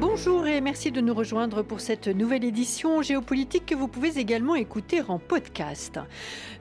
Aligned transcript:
Bonjour 0.00 0.46
et 0.46 0.60
merci 0.60 0.92
de 0.92 1.00
nous 1.00 1.12
rejoindre 1.12 1.62
pour 1.62 1.80
cette 1.80 2.06
nouvelle 2.06 2.44
édition 2.44 3.02
géopolitique 3.02 3.66
que 3.66 3.74
vous 3.74 3.88
pouvez 3.88 4.16
également 4.16 4.54
écouter 4.54 5.02
en 5.08 5.18
podcast. 5.18 5.98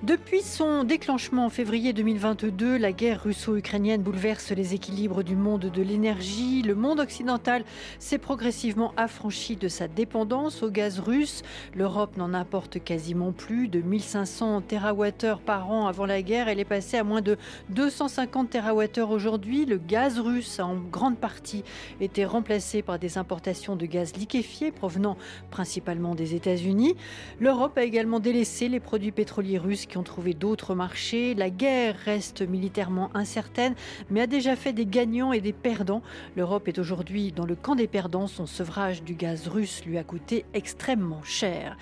Depuis 0.02 0.42
son 0.42 0.83
déclenchement 0.83 1.46
en 1.46 1.50
février 1.52 1.94
2022, 1.94 2.78
la 2.78 2.92
guerre 2.92 3.22
russo-ukrainienne 3.23 4.01
bouleverse 4.01 4.51
les 4.54 4.73
équilibres 4.73 5.23
du 5.23 5.36
monde 5.36 5.69
de 5.72 5.81
l'énergie. 5.83 6.63
Le 6.63 6.73
monde 6.73 7.00
occidental 7.00 7.63
s'est 8.00 8.18
progressivement 8.18 8.92
affranchi 8.97 9.56
de 9.56 9.67
sa 9.67 9.88
dépendance 9.88 10.63
au 10.63 10.72
gaz 10.72 10.99
russe. 10.99 11.44
L'Europe 11.76 12.17
n'en 12.17 12.33
importe 12.33 12.83
quasiment 12.83 13.33
plus 13.33 13.67
de 13.67 13.81
1500 13.81 14.62
TWh 14.62 15.38
par 15.46 15.69
an 15.69 15.85
avant 15.85 16.08
la 16.08 16.23
guerre. 16.23 16.48
Elle 16.48 16.59
est 16.59 16.66
passée 16.66 16.98
à 16.98 17.04
moins 17.04 17.22
de 17.22 17.38
250 17.70 18.49
TWh 18.49 19.02
aujourd'hui. 19.12 19.68
Le 19.68 19.77
gaz 19.77 20.20
russe 20.20 20.60
a 20.60 20.66
en 20.66 20.77
grande 20.77 21.18
partie 21.18 21.63
été 22.02 22.26
remplacé 22.26 22.82
par 22.82 22.98
des 22.98 23.20
importations 23.20 23.27
de 23.27 23.86
gaz 23.86 24.16
liquéfié 24.16 24.72
provenant 24.72 25.17
principalement 25.52 26.16
des 26.16 26.34
États-Unis. 26.34 26.95
L'Europe 27.40 27.77
a 27.77 27.84
également 27.84 28.20
délaissé 28.20 28.70
les 28.70 28.80
produits 28.80 29.12
pétroliers 29.12 29.58
russes 29.58 29.85
qui 29.85 29.98
ont 29.98 30.04
trouvé 30.04 30.34
d'autres 30.34 30.76
marchés. 30.76 31.34
La 31.34 31.49
guerre 31.49 31.95
reste 32.05 32.41
militairement 32.41 33.09
incertaine, 33.13 33.76
mais 34.09 34.21
a 34.21 34.27
déjà 34.27 34.55
fait 34.55 34.71
des 34.71 34.85
gagnants 34.85 35.34
et 35.34 35.41
des 35.41 35.52
perdants. 35.52 36.02
L'Europe 36.38 36.68
est 36.70 36.80
aujourd'hui 36.80 37.34
dans 37.34 37.45
le 37.45 37.55
camp 37.55 37.76
des 37.76 37.88
perdants. 37.88 38.27
Son 38.27 38.45
sevrage 38.45 39.04
du 39.04 39.13
gaz 39.13 39.48
russe 39.48 39.84
lui 39.85 39.98
a 39.98 40.04
coûté 40.04 40.46
extrêmement 40.54 41.23
cher. 41.23 41.77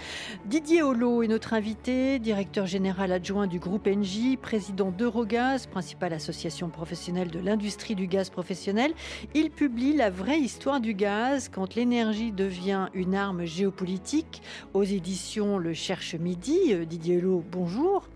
Didier 0.45 0.81
Holo 0.81 1.21
est 1.21 1.27
notre 1.27 1.53
invité, 1.53 2.17
directeur 2.17 2.65
général 2.65 3.11
adjoint 3.11 3.47
du 3.47 3.59
groupe 3.59 3.87
Engie, 3.87 4.35
président 4.35 4.89
d'Eurogaz, 4.91 5.67
principale 5.67 6.13
association 6.13 6.69
professionnelle 6.69 7.29
de 7.29 7.39
l'industrie 7.39 7.95
du 7.95 8.07
gaz 8.07 8.31
professionnel. 8.31 8.93
Il 9.35 9.51
publie 9.51 9.93
La 9.95 10.09
vraie 10.09 10.39
histoire 10.39 10.79
du 10.79 10.95
gaz 10.95 11.34
quand 11.51 11.75
l'énergie 11.75 12.31
devient 12.31 12.87
une 12.93 13.13
arme 13.13 13.43
géopolitique 13.43 14.41
aux 14.73 14.83
éditions 14.83 15.57
Le 15.57 15.73
Cherche 15.73 16.15
Midi. 16.15 16.73
Euh, 16.73 16.85
Didier 16.85 17.17
Hello, 17.17 17.43
bonjour. 17.51 18.07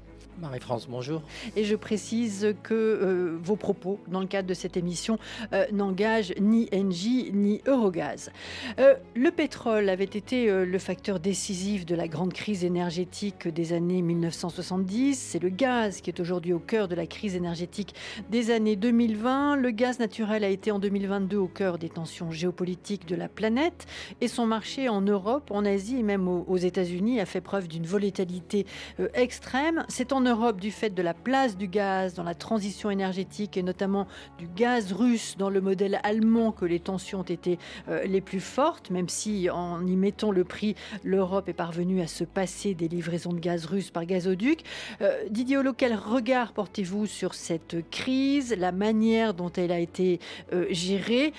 Marie-France, 0.42 0.88
bonjour. 0.90 1.22
Et 1.56 1.66
je 1.66 1.76
précise 1.76 2.56
que 2.64 2.74
euh, 2.74 3.38
vos 3.42 3.56
propos, 3.56 4.00
dans 4.08 4.22
le 4.22 4.28
cadre 4.28 4.48
de 4.48 4.54
cette 4.54 4.78
émission, 4.78 5.20
euh, 5.54 5.66
n'engagent 5.72 6.34
ni 6.40 6.70
Engie 6.74 7.32
ni 7.34 7.62
Eurogaz. 7.68 8.32
Euh, 8.80 8.96
le 9.16 9.32
pétrole 9.32 9.90
avait 9.90 10.06
été 10.06 10.50
le 10.50 10.80
facteur 10.80 11.20
décisif 11.20 11.86
de 11.86 11.96
la 11.96 12.08
grande 12.08 12.34
crise 12.34 12.64
énergétique 12.64 13.48
des 13.48 13.74
années 13.74 14.02
1970. 14.02 15.20
C'est 15.20 15.40
le 15.40 15.50
gaz 15.50 16.02
qui 16.02 16.10
est 16.10 16.20
aujourd'hui 16.20 16.54
au 16.54 16.60
cœur 16.60 16.88
de 16.88 16.96
la 16.96 17.06
crise 17.06 17.36
énergétique 17.36 17.94
des 18.30 18.52
années 18.52 18.76
2020. 18.76 19.58
Le 19.58 19.72
gaz 19.72 20.00
naturel 20.00 20.44
a 20.44 20.50
été 20.50 20.72
en 20.72 20.80
2022 20.80 21.38
au 21.38 21.48
cœur 21.48 21.78
des 21.78 21.90
tensions 21.90 22.32
géopolitiques 22.32 23.08
de 23.08 23.16
la 23.16 23.28
planète 23.28 23.88
et 24.22 24.28
son 24.28 24.46
marché 24.46 24.90
en 24.90 25.02
Europe, 25.02 25.52
en 25.52 25.66
Asie 25.66 25.98
et 25.98 26.04
même 26.04 26.28
aux, 26.28 26.58
États-Unis 26.58 27.20
a 27.20 27.26
fait 27.26 27.42
preuve 27.42 27.68
d'une 27.68 27.86
volatilité 27.86 28.66
extrême. 29.14 29.86
C'est 29.88 30.09
en 30.12 30.22
Europe 30.22 30.60
du 30.60 30.72
fait 30.72 30.90
de 30.90 31.02
la 31.02 31.14
place 31.14 31.58
du 31.58 31.68
gaz 31.68 32.14
dans 32.14 32.24
la 32.24 32.36
transition 32.36 32.90
énergétique 32.90 33.58
et 33.58 33.64
notamment 33.64 34.08
du 34.38 34.48
gaz 34.48 34.92
russe 34.92 35.36
dans 35.38 35.50
le 35.50 35.62
modèle 35.62 36.00
allemand 36.04 36.52
que 36.52 36.66
les 36.66 36.80
tensions 36.80 37.20
ont 37.20 37.24
été 37.24 37.60
euh, 37.88 38.04
les 38.06 38.22
plus 38.22 38.40
fortes, 38.40 38.90
même 38.90 39.10
si 39.10 39.50
en 39.50 39.86
y 39.86 39.96
mettant 39.96 40.32
le 40.32 40.44
prix, 40.44 40.76
l'Europe 41.04 41.50
est 41.50 41.54
parvenue 41.54 42.02
à 42.02 42.08
se 42.08 42.24
passer 42.24 42.74
des 42.74 42.88
livraisons 42.88 43.34
de 43.34 43.40
gaz 43.40 43.66
russe 43.66 43.92
par 43.92 44.06
gazoduc. 44.06 44.64
Euh, 45.02 45.24
Didier 45.30 45.58
Holo, 45.58 45.74
quel 45.74 45.96
regard 45.96 46.54
portez-vous 46.54 47.06
sur 47.06 47.34
cette 47.34 47.90
crise, 47.90 48.56
la 48.58 48.72
manière 48.72 49.34
dont 49.34 49.52
elle 49.52 49.72
a 49.72 49.80
été 49.80 50.20
euh, 50.54 50.66
gérée? 50.72 51.34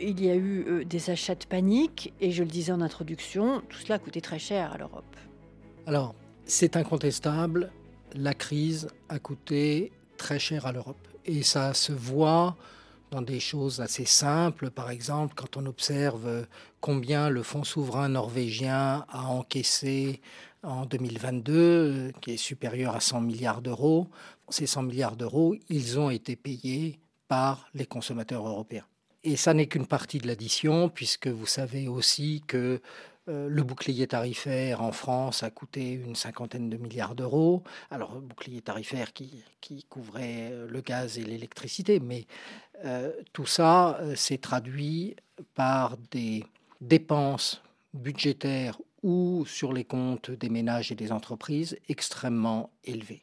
Il 0.00 0.24
y 0.24 0.30
a 0.30 0.36
eu 0.36 0.84
des 0.84 1.10
achats 1.10 1.34
de 1.34 1.44
panique 1.44 2.12
et 2.20 2.30
je 2.30 2.42
le 2.42 2.48
disais 2.48 2.72
en 2.72 2.80
introduction, 2.80 3.62
tout 3.68 3.78
cela 3.78 3.96
a 3.96 3.98
coûté 3.98 4.20
très 4.20 4.38
cher 4.38 4.72
à 4.72 4.78
l'Europe. 4.78 5.16
Alors, 5.86 6.14
c'est 6.44 6.76
incontestable, 6.76 7.70
la 8.14 8.34
crise 8.34 8.88
a 9.08 9.18
coûté 9.18 9.92
très 10.16 10.38
cher 10.38 10.66
à 10.66 10.72
l'Europe. 10.72 11.08
Et 11.24 11.42
ça 11.42 11.74
se 11.74 11.92
voit 11.92 12.56
dans 13.10 13.22
des 13.22 13.40
choses 13.40 13.80
assez 13.80 14.04
simples. 14.04 14.70
Par 14.70 14.90
exemple, 14.90 15.34
quand 15.34 15.56
on 15.56 15.66
observe 15.66 16.46
combien 16.80 17.30
le 17.30 17.42
fonds 17.42 17.64
souverain 17.64 18.08
norvégien 18.08 19.04
a 19.08 19.26
encaissé 19.26 20.20
en 20.62 20.86
2022, 20.86 22.12
qui 22.20 22.32
est 22.32 22.36
supérieur 22.36 22.94
à 22.94 23.00
100 23.00 23.20
milliards 23.20 23.62
d'euros, 23.62 24.08
ces 24.48 24.66
100 24.66 24.82
milliards 24.84 25.16
d'euros, 25.16 25.54
ils 25.68 25.98
ont 25.98 26.10
été 26.10 26.36
payés 26.36 26.98
par 27.28 27.68
les 27.74 27.86
consommateurs 27.86 28.46
européens. 28.46 28.86
Et 29.28 29.36
ça 29.36 29.52
n'est 29.52 29.66
qu'une 29.66 29.86
partie 29.86 30.16
de 30.16 30.26
l'addition, 30.26 30.88
puisque 30.88 31.26
vous 31.26 31.44
savez 31.44 31.86
aussi 31.86 32.42
que 32.46 32.80
euh, 33.28 33.46
le 33.50 33.62
bouclier 33.62 34.06
tarifaire 34.06 34.80
en 34.80 34.90
France 34.90 35.42
a 35.42 35.50
coûté 35.50 35.90
une 35.90 36.14
cinquantaine 36.14 36.70
de 36.70 36.78
milliards 36.78 37.14
d'euros. 37.14 37.62
Alors, 37.90 38.22
bouclier 38.22 38.62
tarifaire 38.62 39.12
qui, 39.12 39.44
couvrait 39.90 40.48
euh, 40.50 40.66
le 40.66 40.80
gaz 40.80 41.18
et 41.18 41.24
l'électricité, 41.24 42.00
mais 42.00 42.26
euh, 42.86 43.12
tout 43.34 43.44
ça 43.44 44.00
s'est 44.14 44.38
traduit 44.38 45.14
par 45.54 45.98
des 46.10 46.42
dépenses 46.80 47.60
budgétaires 47.92 48.78
ou 49.02 49.44
sur 49.44 49.74
les 49.74 49.84
comptes 49.84 50.30
des 50.30 50.48
ménages 50.48 50.90
et 50.90 50.94
des 50.94 51.12
entreprises 51.12 51.76
extrêmement 51.90 52.70
élevées. 52.82 53.20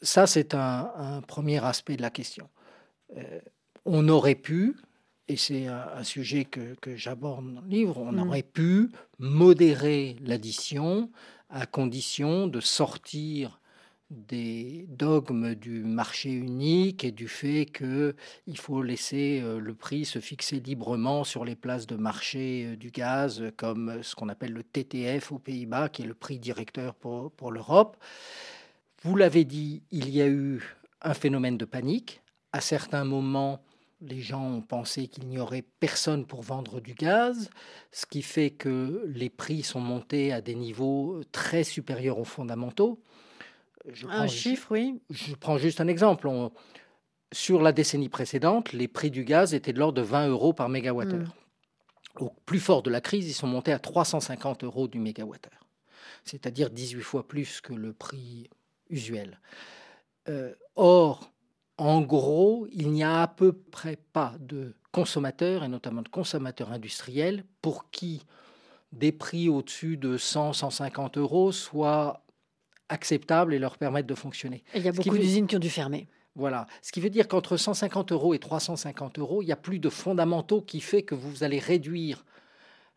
Ça, 0.00 0.26
c'est 0.26 0.54
un, 0.54 1.20
premier 1.28 1.62
aspect 1.62 1.98
de 1.98 2.02
la 2.02 2.10
question. 2.10 2.48
on 3.84 4.08
aurait 4.08 4.34
pu, 4.34 4.74
et 5.28 5.36
c'est 5.36 5.66
un, 5.66 6.04
sujet 6.04 6.44
que, 6.44 6.76
j'aborde 6.96 7.52
dans 7.54 7.60
le 7.60 7.68
livre, 7.68 7.98
on 7.98 8.12
mm. 8.12 8.28
aurait 8.28 8.42
pu 8.42 8.90
modérer 9.18 10.16
l'addition 10.24 11.10
à 11.50 11.66
condition 11.66 12.46
de 12.46 12.60
sortir 12.60 13.60
des 14.10 14.86
dogmes 14.88 15.56
du 15.56 15.82
marché 15.82 16.30
unique 16.30 17.02
et 17.02 17.10
du 17.10 17.26
fait 17.26 17.66
qu'il 17.66 18.58
faut 18.58 18.80
laisser 18.80 19.40
euh, 19.42 19.58
le 19.58 19.74
prix 19.74 20.04
se 20.04 20.20
fixer 20.20 20.60
librement 20.60 21.24
sur 21.24 21.44
les 21.44 21.56
places 21.56 21.88
de 21.88 21.96
marché 21.96 22.66
euh, 22.66 22.76
du 22.76 22.92
gaz, 22.92 23.42
comme 23.56 24.04
ce 24.04 24.14
qu'on 24.14 24.28
appelle 24.28 24.52
le 24.52 24.62
TTF 24.62 25.32
aux 25.32 25.40
Pays-Bas, 25.40 25.88
qui 25.88 26.02
est 26.02 26.06
le 26.06 26.14
prix 26.14 26.38
directeur 26.38 26.94
pour, 26.94 27.32
pour 27.32 27.50
l'Europe. 27.50 27.96
Vous 29.02 29.16
l'avez 29.16 29.44
dit, 29.44 29.82
il 29.90 30.08
y 30.08 30.22
a 30.22 30.28
eu 30.28 30.62
un 31.02 31.14
phénomène 31.14 31.58
de 31.58 31.64
panique. 31.64 32.22
À 32.52 32.60
certains 32.60 33.04
moments, 33.04 33.60
les 34.00 34.20
gens 34.20 34.44
ont 34.44 34.62
pensé 34.62 35.08
qu'il 35.08 35.26
n'y 35.26 35.38
aurait 35.38 35.64
personne 35.80 36.26
pour 36.26 36.42
vendre 36.42 36.80
du 36.80 36.94
gaz, 36.94 37.50
ce 37.92 38.06
qui 38.06 38.22
fait 38.22 38.50
que 38.50 39.04
les 39.06 39.30
prix 39.30 39.62
sont 39.62 39.80
montés 39.80 40.32
à 40.32 40.40
des 40.40 40.54
niveaux 40.54 41.22
très 41.32 41.64
supérieurs 41.64 42.18
aux 42.18 42.24
fondamentaux. 42.24 43.02
un 44.08 44.26
chiffre, 44.26 44.72
oui. 44.72 45.00
Je 45.10 45.34
prends 45.34 45.58
juste 45.58 45.80
un 45.80 45.88
exemple. 45.88 46.28
sur 47.32 47.62
la 47.62 47.72
décennie 47.72 48.08
précédente, 48.08 48.72
les 48.72 48.88
prix 48.88 49.10
du 49.10 49.24
gaz 49.24 49.54
étaient 49.54 49.72
de 49.72 49.78
l'ordre 49.78 50.00
de 50.00 50.06
20 50.06 50.28
euros 50.28 50.52
par 50.52 50.68
mégawattheure. 50.68 51.34
Hmm. 52.18 52.24
Au 52.24 52.30
plus 52.46 52.60
fort 52.60 52.82
de 52.82 52.90
la 52.90 53.00
crise, 53.00 53.28
ils 53.28 53.34
sont 53.34 53.46
montés 53.46 53.72
à 53.72 53.78
350 53.78 54.64
euros 54.64 54.88
du 54.88 54.98
mégawattheure, 54.98 55.66
c'est-à-dire 56.24 56.70
18 56.70 57.02
fois 57.02 57.28
plus 57.28 57.60
que 57.60 57.74
le 57.74 57.92
prix 57.92 58.48
usuel. 58.88 59.40
Euh, 60.28 60.54
or, 60.76 61.30
en 61.78 62.00
gros, 62.00 62.66
il 62.72 62.90
n'y 62.90 63.04
a 63.04 63.22
à 63.22 63.28
peu 63.28 63.52
près 63.52 63.98
pas 64.12 64.34
de 64.40 64.74
consommateurs, 64.92 65.62
et 65.62 65.68
notamment 65.68 66.02
de 66.02 66.08
consommateurs 66.08 66.72
industriels, 66.72 67.44
pour 67.60 67.90
qui 67.90 68.22
des 68.92 69.12
prix 69.12 69.48
au-dessus 69.48 69.96
de 69.96 70.16
100, 70.16 70.54
150 70.54 71.18
euros 71.18 71.52
soient 71.52 72.22
acceptables 72.88 73.52
et 73.52 73.58
leur 73.58 73.76
permettent 73.76 74.06
de 74.06 74.14
fonctionner. 74.14 74.62
il 74.74 74.82
y 74.82 74.88
a 74.88 74.92
beaucoup 74.92 75.18
d'usines 75.18 75.46
qui 75.46 75.56
ont 75.56 75.60
dû 75.60 75.70
fermer. 75.70 76.08
Voilà. 76.34 76.66
Ce 76.82 76.92
qui 76.92 77.00
veut 77.00 77.10
dire 77.10 77.28
qu'entre 77.28 77.56
150 77.56 78.12
euros 78.12 78.34
et 78.34 78.38
350 78.38 79.18
euros, 79.18 79.42
il 79.42 79.46
n'y 79.46 79.52
a 79.52 79.56
plus 79.56 79.78
de 79.78 79.88
fondamentaux 79.88 80.60
qui 80.60 80.80
fait 80.80 81.02
que 81.02 81.14
vous 81.14 81.42
allez 81.42 81.58
réduire 81.58 82.24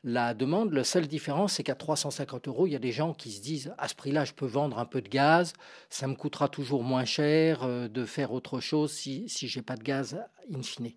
la 0.04 0.34
demande. 0.34 0.74
La 0.74 0.84
seule 0.84 1.08
différence, 1.08 1.54
c'est 1.54 1.64
qu'à 1.64 1.76
350 1.76 2.48
euros, 2.48 2.68
il 2.68 2.74
y 2.74 2.76
a 2.76 2.80
des 2.80 2.92
gens 2.92 3.14
qui 3.14 3.32
se 3.32 3.42
disent 3.42 3.74
à 3.78 3.88
ce 3.88 3.96
prix-là, 3.96 4.26
je 4.26 4.34
peux 4.34 4.46
vendre 4.46 4.80
un 4.80 4.86
peu 4.86 5.02
de 5.02 5.10
gaz, 5.10 5.54
ça 5.90 6.08
me 6.08 6.16
coûtera 6.16 6.48
toujours 6.48 6.84
moins 6.84 7.06
cher 7.06 7.64
euh, 7.64 7.88
de 7.88 8.06
faire 8.06 8.32
autre 8.32 8.60
chose 8.60 8.92
si, 8.92 9.28
si 9.28 9.48
je 9.48 9.60
n'ai 9.60 9.64
pas 9.64 9.76
de 9.76 9.84
gaz 9.84 10.20
in 10.54 10.62
fine. 10.62 10.92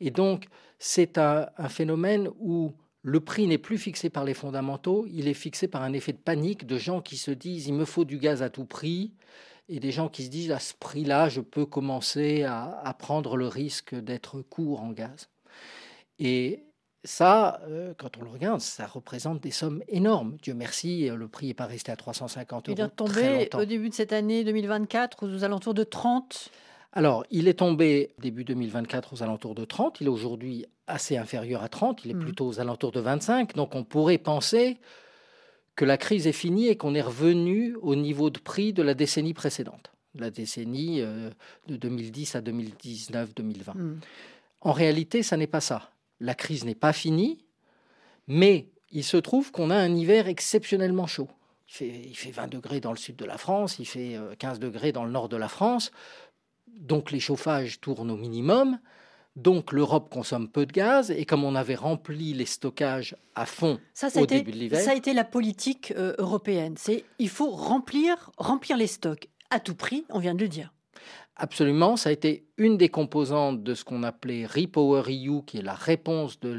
Et 0.00 0.10
donc, 0.10 0.46
c'est 0.78 1.18
un, 1.18 1.48
phénomène 1.68 2.28
où 2.38 2.72
le 3.02 3.20
prix 3.20 3.46
n'est 3.46 3.58
plus 3.58 3.78
fixé 3.78 4.10
par 4.10 4.24
les 4.24 4.34
fondamentaux, 4.34 5.06
il 5.10 5.28
est 5.28 5.34
fixé 5.34 5.66
par 5.66 5.82
un 5.82 5.92
effet 5.92 6.12
de 6.12 6.18
panique 6.18 6.66
de 6.66 6.78
gens 6.78 7.00
qui 7.00 7.16
se 7.16 7.30
disent 7.30 7.66
il 7.66 7.74
me 7.74 7.84
faut 7.84 8.04
du 8.04 8.18
gaz 8.18 8.42
à 8.42 8.50
tout 8.50 8.64
prix 8.64 9.12
et 9.68 9.80
des 9.80 9.90
gens 9.90 10.08
qui 10.08 10.24
se 10.24 10.30
disent 10.30 10.50
à 10.50 10.58
ce 10.58 10.74
prix-là, 10.78 11.28
je 11.28 11.40
peux 11.40 11.66
commencer 11.66 12.42
à, 12.44 12.80
à 12.84 12.94
prendre 12.94 13.36
le 13.36 13.48
risque 13.48 13.94
d'être 13.94 14.40
court 14.42 14.82
en 14.82 14.92
gaz. 14.92 15.28
Et 16.18 16.64
ça, 17.08 17.60
euh, 17.68 17.94
quand 17.96 18.18
on 18.18 18.22
le 18.22 18.28
regarde, 18.28 18.60
ça 18.60 18.86
représente 18.86 19.40
des 19.40 19.50
sommes 19.50 19.82
énormes. 19.88 20.36
Dieu 20.42 20.52
merci, 20.52 21.08
euh, 21.08 21.16
le 21.16 21.26
prix 21.26 21.46
n'est 21.46 21.54
pas 21.54 21.64
resté 21.64 21.90
à 21.90 21.96
350 21.96 22.68
euros. 22.68 22.76
Il 22.78 22.84
est 22.84 22.88
tombé 22.88 23.48
au 23.54 23.64
début 23.64 23.88
de 23.88 23.94
cette 23.94 24.12
année 24.12 24.44
2024 24.44 25.26
aux 25.26 25.42
alentours 25.42 25.72
de 25.72 25.84
30. 25.84 26.50
Alors, 26.92 27.24
il 27.30 27.48
est 27.48 27.60
tombé 27.60 28.10
début 28.18 28.44
2024 28.44 29.14
aux 29.14 29.22
alentours 29.22 29.54
de 29.54 29.64
30. 29.64 30.02
Il 30.02 30.06
est 30.06 30.10
aujourd'hui 30.10 30.66
assez 30.86 31.16
inférieur 31.16 31.62
à 31.62 31.70
30. 31.70 32.04
Il 32.04 32.10
est 32.10 32.14
mmh. 32.14 32.18
plutôt 32.18 32.46
aux 32.46 32.60
alentours 32.60 32.92
de 32.92 33.00
25. 33.00 33.54
Donc, 33.54 33.74
on 33.74 33.84
pourrait 33.84 34.18
penser 34.18 34.78
que 35.76 35.86
la 35.86 35.96
crise 35.96 36.26
est 36.26 36.32
finie 36.32 36.68
et 36.68 36.76
qu'on 36.76 36.94
est 36.94 37.00
revenu 37.00 37.74
au 37.80 37.96
niveau 37.96 38.28
de 38.28 38.38
prix 38.38 38.74
de 38.74 38.82
la 38.82 38.92
décennie 38.92 39.32
précédente, 39.32 39.92
la 40.14 40.30
décennie 40.30 41.00
euh, 41.00 41.30
de 41.68 41.76
2010 41.76 42.34
à 42.34 42.42
2019-2020. 42.42 43.76
Hmm. 43.76 44.00
En 44.60 44.72
réalité, 44.72 45.22
ça 45.22 45.38
n'est 45.38 45.46
pas 45.46 45.60
ça. 45.60 45.90
La 46.20 46.34
crise 46.34 46.64
n'est 46.64 46.74
pas 46.74 46.92
finie, 46.92 47.44
mais 48.26 48.68
il 48.90 49.04
se 49.04 49.16
trouve 49.16 49.52
qu'on 49.52 49.70
a 49.70 49.76
un 49.76 49.94
hiver 49.94 50.28
exceptionnellement 50.28 51.06
chaud. 51.06 51.28
Il 51.68 51.74
fait, 51.74 52.02
il 52.06 52.16
fait, 52.16 52.30
20 52.30 52.48
degrés 52.48 52.80
dans 52.80 52.92
le 52.92 52.96
sud 52.96 53.16
de 53.16 53.24
la 53.24 53.36
France, 53.36 53.78
il 53.78 53.84
fait 53.84 54.18
15 54.38 54.56
euh, 54.56 54.60
degrés 54.60 54.92
dans 54.92 55.04
le 55.04 55.10
nord 55.10 55.28
de 55.28 55.36
la 55.36 55.48
France, 55.48 55.90
donc 56.66 57.10
les 57.10 57.20
chauffages 57.20 57.80
tournent 57.80 58.10
au 58.10 58.16
minimum. 58.16 58.78
Donc 59.36 59.72
l'Europe 59.72 60.10
consomme 60.10 60.48
peu 60.48 60.66
de 60.66 60.72
gaz 60.72 61.12
et 61.12 61.24
comme 61.24 61.44
on 61.44 61.54
avait 61.54 61.76
rempli 61.76 62.32
les 62.34 62.46
stockages 62.46 63.14
à 63.36 63.46
fond 63.46 63.78
au 64.16 64.26
début 64.26 64.50
de 64.50 64.56
l'hiver, 64.56 64.80
ça 64.80 64.90
a 64.90 64.94
été 64.94 65.12
la 65.12 65.22
politique 65.22 65.92
euh, 65.96 66.12
européenne. 66.18 66.74
C'est 66.76 67.04
il 67.20 67.28
faut 67.28 67.50
remplir 67.50 68.32
remplir 68.36 68.76
les 68.76 68.88
stocks 68.88 69.28
à 69.50 69.60
tout 69.60 69.76
prix. 69.76 70.04
On 70.08 70.18
vient 70.18 70.34
de 70.34 70.40
le 70.40 70.48
dire. 70.48 70.72
Absolument, 71.38 71.96
ça 71.96 72.08
a 72.08 72.12
été 72.12 72.48
une 72.56 72.76
des 72.76 72.88
composantes 72.88 73.62
de 73.62 73.74
ce 73.74 73.84
qu'on 73.84 74.02
appelait 74.02 74.44
Repower 74.44 75.02
EU, 75.08 75.42
qui 75.46 75.58
est 75.58 75.62
la 75.62 75.74
réponse 75.74 76.40
de 76.40 76.56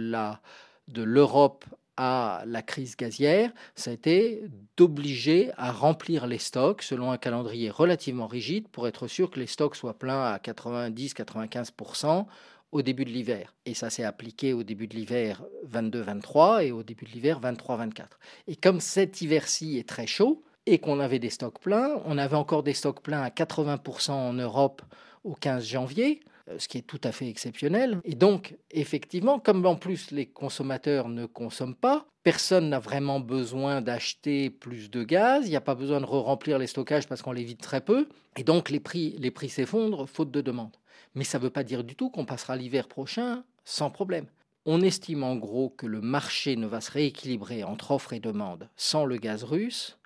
de 0.87 1.03
l'Europe 1.03 1.65
à 2.01 2.43
la 2.45 2.61
crise 2.61 2.95
gazière, 2.95 3.51
ça 3.75 3.91
a 3.91 3.93
été 3.93 4.43
d'obliger 4.77 5.51
à 5.57 5.73
remplir 5.73 6.27
les 6.27 6.37
stocks 6.37 6.81
selon 6.81 7.11
un 7.11 7.17
calendrier 7.17 7.69
relativement 7.69 8.25
rigide 8.25 8.69
pour 8.69 8.87
être 8.87 9.07
sûr 9.07 9.29
que 9.29 9.37
les 9.37 9.47
stocks 9.47 9.75
soient 9.75 9.99
pleins 9.99 10.23
à 10.23 10.37
90-95% 10.37 12.25
au 12.71 12.81
début 12.81 13.03
de 13.03 13.09
l'hiver. 13.09 13.53
Et 13.65 13.73
ça 13.73 13.89
s'est 13.89 14.05
appliqué 14.05 14.53
au 14.53 14.63
début 14.63 14.87
de 14.87 14.95
l'hiver 14.95 15.43
22-23 15.69 16.63
et 16.63 16.71
au 16.71 16.83
début 16.83 17.03
de 17.03 17.11
l'hiver 17.11 17.41
23-24. 17.41 18.05
Et 18.47 18.55
comme 18.55 18.79
cet 18.79 19.21
hiver-ci 19.21 19.77
est 19.77 19.87
très 19.87 20.07
chaud 20.07 20.41
et 20.65 20.79
qu'on 20.79 20.99
avait 20.99 21.19
des 21.19 21.29
stocks 21.29 21.59
pleins, 21.59 22.01
on 22.05 22.17
avait 22.17 22.35
encore 22.35 22.63
des 22.63 22.73
stocks 22.73 23.01
pleins 23.01 23.21
à 23.21 23.29
80% 23.29 24.11
en 24.11 24.33
Europe 24.33 24.81
au 25.23 25.33
15 25.33 25.65
janvier, 25.65 26.21
euh, 26.49 26.57
ce 26.59 26.67
qui 26.67 26.77
est 26.77 26.83
tout 26.83 27.01
à 27.03 27.11
fait 27.11 27.27
exceptionnel. 27.27 27.99
Et 28.03 28.15
donc, 28.15 28.55
effectivement, 28.71 29.39
comme 29.39 29.65
en 29.65 29.75
plus 29.75 30.11
les 30.11 30.25
consommateurs 30.27 31.09
ne 31.09 31.25
consomment 31.25 31.75
pas, 31.75 32.05
personne 32.23 32.69
n'a 32.69 32.79
vraiment 32.79 33.19
besoin 33.19 33.81
d'acheter 33.81 34.49
plus 34.49 34.89
de 34.89 35.03
gaz, 35.03 35.45
il 35.45 35.49
n'y 35.49 35.55
a 35.55 35.61
pas 35.61 35.75
besoin 35.75 35.99
de 35.99 36.05
re-remplir 36.05 36.57
les 36.59 36.67
stockages 36.67 37.07
parce 37.07 37.21
qu'on 37.21 37.31
les 37.31 37.43
vide 37.43 37.61
très 37.61 37.81
peu, 37.81 38.07
et 38.37 38.43
donc 38.43 38.69
les 38.69 38.79
prix, 38.79 39.15
les 39.19 39.31
prix 39.31 39.49
s'effondrent 39.49 40.07
faute 40.07 40.31
de 40.31 40.41
demande. 40.41 40.75
Mais 41.15 41.23
ça 41.23 41.39
ne 41.39 41.43
veut 41.43 41.49
pas 41.49 41.63
dire 41.63 41.83
du 41.83 41.95
tout 41.95 42.09
qu'on 42.09 42.25
passera 42.25 42.55
l'hiver 42.55 42.87
prochain 42.87 43.43
sans 43.65 43.89
problème. 43.89 44.27
On 44.65 44.81
estime 44.81 45.23
en 45.23 45.35
gros 45.35 45.69
que 45.69 45.87
le 45.87 46.01
marché 46.01 46.55
ne 46.55 46.67
va 46.67 46.81
se 46.81 46.91
rééquilibrer 46.91 47.63
entre 47.63 47.91
offre 47.91 48.13
et 48.13 48.19
demande 48.19 48.69
sans 48.75 49.05
le 49.05 49.17
gaz 49.17 49.43
russe 49.43 49.98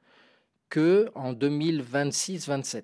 que 0.73 1.11
en 1.13 1.33
2026-27. 1.33 2.81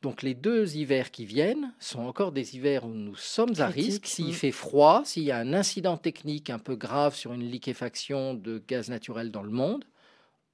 Donc 0.00 0.22
les 0.22 0.32
deux 0.32 0.74
hivers 0.74 1.10
qui 1.10 1.26
viennent 1.26 1.74
sont 1.78 2.00
encore 2.00 2.32
des 2.32 2.56
hivers 2.56 2.86
où 2.86 2.94
nous 2.94 3.14
sommes 3.14 3.52
à 3.58 3.66
risque. 3.66 4.06
S'il 4.06 4.32
fait 4.32 4.52
froid, 4.52 5.02
s'il 5.04 5.24
y 5.24 5.30
a 5.30 5.36
un 5.36 5.52
incident 5.52 5.98
technique 5.98 6.48
un 6.48 6.58
peu 6.58 6.76
grave 6.76 7.14
sur 7.14 7.34
une 7.34 7.42
liquéfaction 7.42 8.32
de 8.32 8.62
gaz 8.66 8.88
naturel 8.88 9.30
dans 9.30 9.42
le 9.42 9.50
monde, 9.50 9.84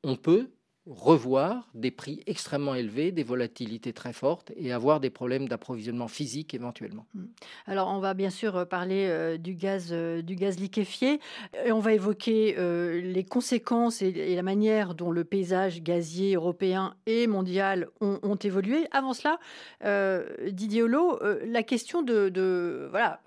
on 0.02 0.16
peut 0.16 0.50
revoir 0.90 1.68
des 1.74 1.92
prix 1.92 2.20
extrêmement 2.26 2.74
élevés, 2.74 3.12
des 3.12 3.22
volatilités 3.22 3.92
très 3.92 4.12
fortes 4.12 4.50
et 4.56 4.72
avoir 4.72 4.98
des 4.98 5.10
problèmes 5.10 5.48
d'approvisionnement 5.48 6.08
physique 6.08 6.52
éventuellement. 6.52 7.06
Hmm. 7.14 7.26
Alors 7.66 7.88
on 7.88 8.00
va 8.00 8.12
bien 8.12 8.30
sûr 8.30 8.56
euh, 8.56 8.64
parler 8.64 9.06
euh, 9.08 9.38
du, 9.38 9.54
gaz, 9.54 9.90
euh, 9.92 10.20
du 10.20 10.34
gaz 10.34 10.58
liquéfié 10.58 11.20
et 11.64 11.70
on 11.70 11.78
va 11.78 11.92
évoquer 11.92 12.56
les 13.02 13.24
conséquences 13.24 14.02
et, 14.02 14.34
la 14.34 14.42
manière 14.42 14.94
dont 14.94 15.10
le 15.10 15.24
paysage 15.24 15.82
gazier 15.82 16.34
européen 16.34 16.94
et 17.06 17.26
mondial 17.26 17.88
ont, 18.00 18.36
évolué. 18.36 18.86
Avant 18.90 19.12
cela, 19.12 19.38
Didier 20.50 20.82
Holo, 20.82 21.18
la 21.44 21.62
question 21.62 22.02
de, 22.02 22.88
voilà, 22.90 23.20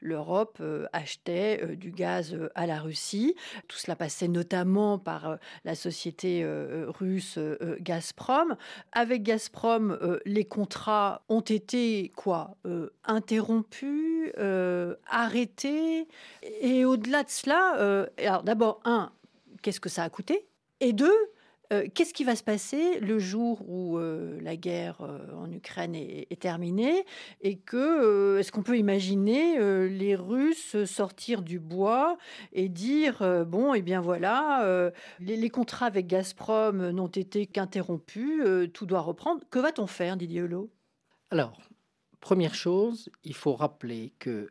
l'Europe 0.00 0.62
achetait 0.92 1.76
du 1.76 1.90
gaz 1.90 2.36
à 2.54 2.66
la 2.66 2.80
Russie. 2.80 3.34
Tout 3.68 3.76
cela 3.76 3.96
passait 3.96 4.28
notamment 4.28 4.98
par 4.98 5.38
la 5.64 5.74
société 5.74 6.44
russe 6.98 7.38
euh, 7.38 7.56
euh, 7.62 7.76
Gazprom. 7.80 8.56
Avec 8.92 9.22
Gazprom, 9.22 9.98
les 10.24 10.44
contrats 10.44 11.22
ont 11.28 11.40
été 11.40 12.12
quoi 12.16 12.56
Interrompus, 13.04 14.32
arrêtés. 15.06 16.08
Et 16.60 16.84
au-delà 16.84 17.22
de 17.22 17.30
cela, 17.30 18.06
alors 18.18 18.42
d'abord, 18.42 18.80
un, 18.84 19.12
qu'est-ce 19.62 19.80
que 19.80 19.88
ça 19.88 20.04
a 20.04 20.10
coûté? 20.10 20.46
Et 20.80 20.92
deux, 20.92 21.16
euh, 21.70 21.86
qu'est-ce 21.92 22.14
qui 22.14 22.24
va 22.24 22.34
se 22.34 22.42
passer 22.42 22.98
le 23.00 23.18
jour 23.18 23.62
où 23.68 23.98
euh, 23.98 24.38
la 24.40 24.56
guerre 24.56 25.02
euh, 25.02 25.18
en 25.36 25.52
Ukraine 25.52 25.94
est, 25.94 26.40
terminée 26.40 27.04
et 27.42 27.58
que 27.58 28.38
est-ce 28.38 28.52
qu'on 28.52 28.62
peut 28.62 28.78
imaginer 28.78 29.58
les 29.88 30.14
Russes 30.14 30.84
sortir 30.84 31.42
du 31.42 31.58
bois 31.58 32.16
et 32.52 32.68
dire 32.68 33.44
bon 33.44 33.74
et 33.74 33.78
eh 33.78 33.82
bien 33.82 34.00
voilà 34.00 34.92
les, 35.18 35.50
contrats 35.50 35.86
avec 35.86 36.06
Gazprom 36.06 36.90
n'ont 36.90 37.08
été 37.08 37.46
qu'interrompus 37.46 38.70
tout 38.72 38.86
doit 38.86 39.00
reprendre. 39.00 39.42
Que 39.50 39.58
va-t-on 39.58 39.88
faire 39.88 40.16
Didier 40.16 40.42
Hulot? 40.42 40.70
Alors 41.30 41.60
première 42.20 42.54
chose 42.54 43.10
il 43.24 43.34
faut 43.34 43.56
rappeler 43.56 44.12
que 44.20 44.48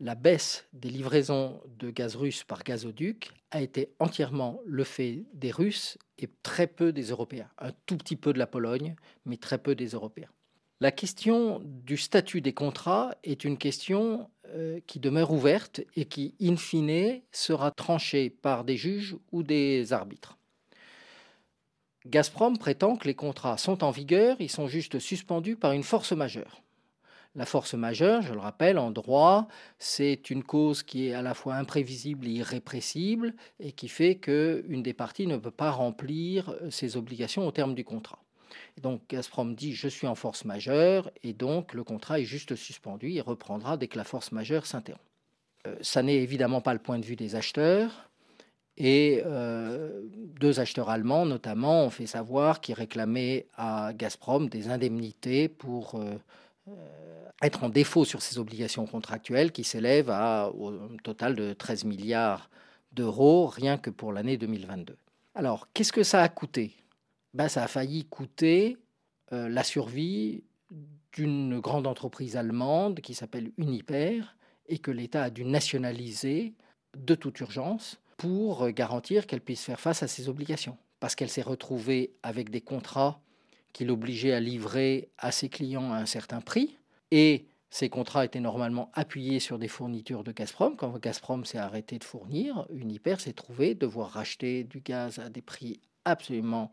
la 0.00 0.14
baisse 0.14 0.66
des 0.72 0.88
livraisons 0.88 1.60
de 1.78 1.90
gaz 1.90 2.16
russe 2.16 2.44
par 2.44 2.64
gazoduc 2.64 3.32
a 3.50 3.60
été 3.60 3.92
entièrement 3.98 4.60
le 4.64 4.84
fait 4.84 5.24
des 5.34 5.50
Russes 5.50 5.98
et 6.20 6.28
très 6.42 6.66
peu 6.66 6.92
des 6.92 7.10
Européens. 7.10 7.48
Un 7.58 7.72
tout 7.86 7.96
petit 7.96 8.16
peu 8.16 8.32
de 8.32 8.38
la 8.38 8.46
Pologne, 8.46 8.94
mais 9.24 9.36
très 9.36 9.58
peu 9.58 9.74
des 9.74 9.88
Européens. 9.88 10.28
La 10.80 10.92
question 10.92 11.60
du 11.64 11.96
statut 11.96 12.40
des 12.40 12.54
contrats 12.54 13.14
est 13.22 13.44
une 13.44 13.58
question 13.58 14.30
euh, 14.48 14.80
qui 14.86 14.98
demeure 14.98 15.30
ouverte 15.30 15.82
et 15.94 16.06
qui, 16.06 16.34
in 16.40 16.56
fine, 16.56 17.20
sera 17.32 17.70
tranchée 17.70 18.30
par 18.30 18.64
des 18.64 18.76
juges 18.76 19.16
ou 19.30 19.42
des 19.42 19.92
arbitres. 19.92 20.38
Gazprom 22.06 22.56
prétend 22.56 22.96
que 22.96 23.06
les 23.06 23.14
contrats 23.14 23.58
sont 23.58 23.84
en 23.84 23.90
vigueur, 23.90 24.36
ils 24.40 24.50
sont 24.50 24.68
juste 24.68 24.98
suspendus 24.98 25.56
par 25.56 25.72
une 25.72 25.82
force 25.82 26.12
majeure. 26.12 26.62
La 27.36 27.46
force 27.46 27.74
majeure, 27.74 28.22
je 28.22 28.32
le 28.32 28.40
rappelle, 28.40 28.76
en 28.76 28.90
droit, 28.90 29.46
c'est 29.78 30.30
une 30.30 30.42
cause 30.42 30.82
qui 30.82 31.06
est 31.06 31.14
à 31.14 31.22
la 31.22 31.34
fois 31.34 31.54
imprévisible 31.54 32.26
et 32.26 32.32
irrépressible 32.32 33.34
et 33.60 33.70
qui 33.70 33.86
fait 33.86 34.16
qu'une 34.16 34.82
des 34.82 34.94
parties 34.94 35.28
ne 35.28 35.36
peut 35.36 35.52
pas 35.52 35.70
remplir 35.70 36.50
euh, 36.50 36.70
ses 36.70 36.96
obligations 36.96 37.46
au 37.46 37.52
terme 37.52 37.76
du 37.76 37.84
contrat. 37.84 38.18
donc 38.82 39.02
Gazprom 39.08 39.54
dit 39.54 39.74
je 39.74 39.86
suis 39.86 40.08
en 40.08 40.16
force 40.16 40.44
majeure 40.44 41.08
et 41.22 41.32
donc 41.32 41.72
le 41.72 41.84
contrat 41.84 42.18
est 42.18 42.24
juste 42.24 42.56
suspendu, 42.56 43.10
il 43.10 43.20
reprendra 43.20 43.76
dès 43.76 43.86
que 43.86 43.96
la 43.96 44.04
force 44.04 44.32
majeure 44.32 44.66
s'interrompt. 44.66 45.04
Euh, 45.68 45.76
ça 45.82 46.02
n'est 46.02 46.16
évidemment 46.16 46.60
pas 46.60 46.72
le 46.72 46.80
point 46.80 46.98
de 46.98 47.06
vue 47.06 47.16
des 47.16 47.36
acheteurs. 47.36 48.10
Et 48.76 49.22
euh, 49.26 50.02
deux 50.40 50.58
acheteurs 50.58 50.88
allemands, 50.88 51.26
notamment, 51.26 51.84
ont 51.84 51.90
fait 51.90 52.06
savoir 52.06 52.60
qu'ils 52.60 52.74
réclamaient 52.74 53.46
à 53.56 53.92
Gazprom 53.92 54.48
des 54.48 54.68
indemnités 54.68 55.48
pour 55.48 56.00
être 57.42 57.64
en 57.64 57.68
défaut 57.68 58.04
sur 58.04 58.22
ses 58.22 58.38
obligations 58.38 58.86
contractuelles 58.86 59.52
qui 59.52 59.64
s'élèvent 59.64 60.10
à 60.10 60.50
au 60.50 60.72
total 61.02 61.34
de 61.34 61.52
13 61.52 61.84
milliards 61.84 62.50
d'euros 62.92 63.46
rien 63.46 63.78
que 63.78 63.90
pour 63.90 64.12
l'année 64.12 64.36
2022. 64.36 64.96
Alors, 65.34 65.68
qu'est-ce 65.72 65.92
que 65.92 66.02
ça 66.02 66.22
a 66.22 66.28
coûté? 66.28 66.74
Ben, 67.34 67.48
Ça 67.48 67.62
a 67.62 67.68
failli 67.68 68.04
coûter 68.04 68.76
euh, 69.32 69.48
la 69.48 69.62
survie 69.62 70.42
d'une 71.12 71.60
grande 71.60 71.86
entreprise 71.86 72.36
allemande 72.36 73.00
qui 73.00 73.14
s'appelle 73.14 73.52
Uniper 73.56 74.22
et 74.68 74.78
que 74.78 74.90
l'État 74.90 75.24
a 75.24 75.30
dû 75.30 75.44
nationaliser 75.44 76.54
de 76.96 77.14
toute 77.14 77.40
urgence 77.40 78.00
pour 78.16 78.68
garantir 78.70 79.26
qu'elle 79.26 79.40
puisse 79.40 79.64
faire 79.64 79.80
face 79.80 80.02
à 80.02 80.08
ses 80.08 80.28
obligations. 80.28 80.76
Parce 81.00 81.14
qu'elle 81.14 81.30
s'est 81.30 81.42
retrouvée 81.42 82.12
avec 82.22 82.50
des 82.50 82.60
contrats 82.60 83.20
qui 83.72 83.84
l'obligeait 83.84 84.32
à 84.32 84.40
livrer 84.40 85.08
à 85.18 85.32
ses 85.32 85.48
clients 85.48 85.92
à 85.92 85.96
un 85.96 86.06
certain 86.06 86.40
prix. 86.40 86.76
Et 87.10 87.46
ces 87.70 87.88
contrats 87.88 88.24
étaient 88.24 88.40
normalement 88.40 88.90
appuyés 88.94 89.38
sur 89.38 89.58
des 89.58 89.68
fournitures 89.68 90.24
de 90.24 90.32
Gazprom. 90.32 90.76
Quand 90.76 90.98
Gazprom 90.98 91.44
s'est 91.44 91.58
arrêté 91.58 91.98
de 91.98 92.04
fournir, 92.04 92.66
Uniper 92.70 93.16
s'est 93.20 93.32
trouvé 93.32 93.74
devoir 93.74 94.10
racheter 94.10 94.64
du 94.64 94.80
gaz 94.80 95.20
à 95.20 95.28
des 95.28 95.42
prix 95.42 95.80
absolument 96.04 96.72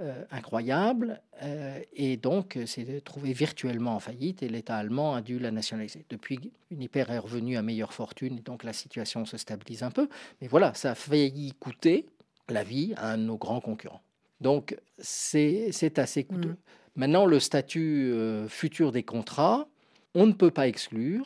euh, 0.00 0.24
incroyables 0.30 1.20
euh, 1.42 1.78
et 1.92 2.16
donc 2.16 2.58
s'est 2.64 3.02
trouvé 3.02 3.34
virtuellement 3.34 3.94
en 3.94 4.00
faillite 4.00 4.42
et 4.42 4.48
l'État 4.48 4.76
allemand 4.76 5.14
a 5.14 5.20
dû 5.20 5.38
la 5.38 5.50
nationaliser. 5.50 6.06
Depuis, 6.08 6.50
Uniper 6.70 7.04
est 7.10 7.18
revenu 7.18 7.58
à 7.58 7.62
meilleure 7.62 7.92
fortune 7.92 8.38
et 8.38 8.40
donc 8.40 8.64
la 8.64 8.72
situation 8.72 9.26
se 9.26 9.36
stabilise 9.36 9.82
un 9.82 9.90
peu. 9.90 10.08
Mais 10.40 10.48
voilà, 10.48 10.72
ça 10.72 10.92
a 10.92 10.94
failli 10.94 11.52
coûter 11.60 12.06
la 12.48 12.64
vie 12.64 12.94
à 12.96 13.18
nos 13.18 13.36
grands 13.36 13.60
concurrents. 13.60 14.00
Donc 14.42 14.76
c'est 14.98 15.98
assez 15.98 16.24
coûteux. 16.24 16.50
Mmh. 16.50 16.56
Maintenant, 16.96 17.26
le 17.26 17.40
statut 17.40 18.12
euh, 18.12 18.48
futur 18.48 18.92
des 18.92 19.02
contrats, 19.02 19.66
on 20.14 20.26
ne 20.26 20.32
peut 20.32 20.50
pas 20.50 20.68
exclure 20.68 21.24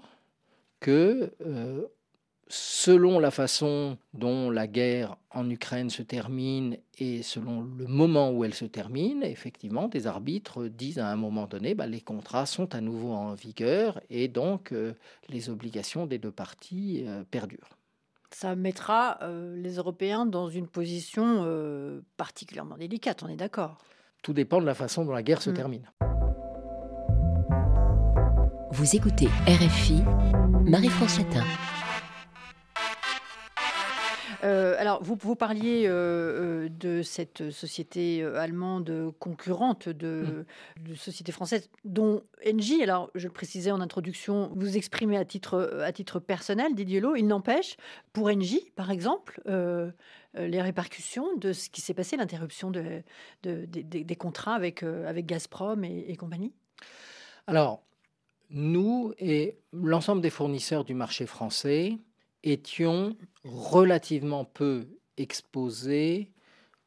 que 0.79 1.33
euh, 1.45 1.87
selon 2.47 3.19
la 3.19 3.33
façon 3.33 3.99
dont 4.15 4.51
la 4.51 4.69
guerre 4.69 5.17
en 5.31 5.51
Ukraine 5.51 5.91
se 5.91 6.03
termine 6.03 6.77
et 6.99 7.23
selon 7.23 7.63
le 7.63 7.87
moment 7.87 8.31
où 8.31 8.45
elle 8.45 8.55
se 8.55 8.65
termine, 8.65 9.25
effectivement, 9.25 9.89
des 9.89 10.07
arbitres 10.07 10.69
disent 10.69 11.01
à 11.01 11.09
un 11.09 11.17
moment 11.17 11.47
donné, 11.47 11.75
bah, 11.75 11.89
les 11.89 12.01
contrats 12.01 12.47
sont 12.47 12.73
à 12.75 12.81
nouveau 12.81 13.13
en 13.13 13.35
vigueur 13.35 14.01
et 14.09 14.29
donc 14.29 14.71
euh, 14.71 14.93
les 15.29 15.51
obligations 15.51 16.07
des 16.07 16.19
deux 16.19 16.31
parties 16.31 17.05
perdurent. 17.33 17.76
Ça 18.39 18.55
mettra 18.55 19.17
euh, 19.23 19.57
les 19.57 19.77
Européens 19.77 20.27
dans 20.27 20.51
une 20.51 20.69
position 20.69 21.43
particulièrement 22.19 22.77
délicate, 22.77 23.23
on 23.23 23.29
est 23.29 23.37
d'accord 23.37 23.79
Tout 24.23 24.35
dépend 24.35 24.61
de 24.61 24.67
la 24.67 24.75
façon 24.75 25.07
dont 25.07 25.13
la 25.13 25.23
guerre 25.23 25.41
se 25.41 25.49
mm. 25.49 25.55
termine. 25.55 25.91
Vous 28.73 28.95
écoutez 28.95 29.29
RFI, 29.47 30.03
Marie-France 30.67 31.17
Chatin. 31.17 31.45
Euh, 34.47 34.77
alors, 34.79 35.03
vous, 35.03 35.17
vous 35.19 35.35
parliez 35.35 35.87
euh, 35.87 35.91
euh, 35.91 36.69
de 36.69 37.03
cette 37.03 37.51
société 37.51 38.23
allemande 38.23 39.13
concurrente 39.19 39.89
de, 39.89 40.45
mmh. 40.79 40.89
de 40.89 40.95
société 40.95 41.33
française, 41.33 41.69
dont 41.85 42.23
Engie, 42.47 42.83
alors 42.83 43.11
je 43.17 43.27
le 43.27 43.33
précisais 43.33 43.73
en 43.73 43.81
introduction, 43.81 44.53
vous 44.55 44.77
exprimez 44.77 45.17
à 45.17 45.25
titre, 45.25 45.81
à 45.83 45.93
titre 45.93 46.21
personnel, 46.21 46.75
Didier 46.75 47.01
Lowe, 47.01 47.17
il 47.17 47.27
n'empêche, 47.27 47.77
pour 48.13 48.29
Engie, 48.29 48.71
par 48.77 48.91
exemple, 48.91 49.41
les 50.35 50.63
répercussions 50.63 51.37
de 51.37 51.53
ce 51.53 51.69
qui 51.69 51.81
s'est 51.81 51.95
passé, 51.95 52.17
l'interruption 52.17 52.71
de, 52.71 53.03
des 53.43 54.17
contrats 54.17 54.55
avec, 54.55 54.83
avec 54.83 55.27
Gazprom 55.27 55.85
et, 55.85 56.05
et 56.09 56.17
compagnie 56.17 56.53
Alors, 57.47 57.83
nous 58.51 59.13
et 59.19 59.59
l'ensemble 59.73 60.23
des 60.23 60.31
fournisseurs 60.31 60.85
du 60.85 60.95
marché 60.95 61.27
français, 61.27 61.99
étions 62.47 63.17
relativement 63.45 64.45
peu 64.45 64.87
exposés 65.17 66.31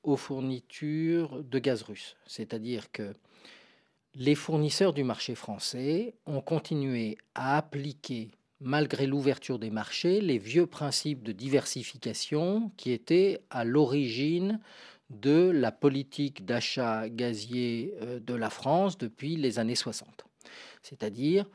aux 0.04 0.18
fournitures 0.18 1.44
de 1.44 1.60
gaz 1.60 1.84
russe. 1.84 2.16
C'est-à-dire 2.26 2.92
que 2.92 3.14
les 4.16 4.36
fournisseurs 4.36 4.94
du 4.94 5.04
marché 5.04 5.36
français 5.36 6.16
ont 6.26 6.42
continué 6.42 7.18
à 7.36 7.58
appliquer, 7.58 8.32
malgré 8.60 9.06
l'ouverture 9.06 9.60
des 9.60 9.70
marchés, 9.70 10.22
les 10.22 10.38
vieux 10.38 10.66
principes 10.66 11.24
de 11.24 11.32
diversification 11.32 12.72
qui 12.78 12.92
étaient 12.92 13.42
à 13.50 13.64
l'origine 13.66 14.60
de 15.10 15.50
la 15.50 15.72
politique 15.72 16.46
d'achat 16.46 17.10
gazier 17.10 17.94
euh, 18.02 18.20
de 18.20 18.34
la 18.34 18.50
France 18.50 18.98
depuis 18.98 19.36
les 19.36 19.60
années 19.60 19.76
60. 19.76 20.26
C'est-à-dire, 20.84 21.46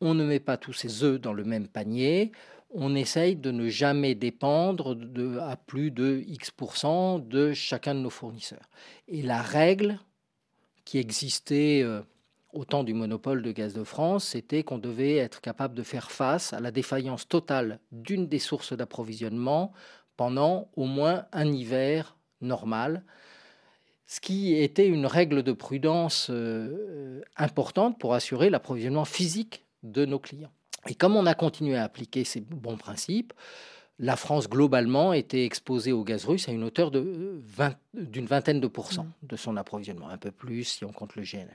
on 0.00 0.14
ne 0.14 0.24
met 0.24 0.40
pas 0.40 0.56
tous 0.56 0.72
ses 0.72 1.02
œufs 1.02 1.20
dans 1.20 1.32
le 1.32 1.44
même 1.44 1.68
panier, 1.68 2.32
on 2.72 2.94
essaye 2.94 3.36
de 3.36 3.50
ne 3.50 3.68
jamais 3.68 4.14
dépendre 4.14 4.96
à 5.40 5.56
plus 5.56 5.90
de 5.90 6.22
X% 6.26 7.18
de 7.18 7.52
chacun 7.52 7.94
de 7.94 8.00
nos 8.00 8.10
fournisseurs. 8.10 8.68
Et 9.08 9.22
la 9.22 9.42
règle 9.42 9.98
qui 10.84 10.98
existait 10.98 11.82
euh, 11.82 12.00
au 12.52 12.64
temps 12.64 12.84
du 12.84 12.94
monopole 12.94 13.42
de 13.42 13.52
gaz 13.52 13.74
de 13.74 13.84
France, 13.84 14.24
c'était 14.24 14.62
qu'on 14.62 14.78
devait 14.78 15.16
être 15.16 15.40
capable 15.40 15.74
de 15.74 15.82
faire 15.82 16.10
face 16.10 16.52
à 16.52 16.60
la 16.60 16.70
défaillance 16.70 17.28
totale 17.28 17.80
d'une 17.92 18.26
des 18.26 18.38
sources 18.38 18.72
d'approvisionnement 18.72 19.72
pendant 20.16 20.70
au 20.76 20.84
moins 20.84 21.26
un 21.32 21.52
hiver 21.52 22.16
normal, 22.40 23.04
ce 24.06 24.20
qui 24.20 24.54
était 24.54 24.86
une 24.86 25.06
règle 25.06 25.42
de 25.42 25.52
prudence 25.52 26.28
euh, 26.30 27.22
importante 27.36 27.98
pour 27.98 28.14
assurer 28.14 28.50
l'approvisionnement 28.50 29.04
physique 29.04 29.64
de 29.82 30.04
nos 30.04 30.18
clients. 30.18 30.52
Et 30.88 30.94
comme 30.94 31.16
on 31.16 31.26
a 31.26 31.34
continué 31.34 31.76
à 31.76 31.84
appliquer 31.84 32.24
ces 32.24 32.40
bons 32.40 32.76
principes, 32.76 33.32
la 33.98 34.16
France 34.16 34.48
globalement 34.48 35.12
était 35.12 35.44
exposée 35.44 35.92
au 35.92 36.04
gaz 36.04 36.24
russe 36.24 36.48
à 36.48 36.52
une 36.52 36.64
hauteur 36.64 36.90
d'une 36.90 38.26
vingtaine 38.26 38.60
de 38.60 38.66
pourcents 38.66 39.04
mmh. 39.04 39.26
de 39.26 39.36
son 39.36 39.56
approvisionnement, 39.58 40.08
un 40.08 40.16
peu 40.16 40.30
plus 40.30 40.64
si 40.64 40.84
on 40.84 40.92
compte 40.92 41.16
le 41.16 41.22
GNL. 41.22 41.54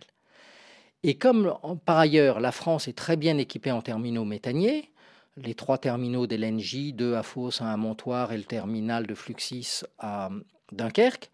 Et 1.01 1.17
comme 1.17 1.55
par 1.85 1.97
ailleurs 1.97 2.39
la 2.39 2.51
France 2.51 2.87
est 2.87 2.97
très 2.97 3.17
bien 3.17 3.37
équipée 3.37 3.71
en 3.71 3.81
terminaux 3.81 4.25
méthaniers, 4.25 4.91
les 5.37 5.55
trois 5.55 5.77
terminaux 5.77 6.27
d'LNJ, 6.27 6.93
deux 6.93 7.15
à 7.15 7.23
Fos, 7.23 7.61
un 7.61 7.67
à 7.67 7.77
Montoire 7.77 8.31
et 8.31 8.37
le 8.37 8.43
terminal 8.43 9.05
de 9.05 9.15
Fluxis 9.15 9.83
à 9.99 10.29
Dunkerque, 10.71 11.29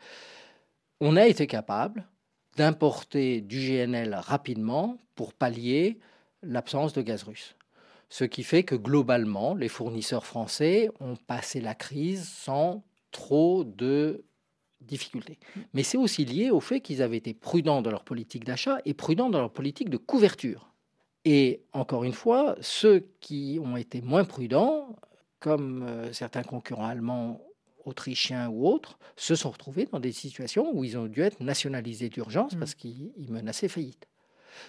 on 1.02 1.16
a 1.18 1.28
été 1.28 1.46
capable 1.46 2.06
d'importer 2.58 3.42
du 3.42 3.60
GNL 3.60 4.16
rapidement 4.16 4.98
pour 5.16 5.34
pallier 5.34 6.00
l'absence 6.42 6.94
de 6.94 7.02
gaz 7.02 7.24
russe. 7.24 7.56
Ce 8.12 8.26
qui 8.26 8.44
fait 8.44 8.64
que 8.64 8.76
globalement, 8.76 9.56
les 9.56 9.70
fournisseurs 9.70 10.26
français 10.26 10.92
ont 11.00 11.16
passé 11.16 11.62
la 11.62 11.74
crise 11.74 12.28
sans 12.28 12.84
trop 13.12 13.64
de 13.64 14.26
difficultés. 14.82 15.40
Mais 15.74 15.82
c'est 15.82 15.98
aussi 15.98 16.26
lié 16.26 16.52
au 16.52 16.60
fait 16.60 16.82
qu'ils 16.82 17.02
avaient 17.02 17.16
été 17.16 17.34
prudents 17.34 17.82
dans 17.82 17.90
leur 17.90 18.04
politique 18.04 18.44
d'achat 18.44 18.80
et 18.84 18.94
prudents 18.94 19.30
dans 19.30 19.40
leur 19.40 19.54
politique 19.54 19.90
de 19.90 19.96
couverture. 19.96 20.74
Et 21.24 21.62
encore 21.72 22.04
une 22.04 22.12
fois, 22.12 22.58
ceux 22.60 23.08
qui 23.22 23.60
ont 23.64 23.78
été 23.78 24.02
moins 24.02 24.26
prudents, 24.26 24.94
comme 25.40 25.84
euh, 25.84 26.12
certains 26.12 26.44
concurrents 26.44 26.88
allemands, 26.88 27.40
autrichiens 27.86 28.50
ou 28.50 28.68
autres, 28.68 29.00
se 29.16 29.36
sont 29.36 29.52
retrouvés 29.52 29.88
dans 29.90 30.02
des 30.02 30.12
situations 30.12 30.70
où 30.74 30.84
ils 30.84 30.98
ont 30.98 31.08
dû 31.08 31.22
être 31.22 31.42
nationalisés 31.42 32.10
d'urgence 32.10 32.56
mmh. 32.56 32.60
parce 32.60 32.76
qu'ils 32.76 33.14
menaçaient 33.30 33.70
faillite. 33.70 34.10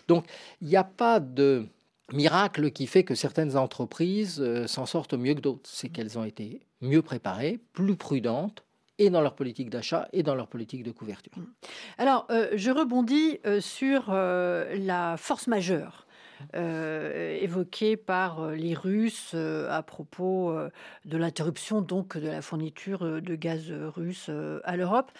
Donc 0.06 0.26
il 0.60 0.68
n'y 0.68 0.76
a 0.76 0.84
pas 0.84 1.18
de 1.18 1.66
miracle 2.12 2.70
qui 2.70 2.86
fait 2.86 3.04
que 3.04 3.14
certaines 3.14 3.56
entreprises 3.56 4.40
euh, 4.40 4.66
s'en 4.66 4.86
sortent 4.86 5.14
mieux 5.14 5.34
que 5.34 5.40
d'autres. 5.40 5.68
C'est 5.70 5.88
qu'elles 5.88 6.18
ont 6.18 6.24
été 6.24 6.60
mieux 6.80 7.02
préparées, 7.02 7.60
plus 7.72 7.96
prudentes, 7.96 8.64
et 8.98 9.10
dans 9.10 9.20
leur 9.20 9.34
politique 9.34 9.70
d'achat 9.70 10.08
et 10.12 10.22
dans 10.22 10.34
leur 10.34 10.48
politique 10.48 10.82
de 10.82 10.92
couverture. 10.92 11.32
Alors, 11.98 12.26
euh, 12.30 12.50
je 12.54 12.70
rebondis 12.70 13.40
euh, 13.46 13.60
sur 13.60 14.12
la 14.12 15.16
force 15.16 15.46
majeure 15.46 16.06
euh, 16.54 17.38
évoqué 17.40 17.96
par 17.96 18.42
euh, 18.42 18.54
les 18.54 18.74
Russes 18.74 19.32
euh, 19.34 19.70
à 19.70 19.82
propos 19.82 20.54
de 21.04 21.16
l'interruption 21.16 21.80
donc 21.80 22.16
de 22.16 22.28
la 22.28 22.42
fourniture 22.42 23.20
de 23.20 23.34
gaz 23.34 23.72
russe 23.72 24.30
à 24.64 24.76
l'Europe, 24.76 25.10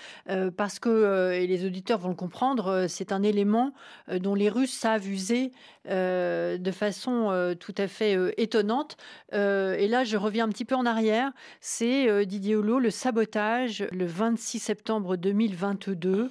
parce 0.56 0.78
que 0.78 1.32
et 1.32 1.46
les 1.46 1.64
auditeurs 1.64 1.98
vont 1.98 2.10
le 2.10 2.14
comprendre, 2.14 2.86
c'est 2.88 3.12
un 3.12 3.22
élément 3.22 3.72
dont 4.10 4.34
les 4.34 4.48
Russes 4.48 4.72
savent 4.72 5.08
user 5.08 5.52
de 5.86 6.70
façon 6.72 7.54
tout 7.58 7.74
à 7.78 7.88
fait 7.88 8.16
étonnante. 8.36 8.96
et 9.32 9.88
là, 9.88 10.04
je 10.04 10.16
reviens 10.16 10.46
un 10.46 10.48
petit 10.48 10.64
peu 10.64 10.74
en 10.74 10.86
arrière. 10.86 11.32
C'est 11.60 12.26
Didier 12.26 12.54
Hulot, 12.54 12.78
le 12.78 12.90
sabotage 12.90 13.84
le 13.92 14.06
26 14.06 14.58
septembre 14.58 15.16
2022 15.16 16.30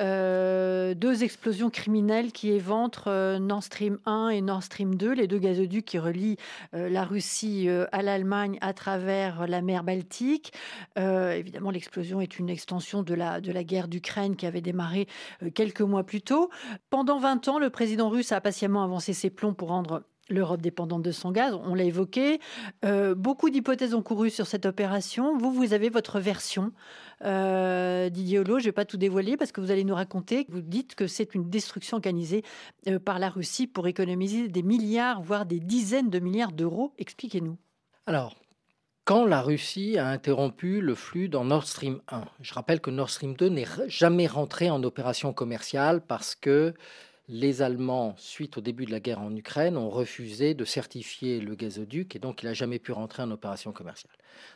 euh, 0.00 0.94
deux 0.94 1.24
explosions 1.24 1.68
criminelles 1.68 2.32
qui 2.32 2.50
éventrent 2.50 3.08
euh, 3.08 3.38
Nord 3.38 3.62
Stream 3.62 3.98
1 4.06 4.29
et 4.30 4.40
Nord 4.40 4.62
Stream 4.62 4.94
2, 4.94 5.12
les 5.12 5.26
deux 5.26 5.38
gazoducs 5.38 5.84
qui 5.84 5.98
relient 5.98 6.36
euh, 6.74 6.88
la 6.88 7.04
Russie 7.04 7.68
à 7.92 8.02
l'Allemagne 8.02 8.58
à 8.60 8.72
travers 8.72 9.46
la 9.46 9.60
mer 9.62 9.84
Baltique. 9.84 10.52
évidemment, 10.96 11.70
l'explosion 11.70 12.20
est 12.20 12.38
une 12.38 12.48
extension 12.48 13.02
de 13.02 13.14
la, 13.14 13.40
de 13.40 13.52
la 13.52 13.64
guerre 13.64 13.88
d'Ukraine 13.88 14.36
qui 14.36 14.46
avait 14.46 14.60
démarré 14.60 15.06
quelques 15.54 15.80
mois 15.80 16.04
plus 16.04 16.22
tôt. 16.22 16.50
Pendant 16.90 17.18
20 17.18 17.48
ans, 17.48 17.58
le 17.58 17.70
président 17.70 18.08
russe 18.08 18.32
a 18.32 18.40
patiemment 18.40 18.82
avancé 18.82 19.12
ses 19.12 19.30
plombs 19.30 19.54
pour 19.54 19.68
rendre 19.68 20.02
l'Europe 20.30 20.62
dépendante 20.62 21.02
de 21.02 21.10
son 21.10 21.32
gaz, 21.32 21.54
on 21.54 21.74
l'a 21.74 21.84
évoqué. 21.84 22.40
Euh, 22.84 23.14
beaucoup 23.14 23.50
d'hypothèses 23.50 23.94
ont 23.94 24.02
couru 24.02 24.30
sur 24.30 24.46
cette 24.46 24.66
opération. 24.66 25.36
Vous, 25.36 25.52
vous 25.52 25.72
avez 25.72 25.90
votre 25.90 26.20
version. 26.20 26.72
Euh, 27.24 28.08
Didier 28.08 28.38
Holo, 28.38 28.58
je 28.58 28.64
ne 28.64 28.68
vais 28.68 28.72
pas 28.72 28.84
tout 28.84 28.96
dévoiler 28.96 29.36
parce 29.36 29.52
que 29.52 29.60
vous 29.60 29.70
allez 29.70 29.84
nous 29.84 29.94
raconter, 29.94 30.46
vous 30.48 30.62
dites 30.62 30.94
que 30.94 31.06
c'est 31.06 31.34
une 31.34 31.50
destruction 31.50 31.96
organisée 31.96 32.42
euh, 32.88 32.98
par 32.98 33.18
la 33.18 33.28
Russie 33.28 33.66
pour 33.66 33.86
économiser 33.86 34.48
des 34.48 34.62
milliards, 34.62 35.20
voire 35.20 35.44
des 35.44 35.60
dizaines 35.60 36.10
de 36.10 36.18
milliards 36.18 36.52
d'euros. 36.52 36.94
Expliquez-nous. 36.98 37.58
Alors, 38.06 38.36
quand 39.04 39.24
la 39.24 39.42
Russie 39.42 39.98
a 39.98 40.06
interrompu 40.06 40.80
le 40.80 40.94
flux 40.94 41.28
dans 41.28 41.44
Nord 41.44 41.66
Stream 41.66 42.00
1, 42.08 42.24
je 42.40 42.54
rappelle 42.54 42.80
que 42.80 42.90
Nord 42.90 43.10
Stream 43.10 43.34
2 43.34 43.48
n'est 43.48 43.66
jamais 43.88 44.26
rentré 44.26 44.70
en 44.70 44.82
opération 44.84 45.32
commerciale 45.32 46.00
parce 46.00 46.34
que 46.34 46.74
les 47.32 47.62
Allemands, 47.62 48.16
suite 48.18 48.58
au 48.58 48.60
début 48.60 48.86
de 48.86 48.90
la 48.90 48.98
guerre 48.98 49.20
en 49.20 49.34
Ukraine, 49.36 49.76
ont 49.76 49.88
refusé 49.88 50.52
de 50.54 50.64
certifier 50.64 51.40
le 51.40 51.54
gazoduc 51.54 52.16
et 52.16 52.18
donc 52.18 52.42
il 52.42 52.46
n'a 52.46 52.54
jamais 52.54 52.80
pu 52.80 52.90
rentrer 52.90 53.22
en 53.22 53.30
opération 53.30 53.70
commerciale. 53.70 54.12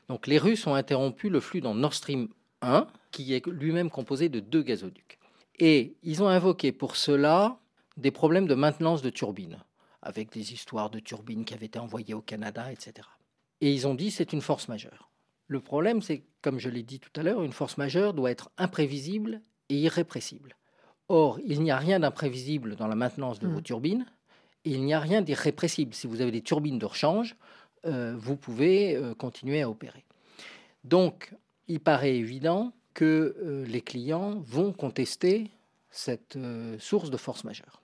Donc 0.08 0.26
les 0.26 0.38
Russes 0.38 0.66
ont 0.66 0.74
interrompu 0.74 1.28
le 1.28 1.38
flux 1.38 1.60
dans 1.60 1.76
Nord 1.76 1.94
Stream 1.94 2.28
1, 2.62 2.88
qui 3.12 3.32
est 3.32 3.46
lui-même 3.46 3.90
composé 3.90 4.28
de 4.28 4.40
deux 4.40 4.62
gazoducs. 4.62 5.20
Et 5.60 5.94
ils 6.02 6.20
ont 6.24 6.28
invoqué 6.28 6.72
pour 6.72 6.96
cela 6.96 7.60
des 7.96 8.10
problèmes 8.10 8.48
de 8.48 8.56
maintenance 8.56 9.02
de 9.02 9.10
turbines, 9.10 9.62
avec 10.02 10.32
des 10.32 10.52
histoires 10.52 10.90
de 10.90 10.98
turbines 10.98 11.44
qui 11.44 11.54
avaient 11.54 11.66
été 11.66 11.78
envoyées 11.78 12.14
au 12.14 12.22
Canada, 12.22 12.72
etc. 12.72 13.06
Et 13.60 13.72
ils 13.72 13.86
ont 13.86 13.94
dit 13.94 14.10
c'est 14.10 14.32
une 14.32 14.42
force 14.42 14.66
majeure. 14.66 15.12
Le 15.46 15.60
problème, 15.60 16.02
c'est, 16.02 16.24
comme 16.42 16.58
je 16.58 16.70
l'ai 16.70 16.82
dit 16.82 16.98
tout 16.98 17.12
à 17.14 17.22
l'heure, 17.22 17.44
une 17.44 17.52
force 17.52 17.76
majeure 17.76 18.14
doit 18.14 18.32
être 18.32 18.50
imprévisible 18.58 19.42
et 19.68 19.76
irrépressible. 19.76 20.56
Or, 21.08 21.38
il 21.44 21.62
n'y 21.62 21.70
a 21.70 21.76
rien 21.76 22.00
d'imprévisible 22.00 22.76
dans 22.76 22.86
la 22.86 22.94
maintenance 22.94 23.38
de 23.38 23.46
vos 23.46 23.58
Mm. 23.58 23.62
turbines, 23.62 24.06
et 24.64 24.70
il 24.70 24.82
n'y 24.84 24.94
a 24.94 25.00
rien 25.00 25.20
d'irrépressible. 25.20 25.94
Si 25.94 26.06
vous 26.06 26.20
avez 26.20 26.30
des 26.30 26.40
turbines 26.40 26.78
de 26.78 26.86
rechange, 26.86 27.36
euh, 27.86 28.14
vous 28.16 28.36
pouvez 28.36 28.96
euh, 28.96 29.14
continuer 29.14 29.60
à 29.60 29.68
opérer. 29.68 30.04
Donc, 30.84 31.34
il 31.68 31.80
paraît 31.80 32.16
évident 32.16 32.72
que 32.94 33.36
euh, 33.42 33.64
les 33.66 33.82
clients 33.82 34.40
vont 34.40 34.72
contester 34.72 35.50
cette 35.90 36.38
source 36.80 37.10
de 37.10 37.16
force 37.16 37.44
majeure. 37.44 37.80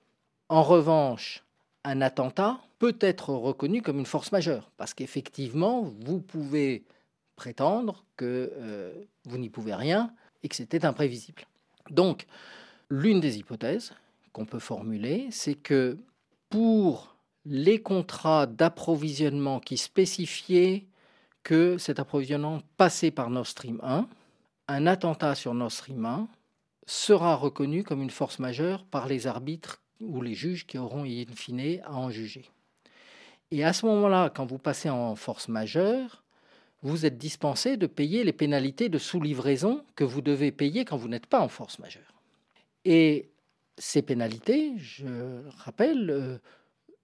En 0.48 0.62
revanche, 0.62 1.44
un 1.84 2.00
attentat 2.00 2.58
peut 2.78 2.96
être 3.00 3.30
reconnu 3.30 3.82
comme 3.82 4.00
une 4.00 4.06
force 4.06 4.32
majeure, 4.32 4.70
parce 4.76 4.94
qu'effectivement, 4.94 5.82
vous 5.82 6.20
pouvez 6.20 6.82
prétendre 7.36 8.04
que 8.16 8.52
vous 9.26 9.38
n'y 9.38 9.48
pouvez 9.48 9.74
rien 9.74 10.12
et 10.42 10.48
que 10.48 10.56
c'était 10.56 10.84
imprévisible. 10.84 11.46
Donc, 11.88 12.26
l'une 12.90 13.20
des 13.20 13.38
hypothèses 13.38 13.92
qu'on 14.32 14.44
peut 14.44 14.58
formuler, 14.58 15.28
c'est 15.30 15.54
que 15.54 15.96
pour 16.50 17.16
les 17.46 17.80
contrats 17.80 18.46
d'approvisionnement 18.46 19.60
qui 19.60 19.76
spécifiaient 19.76 20.84
que 21.42 21.78
cet 21.78 21.98
approvisionnement 21.98 22.60
passait 22.76 23.10
par 23.10 23.30
Nord 23.30 23.46
Stream 23.46 23.80
1, 23.82 24.06
un 24.68 24.86
attentat 24.86 25.34
sur 25.34 25.54
Nord 25.54 25.72
Stream 25.72 26.04
1 26.04 26.28
sera 26.86 27.36
reconnu 27.36 27.82
comme 27.82 28.02
une 28.02 28.10
force 28.10 28.38
majeure 28.40 28.84
par 28.84 29.06
les 29.06 29.26
arbitres 29.26 29.80
ou 30.00 30.22
les 30.22 30.34
juges 30.34 30.66
qui 30.66 30.78
auront 30.78 31.04
in 31.04 31.24
fine 31.34 31.80
à 31.84 31.94
en 31.94 32.10
juger. 32.10 32.50
Et 33.50 33.64
à 33.64 33.72
ce 33.72 33.86
moment-là, 33.86 34.30
quand 34.30 34.46
vous 34.46 34.58
passez 34.58 34.90
en 34.90 35.16
force 35.16 35.48
majeure, 35.48 36.22
vous 36.82 37.04
êtes 37.04 37.18
dispensé 37.18 37.76
de 37.76 37.86
payer 37.86 38.24
les 38.24 38.32
pénalités 38.32 38.88
de 38.88 38.98
sous-livraison 38.98 39.84
que 39.96 40.04
vous 40.04 40.22
devez 40.22 40.52
payer 40.52 40.84
quand 40.84 40.96
vous 40.96 41.08
n'êtes 41.08 41.26
pas 41.26 41.40
en 41.40 41.48
force 41.48 41.78
majeure. 41.78 42.19
Et 42.84 43.30
ces 43.78 44.02
pénalités, 44.02 44.76
je 44.78 45.42
rappelle, 45.56 46.10
euh, 46.10 46.38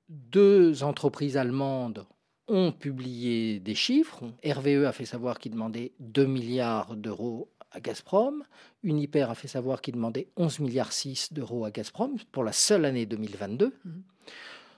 deux 0.08 0.82
entreprises 0.82 1.36
allemandes 1.36 2.06
ont 2.48 2.72
publié 2.72 3.58
des 3.58 3.74
chiffres. 3.74 4.24
RVE 4.44 4.84
a 4.84 4.92
fait 4.92 5.04
savoir 5.04 5.38
qu'il 5.38 5.52
demandait 5.52 5.92
2 5.98 6.26
milliards 6.26 6.94
d'euros 6.94 7.50
à 7.72 7.80
Gazprom. 7.80 8.44
Uniper 8.82 9.22
a 9.22 9.34
fait 9.34 9.48
savoir 9.48 9.80
qu'il 9.80 9.94
demandait 9.94 10.28
11 10.36 10.60
milliards 10.60 10.92
6 10.92 11.32
d'euros 11.32 11.64
à 11.64 11.70
Gazprom 11.70 12.16
pour 12.30 12.44
la 12.44 12.52
seule 12.52 12.84
année 12.84 13.06
2022. 13.06 13.74
Mhm. 13.84 14.02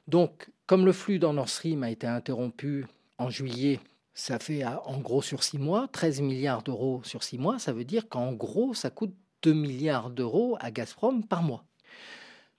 Donc, 0.06 0.50
comme 0.66 0.86
le 0.86 0.92
flux 0.92 1.18
dans 1.18 1.34
Nord 1.34 1.50
Stream 1.50 1.82
a 1.82 1.90
été 1.90 2.06
interrompu 2.06 2.86
en 3.18 3.28
juillet, 3.28 3.80
ça 4.14 4.38
fait 4.38 4.64
en 4.64 4.98
gros 4.98 5.22
sur 5.22 5.42
six 5.42 5.58
mois 5.58 5.86
13 5.88 6.22
milliards 6.22 6.62
d'euros 6.62 7.02
sur 7.04 7.22
six 7.22 7.38
mois. 7.38 7.58
Ça 7.58 7.72
veut 7.72 7.84
dire 7.84 8.08
qu'en 8.08 8.32
gros, 8.32 8.72
ça 8.72 8.88
coûte 8.88 9.14
2 9.42 9.52
milliards 9.52 10.10
d'euros 10.10 10.56
à 10.60 10.70
Gazprom 10.70 11.24
par 11.24 11.42
mois. 11.42 11.64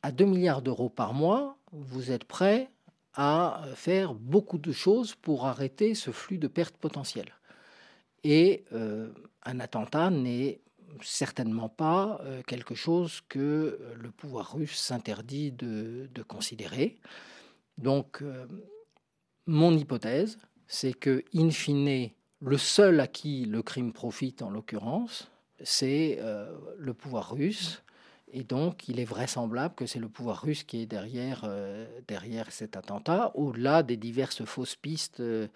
À 0.01 0.11
2 0.11 0.25
milliards 0.25 0.61
d'euros 0.61 0.89
par 0.89 1.13
mois, 1.13 1.57
vous 1.71 2.11
êtes 2.11 2.23
prêt 2.23 2.69
à 3.13 3.63
faire 3.75 4.13
beaucoup 4.13 4.57
de 4.57 4.71
choses 4.71 5.15
pour 5.15 5.45
arrêter 5.45 5.93
ce 5.93 6.11
flux 6.11 6.37
de 6.37 6.47
pertes 6.47 6.77
potentielles. 6.77 7.33
Et 8.23 8.63
euh, 8.73 9.09
un 9.43 9.59
attentat 9.59 10.09
n'est 10.09 10.61
certainement 11.01 11.69
pas 11.69 12.19
euh, 12.23 12.41
quelque 12.43 12.75
chose 12.75 13.21
que 13.29 13.79
le 13.95 14.11
pouvoir 14.11 14.53
russe 14.53 14.77
s'interdit 14.77 15.51
de, 15.51 16.09
de 16.13 16.23
considérer. 16.23 16.97
Donc, 17.77 18.21
euh, 18.21 18.45
mon 19.45 19.75
hypothèse, 19.77 20.37
c'est 20.67 20.93
que, 20.93 21.23
in 21.33 21.49
fine, 21.49 22.09
le 22.41 22.57
seul 22.57 22.99
à 22.99 23.07
qui 23.07 23.45
le 23.45 23.61
crime 23.61 23.93
profite, 23.93 24.41
en 24.41 24.49
l'occurrence, 24.49 25.31
c'est 25.63 26.17
euh, 26.19 26.51
le 26.77 26.93
pouvoir 26.93 27.33
russe. 27.33 27.83
Et 28.31 28.43
donc, 28.43 28.87
il 28.87 28.99
est 28.99 29.05
vraisemblable 29.05 29.73
que 29.75 29.85
c'est 29.87 29.99
le 29.99 30.09
pouvoir 30.09 30.41
russe 30.41 30.63
qui 30.63 30.81
est 30.81 30.85
derrière, 30.85 31.41
euh, 31.45 31.87
derrière 32.07 32.51
cet 32.51 32.77
attentat, 32.77 33.31
au-delà 33.35 33.81
des 33.81 33.97
diverses 33.97 34.45
fausses 34.45 34.75
pistes, 34.75 35.19
euh, 35.19 35.47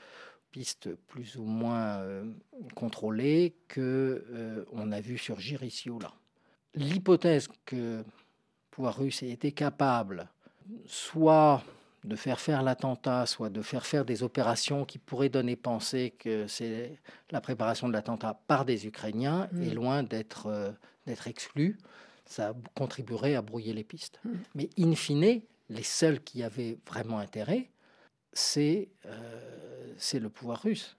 pistes 0.52 0.90
plus 1.08 1.36
ou 1.38 1.44
moins 1.44 2.04
contrôlées 2.76 3.56
que 3.68 4.68
on 4.72 4.92
a 4.92 5.02
vu 5.02 5.18
surgir 5.18 5.64
ici 5.64 5.90
ou 5.90 5.98
là. 5.98 6.14
L'hypothèse 6.76 7.48
que 7.66 7.76
le 7.76 8.06
pouvoir 8.70 9.00
russe 9.00 9.24
ait 9.24 9.32
été 9.32 9.52
capable 9.52 10.30
soit 10.86 11.64
de 12.04 12.16
faire 12.16 12.40
faire 12.40 12.64
l'attentat, 12.64 13.26
soit 13.26 13.50
de 13.50 13.62
faire 13.62 13.86
faire 13.86 14.06
des 14.06 14.24
opérations 14.24 14.86
qui 14.86 14.98
pourraient 14.98 15.30
donner 15.30 15.56
penser 15.56 16.12
que 16.18 16.48
c'est 16.48 16.98
la 17.32 17.42
préparation 17.42 17.88
de 17.88 17.94
l'attentat 17.94 18.40
par 18.48 18.66
des 18.66 18.88
Ukrainiens, 18.88 19.48
Mm. 19.52 19.64
est 19.64 19.74
loin 19.74 20.04
d'être 20.04 20.48
euh, 20.48 20.72
d'être 21.06 21.28
exclue. 21.28 21.78
Ça 22.26 22.54
contribuerait 22.76 23.36
à 23.36 23.42
brouiller 23.42 23.74
les 23.74 23.84
pistes. 23.84 24.20
Mm. 24.24 24.32
Mais 24.56 24.70
in 24.78 24.96
fine, 24.96 25.42
les 25.70 25.84
seuls 25.84 26.22
qui 26.22 26.44
avaient 26.44 26.78
vraiment 26.88 27.20
intérêt, 27.20 27.70
c'est 28.34 28.90
euh, 29.06 29.94
c'est 29.98 30.20
le 30.20 30.30
pouvoir 30.30 30.62
russe. 30.62 30.96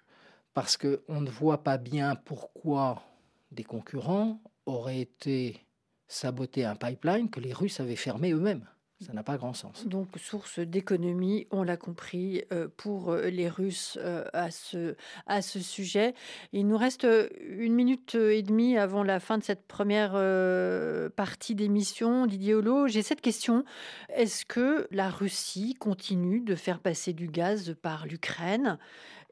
Parce 0.53 0.77
qu'on 0.77 1.21
ne 1.21 1.31
voit 1.31 1.65
pas 1.65 1.79
bien 1.79 2.15
pourquoi 2.15 3.03
des 3.51 3.65
concurrents 3.65 4.41
auraient 4.67 5.01
été 5.01 5.61
saboter 6.07 6.65
un 6.65 6.77
pipeline 6.77 7.29
que 7.29 7.41
les 7.41 7.53
Russes 7.53 7.81
avaient 7.81 7.97
fermé 7.97 8.33
eux-mêmes. 8.33 8.67
Ça 9.07 9.13
n'a 9.13 9.23
pas 9.23 9.37
grand 9.37 9.53
sens. 9.55 9.87
Donc, 9.87 10.09
source 10.17 10.59
d'économie, 10.59 11.47
on 11.51 11.63
l'a 11.63 11.77
compris, 11.77 12.43
euh, 12.53 12.69
pour 12.77 13.13
euh, 13.13 13.29
les 13.29 13.49
Russes 13.49 13.99
euh, 14.01 14.25
à, 14.33 14.51
ce, 14.51 14.97
à 15.27 15.43
ce 15.43 15.61
sujet. 15.61 16.15
Il 16.53 16.67
nous 16.67 16.77
reste 16.77 17.07
une 17.41 17.75
minute 17.75 18.15
et 18.15 18.43
demie 18.43 18.77
avant 18.79 19.03
la 19.03 19.21
fin 19.21 19.39
de 19.39 19.45
cette 19.45 19.67
première 19.67 20.13
euh, 20.15 21.09
partie 21.11 21.55
d'émission. 21.55 22.27
Didier 22.27 22.55
Holo, 22.55 22.89
j'ai 22.89 23.03
cette 23.03 23.21
question. 23.21 23.65
Est-ce 24.09 24.45
que 24.45 24.89
la 24.91 25.11
Russie 25.11 25.75
continue 25.75 26.41
de 26.41 26.55
faire 26.55 26.81
passer 26.81 27.13
du 27.13 27.29
gaz 27.29 27.75
par 27.83 28.07
l'Ukraine? 28.07 28.79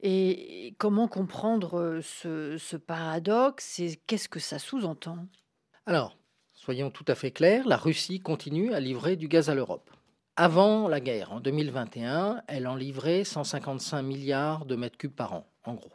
Et 0.03 0.75
comment 0.79 1.07
comprendre 1.07 2.01
ce, 2.03 2.59
ce 2.59 2.77
paradoxe? 2.77 3.79
Et 3.79 4.01
qu'est-ce 4.07 4.29
que 4.29 4.41
ça 4.41 4.59
sous-entend? 4.59 5.29
Alors, 5.87 6.19
soyons 6.63 6.91
tout 6.91 7.05
à 7.09 7.17
fait 7.17 7.33
clairs, 7.33 7.67
la 7.67 7.77
Russie 7.77 8.21
continue 8.21 8.73
à 8.73 8.79
livrer 8.79 9.17
du 9.17 9.27
gaz 9.27 9.51
à 9.51 9.55
l'Europe. 9.55 9.91
Avant 10.37 10.87
la 10.87 11.01
guerre, 11.01 11.33
en 11.33 11.41
2021, 11.41 12.43
elle 12.47 12.69
en 12.69 12.77
livrait 12.77 13.25
155 13.25 14.01
milliards 14.03 14.65
de 14.65 14.77
mètres 14.77 14.97
cubes 14.97 15.11
par 15.13 15.33
an, 15.33 15.47
en 15.65 15.75
gros. 15.75 15.91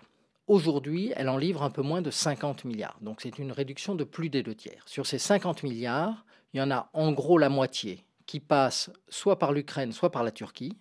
Aujourd'hui, 0.48 1.14
elle 1.16 1.30
en 1.30 1.38
livre 1.38 1.64
un 1.64 1.70
peu 1.70 1.82
moins 1.82 2.02
de 2.02 2.12
50 2.12 2.66
milliards. 2.66 2.98
Donc 3.02 3.22
c'est 3.22 3.40
une 3.40 3.54
réduction 3.54 3.96
de 3.96 4.04
plus 4.04 4.30
des 4.30 4.44
deux 4.44 4.56
tiers. 4.56 4.84
Sur 4.86 5.06
ces 5.06 5.20
50 5.20 5.64
milliards, 5.64 6.26
il 6.54 6.58
y 6.58 6.62
en 6.62 6.70
a 6.70 6.90
en 6.92 7.14
gros 7.14 7.38
la 7.38 7.50
moitié 7.50 8.04
qui 8.26 8.42
passe 8.42 8.92
soit 9.08 9.40
par 9.40 9.54
l'Ukraine, 9.54 9.94
soit 9.94 10.12
par 10.12 10.24
la 10.24 10.32
Turquie. 10.32 10.78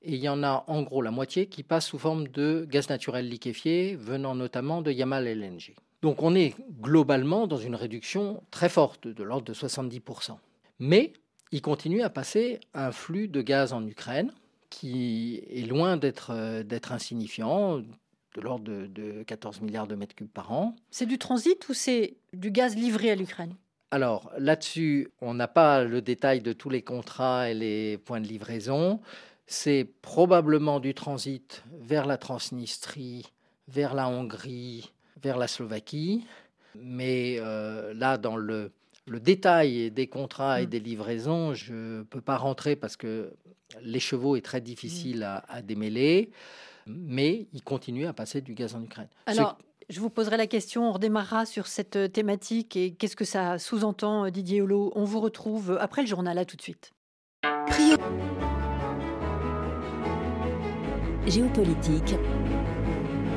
Et 0.00 0.14
il 0.14 0.20
y 0.20 0.28
en 0.28 0.42
a 0.42 0.64
en 0.68 0.82
gros 0.82 1.02
la 1.02 1.10
moitié 1.10 1.46
qui 1.46 1.62
passe 1.62 1.88
sous 1.88 1.98
forme 1.98 2.28
de 2.28 2.66
gaz 2.68 2.88
naturel 2.88 3.28
liquéfié, 3.28 3.94
venant 3.94 4.34
notamment 4.34 4.80
de 4.80 4.90
Yamal 4.90 5.26
LNG. 5.28 5.74
Donc 6.02 6.22
on 6.22 6.34
est 6.34 6.54
globalement 6.80 7.46
dans 7.46 7.56
une 7.56 7.76
réduction 7.76 8.42
très 8.50 8.68
forte, 8.68 9.06
de 9.06 9.22
l'ordre 9.22 9.44
de 9.44 9.54
70%. 9.54 10.36
Mais 10.80 11.12
il 11.52 11.62
continue 11.62 12.02
à 12.02 12.10
passer 12.10 12.58
un 12.74 12.90
flux 12.90 13.28
de 13.28 13.40
gaz 13.40 13.72
en 13.72 13.86
Ukraine 13.86 14.32
qui 14.68 15.42
est 15.50 15.66
loin 15.66 15.96
d'être 15.96 16.32
euh, 16.32 16.64
insignifiant, 16.90 17.78
de 17.78 18.40
l'ordre 18.40 18.64
de, 18.64 18.86
de 18.86 19.22
14 19.22 19.60
milliards 19.60 19.86
de 19.86 19.94
mètres 19.94 20.14
cubes 20.14 20.30
par 20.30 20.50
an. 20.50 20.74
C'est 20.90 21.06
du 21.06 21.18
transit 21.18 21.68
ou 21.68 21.74
c'est 21.74 22.16
du 22.32 22.50
gaz 22.50 22.74
livré 22.74 23.10
à 23.10 23.14
l'Ukraine? 23.14 23.54
Alors 23.90 24.32
là-dessus, 24.38 25.10
on 25.20 25.34
n'a 25.34 25.48
pas 25.48 25.84
le 25.84 26.00
détail 26.00 26.40
de 26.40 26.54
tous 26.54 26.70
les 26.70 26.80
contrats 26.80 27.50
et 27.50 27.54
les 27.54 27.98
points 27.98 28.22
de 28.22 28.26
livraison. 28.26 29.00
C'est 29.46 29.86
probablement 30.00 30.80
du 30.80 30.94
transit 30.94 31.62
vers 31.78 32.06
la 32.06 32.16
Transnistrie, 32.16 33.26
vers 33.68 33.92
la 33.92 34.08
Hongrie, 34.08 34.90
vers 35.22 35.36
la 35.38 35.46
Slovaquie. 35.48 36.24
Mais 36.74 37.36
euh, 37.38 37.92
là, 37.94 38.16
dans 38.18 38.36
le, 38.36 38.72
le 39.06 39.20
détail 39.20 39.90
des 39.90 40.06
contrats 40.06 40.60
et 40.62 40.66
Mm. 40.66 40.70
des 40.70 40.80
livraisons, 40.80 41.54
je 41.54 41.72
ne 41.98 42.02
peux 42.02 42.20
pas 42.20 42.36
rentrer 42.36 42.76
parce 42.76 42.96
que 42.96 43.32
l'écheveau 43.82 44.36
est 44.36 44.40
très 44.44 44.60
difficile 44.60 45.22
à, 45.22 45.44
à 45.48 45.62
démêler. 45.62 46.30
Mais 46.86 47.46
il 47.52 47.62
continue 47.62 48.06
à 48.06 48.12
passer 48.12 48.40
du 48.40 48.54
gaz 48.54 48.74
en 48.74 48.82
Ukraine. 48.82 49.08
Ce- 49.28 49.32
Alors, 49.38 49.56
je 49.90 50.00
vous 50.00 50.10
poserai 50.10 50.36
la 50.36 50.46
question, 50.46 50.88
on 50.88 50.92
redémarrera 50.92 51.44
sur 51.46 51.66
cette 51.66 51.96
euh, 51.96 52.08
thématique 52.08 52.76
et 52.76 52.94
qu'est-ce 52.94 53.16
que 53.16 53.24
ça 53.24 53.58
sous-entend, 53.58 54.24
euh, 54.26 54.30
Didier 54.30 54.62
Holo. 54.62 54.92
On 54.96 55.04
vous 55.04 55.20
retrouve 55.20 55.76
après 55.80 56.02
le 56.02 56.08
journal, 56.08 56.38
à 56.38 56.44
tout 56.44 56.56
de 56.56 56.62
suite. 56.62 56.90
Prio- 57.68 57.98
Géopolitique. 61.26 62.14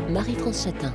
Marie-France 0.10 0.64
Chatin. 0.66 0.94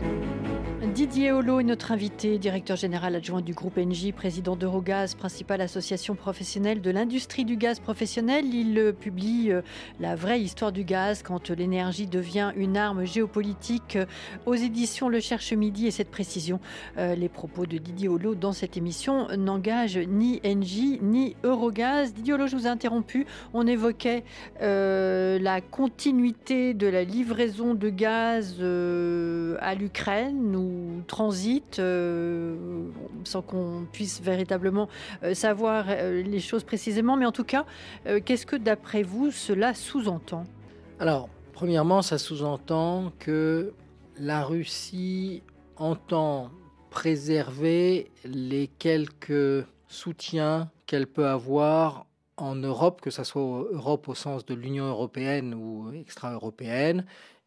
Didier 1.00 1.32
Holo 1.32 1.60
est 1.60 1.64
notre 1.64 1.92
invité, 1.92 2.36
directeur 2.36 2.76
général 2.76 3.16
adjoint 3.16 3.40
du 3.40 3.54
groupe 3.54 3.78
Engie, 3.78 4.12
président 4.12 4.54
d'Eurogaz, 4.54 5.14
principale 5.14 5.62
association 5.62 6.14
professionnelle 6.14 6.82
de 6.82 6.90
l'industrie 6.90 7.46
du 7.46 7.56
gaz 7.56 7.80
professionnel. 7.80 8.44
Il 8.54 8.78
euh, 8.78 8.92
publie 8.92 9.50
euh, 9.50 9.62
La 9.98 10.14
vraie 10.14 10.42
histoire 10.42 10.72
du 10.72 10.84
gaz 10.84 11.22
quand 11.22 11.48
l'énergie 11.48 12.06
devient 12.06 12.52
une 12.54 12.76
arme 12.76 13.06
géopolitique 13.06 13.96
euh, 13.96 14.04
aux 14.44 14.56
éditions 14.56 15.08
Le 15.08 15.20
Cherche 15.20 15.54
Midi. 15.54 15.86
Et 15.86 15.90
cette 15.90 16.10
précision, 16.10 16.60
les 16.98 17.30
propos 17.30 17.64
de 17.64 17.78
Didier 17.78 18.08
Holo 18.08 18.34
dans 18.34 18.52
cette 18.52 18.76
émission 18.76 19.26
n'engagent 19.38 19.96
ni 19.96 20.38
Engie 20.44 20.98
ni 21.00 21.34
Eurogaz. 21.44 22.12
Didier 22.12 22.34
Holo, 22.34 22.46
je 22.46 22.56
vous 22.56 22.66
ai 22.66 22.70
interrompu. 22.70 23.24
On 23.54 23.66
évoquait 23.66 24.22
la 24.60 25.60
continuité 25.62 26.74
de 26.74 26.88
la 26.88 27.04
livraison 27.04 27.72
de 27.72 27.88
gaz 27.88 28.60
à 28.60 29.74
l'Ukraine 29.74 30.50
transit 31.06 31.78
euh, 31.78 32.56
sans 33.24 33.42
qu'on 33.42 33.86
puisse 33.92 34.20
véritablement 34.20 34.88
euh, 35.22 35.34
savoir 35.34 35.86
euh, 35.88 36.22
les 36.22 36.40
choses 36.40 36.64
précisément. 36.64 37.16
Mais 37.16 37.26
en 37.26 37.32
tout 37.32 37.44
cas, 37.44 37.64
qu'est-ce 38.24 38.46
que 38.46 38.56
d'après 38.56 39.02
vous 39.02 39.30
cela 39.30 39.74
sous-entend? 39.74 40.44
Alors, 40.98 41.28
premièrement, 41.52 42.02
ça 42.02 42.18
sous-entend 42.18 43.12
que 43.18 43.72
la 44.18 44.44
Russie 44.44 45.42
entend 45.76 46.50
préserver 46.90 48.10
les 48.24 48.66
quelques 48.66 49.64
soutiens 49.88 50.70
qu'elle 50.86 51.06
peut 51.06 51.26
avoir 51.26 52.06
en 52.36 52.54
Europe, 52.56 53.00
que 53.00 53.10
ce 53.10 53.22
soit 53.24 53.42
Europe 53.42 54.08
au 54.08 54.14
sens 54.14 54.44
de 54.46 54.54
l'Union 54.54 54.86
européenne 54.86 55.54
ou 55.54 55.92
extra-européenne, 55.92 57.04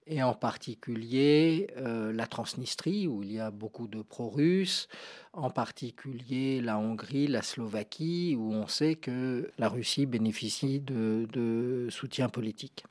et 0.08 0.24
en 0.24 0.34
particulier 0.34 1.68
euh, 1.78 2.12
la 2.12 2.28
Transnistrie, 2.28 3.08
où 3.08 3.24
il 3.24 3.32
y 3.32 3.40
a 3.40 3.52
beaucoup 3.52 3.88
de 3.88 4.02
pro-russes, 4.02 4.88
en 5.34 5.50
particulier 5.50 6.62
la 6.62 6.78
Hongrie, 6.78 7.28
la 7.28 7.42
Slovaquie, 7.42 8.36
où 8.38 8.54
on 8.54 8.68
sait 8.68 8.96
que 8.96 9.52
la 9.58 9.70
Russie 9.70 10.06
bénéficie 10.06 10.80
de, 10.80 11.28
de 11.32 11.88
soutien 11.90 12.30
politique. 12.30 12.84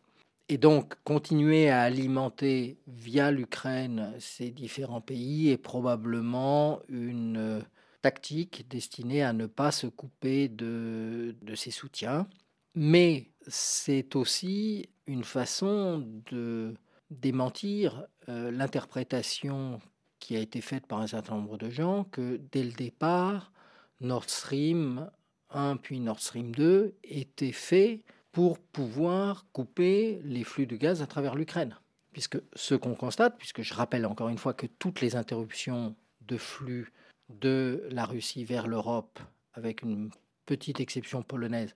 Et 0.49 0.59
donc, 0.59 0.95
continuer 1.05 1.71
à 1.71 1.83
alimenter 1.83 2.77
via 2.87 3.31
l'Ukraine 3.31 4.13
ces 4.19 4.51
différents 4.51 5.01
pays 5.01 5.51
est 5.51 5.57
probablement 5.57 6.81
une 6.89 7.63
tactique 8.03 8.67
destinée 8.69 9.23
à 9.23 9.33
ne 9.33 9.47
pas 9.47 9.71
se 9.71 9.87
couper 9.87 10.49
de, 10.49 11.37
de 11.41 11.55
ces 11.55 11.71
soutiens. 11.71 12.27
Mais 12.75 13.31
c'est 13.47 14.17
aussi 14.17 14.89
une 15.07 15.25
façon 15.25 16.07
de 16.31 16.75
démentir 17.21 18.07
euh, 18.29 18.51
l'interprétation 18.51 19.81
qui 20.19 20.37
a 20.37 20.41
été 20.41 20.61
faite 20.61 20.87
par 20.87 21.01
un 21.01 21.07
certain 21.07 21.35
nombre 21.35 21.59
de 21.59 21.69
gens 21.69 22.05
que 22.05 22.41
dès 22.53 22.63
le 22.63 22.73
départ, 22.73 23.53
Nord 24.01 24.29
Stream 24.29 25.11
1 25.51 25.77
puis 25.77 26.01
Nord 26.01 26.21
Stream 26.21 26.55
2 26.55 26.95
étaient 27.05 27.53
faits 27.53 28.01
pour 28.31 28.59
pouvoir 28.59 29.47
couper 29.53 30.21
les 30.25 30.45
flux 30.45 30.67
de 30.67 30.77
gaz 30.77 31.03
à 31.03 31.07
travers 31.07 31.35
l'Ukraine. 31.35 31.77
Puisque 32.13 32.39
ce 32.55 32.75
qu'on 32.75 32.95
constate, 32.95 33.37
puisque 33.39 33.63
je 33.63 33.75
rappelle 33.75 34.07
encore 34.07 34.29
une 34.29 34.39
fois 34.39 34.55
que 34.55 34.67
toutes 34.67 35.01
les 35.01 35.17
interruptions 35.17 35.95
de 36.27 36.37
flux 36.37 36.93
de 37.29 37.87
la 37.91 38.05
Russie 38.05 38.45
vers 38.45 38.67
l'Europe, 38.67 39.19
avec 39.55 39.83
une 39.83 40.11
petite 40.47 40.81
exception 40.81 41.23
polonaise, 41.23 41.75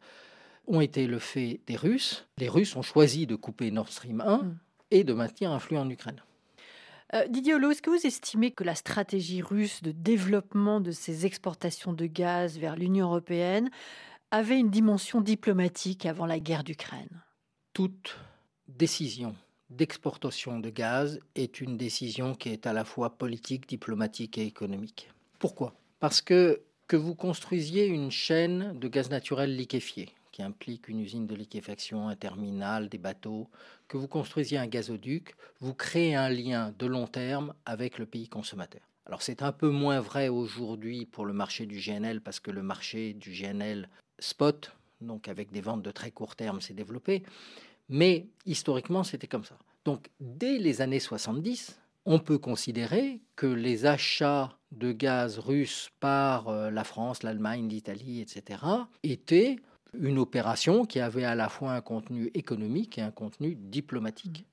ont 0.66 0.81
été 0.81 1.07
le 1.07 1.18
fait 1.18 1.61
des 1.66 1.77
Russes. 1.77 2.27
Les 2.38 2.49
Russes 2.49 2.77
ont 2.77 2.83
choisi 2.83 3.27
de 3.27 3.37
couper 3.37 3.70
Nord 3.70 3.88
Stream 3.88 4.20
1 4.20 4.55
et 4.90 5.05
de 5.05 5.12
maintenir 5.12 5.51
un 5.53 5.59
flux 5.59 5.79
en 5.79 5.88
Ukraine. 5.88 6.22
Euh, 7.14 7.27
Didier 7.29 7.55
Holo, 7.55 7.70
est-ce 7.70 7.83
que 7.83 7.90
vous 7.90 8.07
estimez 8.07 8.51
que 8.51 8.64
la 8.64 8.75
stratégie 8.75 9.42
russe 9.42 9.83
de 9.83 9.92
développement 9.92 10.81
de 10.81 10.90
ses 10.90 11.25
exportations 11.25 11.92
de 11.92 12.07
gaz 12.07 12.59
vers 12.59 12.77
l'Union 12.77 13.07
européenne 13.07 13.70
avait 14.31 14.59
une 14.59 14.70
dimension 14.70 15.20
diplomatique 15.20 16.05
avant 16.05 16.27
la 16.27 16.40
guerre 16.40 16.64
d'Ukraine? 16.64 17.22
Toute 17.72 18.18
décision 18.66 19.37
d'exportation 19.70 20.59
de 20.59 20.70
gaz 20.70 21.20
est 21.35 21.61
une 21.61 21.77
décision 21.77 22.35
qui 22.35 22.49
est 22.49 22.66
à 22.66 22.72
la 22.72 22.85
fois 22.85 23.11
politique, 23.11 23.68
diplomatique 23.68 24.38
et 24.38 24.46
économique. 24.46 25.11
Pourquoi? 25.38 25.75
Parce 26.01 26.20
que 26.20 26.62
que 26.88 26.96
vous 26.96 27.14
construisiez 27.14 27.87
une 27.87 28.11
chaîne 28.11 28.79
de 28.79 28.88
gaz 28.88 29.11
naturel 29.11 29.57
liquéfié, 29.57 30.09
qui 30.37 30.42
implique 30.42 30.88
une 30.88 31.01
usine 31.01 31.27
de 31.27 31.35
liquéfaction, 31.35 32.11
un 32.11 32.14
terminal, 32.14 32.90
des 32.90 32.99
bateaux, 32.99 33.49
que 33.88 33.96
vous 33.96 34.07
construisiez 34.07 34.59
un 34.59 34.66
gazoduc, 34.66 35.35
vous 35.61 35.72
créez 35.72 36.14
un 36.14 36.29
lien 36.29 36.75
de 36.79 36.85
long 36.85 37.07
terme 37.07 37.55
avec 37.64 37.96
le 37.96 38.05
pays 38.05 38.29
consommateur. 38.29 38.83
Alors 39.07 39.22
c'est 39.22 39.40
un 39.40 39.53
peu 39.53 39.70
moins 39.70 39.99
vrai 39.99 40.29
aujourd'hui 40.29 41.07
pour 41.07 41.25
le 41.25 41.33
marché 41.33 41.64
du 41.64 41.79
GNL 41.79 42.20
parce 42.20 42.38
que 42.38 42.51
le 42.51 42.62
marché 42.62 43.14
du 43.14 43.31
GNL 43.31 43.88
spot, 44.18 44.72
donc 45.01 45.27
avec 45.29 45.53
des 45.53 45.62
ventes 45.62 45.81
de 45.81 45.90
très 45.90 46.11
court 46.11 46.37
terme, 46.37 46.61
s'est 46.61 46.75
développé. 46.75 47.22
Mais 47.88 48.27
historiquement, 48.44 49.05
c'était 49.05 49.29
comme 49.29 49.44
ça. 49.44 49.57
Donc 49.87 50.11
dès 50.20 50.59
les 50.59 50.83
années 50.83 51.01
70, 51.01 51.81
on 52.05 52.18
peut 52.18 52.38
considérer 52.38 53.22
que 53.37 53.46
les 53.46 53.87
achats 53.87 54.51
de 54.70 54.92
gaz 54.92 55.38
russe 55.38 55.88
par 55.99 56.49
euh, 56.49 56.70
la 56.70 56.85
France, 56.85 57.22
l'Allemagne, 57.22 57.70
l'Italie, 57.70 58.20
etc., 58.20 58.61
étaient 59.03 59.57
une 60.00 60.18
opération 60.18 60.85
qui 60.85 61.00
avait 61.00 61.24
à 61.24 61.35
la 61.35 61.48
fois 61.48 61.72
un 61.72 61.80
contenu 61.80 62.30
économique 62.35 62.98
et 62.98 63.02
un 63.02 63.11
contenu 63.11 63.54
diplomatique. 63.54 64.46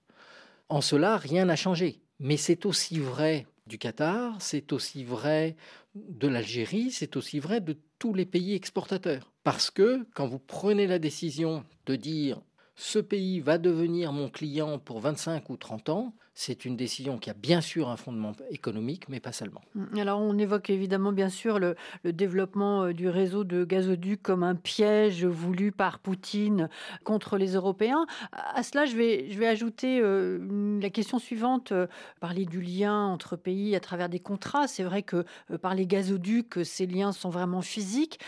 En 0.69 0.81
cela, 0.81 1.17
rien 1.17 1.45
n'a 1.45 1.55
changé. 1.55 2.01
Mais 2.19 2.37
c'est 2.37 2.65
aussi 2.65 2.99
vrai 2.99 3.47
du 3.67 3.77
Qatar, 3.77 4.41
c'est 4.41 4.73
aussi 4.73 5.03
vrai 5.03 5.55
de 5.95 6.27
l'Algérie, 6.27 6.91
c'est 6.91 7.15
aussi 7.15 7.39
vrai 7.39 7.61
de 7.61 7.77
tous 7.99 8.13
les 8.13 8.25
pays 8.25 8.53
exportateurs. 8.53 9.31
Parce 9.43 9.69
que 9.69 10.05
quand 10.13 10.27
vous 10.27 10.39
prenez 10.39 10.87
la 10.87 10.99
décision 10.99 11.63
de 11.85 11.95
dire 11.95 12.41
ce 12.75 12.99
pays 12.99 13.39
va 13.39 13.57
devenir 13.57 14.11
mon 14.11 14.29
client 14.29 14.79
pour 14.79 14.99
25 14.99 15.49
ou 15.49 15.57
30 15.57 15.89
ans, 15.89 16.15
c'est 16.35 16.65
une 16.65 16.75
décision 16.75 17.17
qui 17.19 17.29
a 17.29 17.33
bien 17.33 17.61
sûr 17.61 17.89
un 17.89 17.97
fondement 17.97 18.31
économique, 18.49 19.07
mais 19.07 19.19
pas 19.19 19.31
seulement. 19.31 19.61
Mmh, 19.75 19.99
alors 19.99 20.19
on 20.19 20.37
évoque 20.37 20.69
évidemment 20.69 21.11
bien 21.11 21.29
sûr 21.29 21.59
le, 21.59 21.75
développement 22.03 22.85
euh, 22.85 22.93
du 22.93 23.07
réseau 23.07 23.43
de 23.43 23.63
gazoducs 23.63 24.21
comme 24.21 24.43
un 24.43 24.55
piège 24.55 25.25
voulu 25.25 25.71
par 25.71 25.99
Poutine 25.99 26.69
contre 27.03 27.37
les 27.37 27.53
Européens. 27.53 28.05
À 28.31 28.63
cela, 28.63 28.85
je 28.85 28.95
vais, 28.95 29.29
je 29.29 29.37
vais 29.37 29.47
ajouter 29.47 29.99
euh, 30.01 30.79
la 30.81 30.89
question 30.89 31.19
suivante. 31.19 31.71
Euh, 31.71 31.87
parler 32.19 32.45
du 32.45 32.61
lien 32.61 33.05
entre 33.05 33.35
pays 33.35 33.75
à 33.75 33.79
travers 33.79 34.09
des 34.09 34.19
contrats. 34.19 34.67
C'est 34.67 34.83
vrai 34.83 35.03
que 35.03 35.25
par 35.61 35.75
les 35.75 35.85
gazoducs, 35.85 36.63
ces 36.63 36.87
liens 36.87 37.11
sont 37.11 37.29
vraiment 37.29 37.61
physiques. 37.61 38.19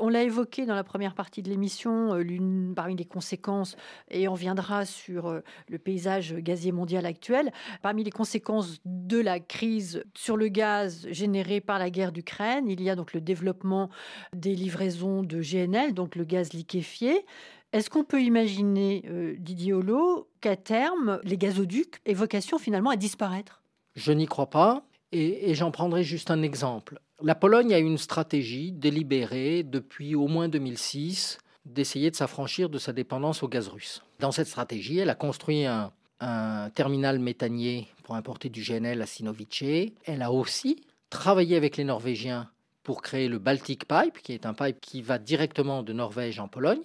on 0.00 0.08
l'a 0.08 0.22
évoqué 0.22 0.66
dans 0.66 0.74
la 0.74 0.84
première 0.84 1.14
partie 1.14 1.42
de 1.42 1.48
l'émission, 1.48 2.14
l'une 2.14 2.72
parmi 2.74 2.94
les 2.94 3.04
conséquences, 3.04 3.76
et 4.10 4.28
on 4.28 4.34
viendra 4.34 4.84
sur 4.84 5.40
le 5.68 5.78
paysage 5.78 6.34
gazier 6.34 6.70
mondial 6.70 7.06
actuel 7.06 7.49
Parmi 7.82 8.04
les 8.04 8.10
conséquences 8.10 8.78
de 8.84 9.18
la 9.18 9.40
crise 9.40 10.04
sur 10.14 10.36
le 10.36 10.48
gaz 10.48 11.06
générée 11.10 11.60
par 11.60 11.78
la 11.78 11.90
guerre 11.90 12.12
d'Ukraine, 12.12 12.68
il 12.68 12.82
y 12.82 12.90
a 12.90 12.96
donc 12.96 13.12
le 13.12 13.20
développement 13.20 13.90
des 14.34 14.54
livraisons 14.54 15.22
de 15.22 15.40
GNL, 15.40 15.94
donc 15.94 16.16
le 16.16 16.24
gaz 16.24 16.52
liquéfié. 16.52 17.24
Est-ce 17.72 17.88
qu'on 17.88 18.04
peut 18.04 18.22
imaginer, 18.22 19.04
euh, 19.08 19.36
Didier 19.38 19.72
Holo, 19.72 20.28
qu'à 20.40 20.56
terme, 20.56 21.20
les 21.22 21.38
gazoducs 21.38 22.00
aient 22.04 22.14
vocation 22.14 22.58
finalement 22.58 22.90
à 22.90 22.96
disparaître? 22.96 23.62
Je 23.94 24.12
n'y 24.12 24.26
crois 24.26 24.50
pas. 24.50 24.84
Et, 25.12 25.50
et 25.50 25.54
j'en 25.54 25.70
prendrai 25.70 26.04
juste 26.04 26.30
un 26.30 26.42
exemple. 26.42 27.00
La 27.22 27.34
Pologne 27.34 27.74
a 27.74 27.78
une 27.78 27.98
stratégie 27.98 28.72
délibérée 28.72 29.62
depuis 29.62 30.14
au 30.14 30.28
moins 30.28 30.48
2006 30.48 31.38
d'essayer 31.64 32.10
de 32.10 32.16
s'affranchir 32.16 32.68
de 32.70 32.78
sa 32.78 32.92
dépendance 32.92 33.42
au 33.42 33.48
gaz 33.48 33.68
russe. 33.68 34.02
Dans 34.18 34.32
cette 34.32 34.46
stratégie, 34.46 34.98
elle 34.98 35.10
a 35.10 35.14
construit 35.14 35.66
un, 35.66 35.92
un 36.20 36.70
terminal 36.70 37.18
méthanier 37.18 37.88
pour 38.04 38.14
importer 38.14 38.48
du 38.48 38.62
GNL 38.62 39.00
à 39.00 39.06
Sinovice. 39.06 39.92
Elle 40.04 40.22
a 40.22 40.32
aussi 40.32 40.84
travaillé 41.08 41.56
avec 41.56 41.76
les 41.76 41.84
Norvégiens 41.84 42.50
pour 42.82 43.02
créer 43.02 43.28
le 43.28 43.38
Baltic 43.38 43.86
Pipe, 43.86 44.18
qui 44.22 44.32
est 44.32 44.46
un 44.46 44.54
pipe 44.54 44.80
qui 44.80 45.02
va 45.02 45.18
directement 45.18 45.82
de 45.82 45.92
Norvège 45.92 46.40
en 46.40 46.48
Pologne. 46.48 46.82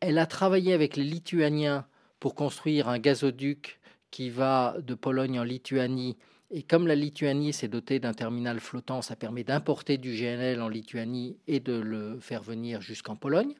Elle 0.00 0.18
a 0.18 0.26
travaillé 0.26 0.72
avec 0.72 0.96
les 0.96 1.04
Lituaniens 1.04 1.86
pour 2.20 2.34
construire 2.34 2.88
un 2.88 2.98
gazoduc 2.98 3.80
qui 4.10 4.30
va 4.30 4.76
de 4.80 4.94
Pologne 4.94 5.40
en 5.40 5.44
Lituanie. 5.44 6.16
Et 6.50 6.62
comme 6.62 6.86
la 6.86 6.94
Lituanie 6.94 7.52
s'est 7.52 7.68
dotée 7.68 7.98
d'un 7.98 8.14
terminal 8.14 8.58
flottant, 8.58 9.02
ça 9.02 9.16
permet 9.16 9.44
d'importer 9.44 9.98
du 9.98 10.14
GNL 10.14 10.62
en 10.62 10.68
Lituanie 10.68 11.36
et 11.46 11.60
de 11.60 11.74
le 11.74 12.18
faire 12.20 12.42
venir 12.42 12.80
jusqu'en 12.80 13.16
Pologne. 13.16 13.54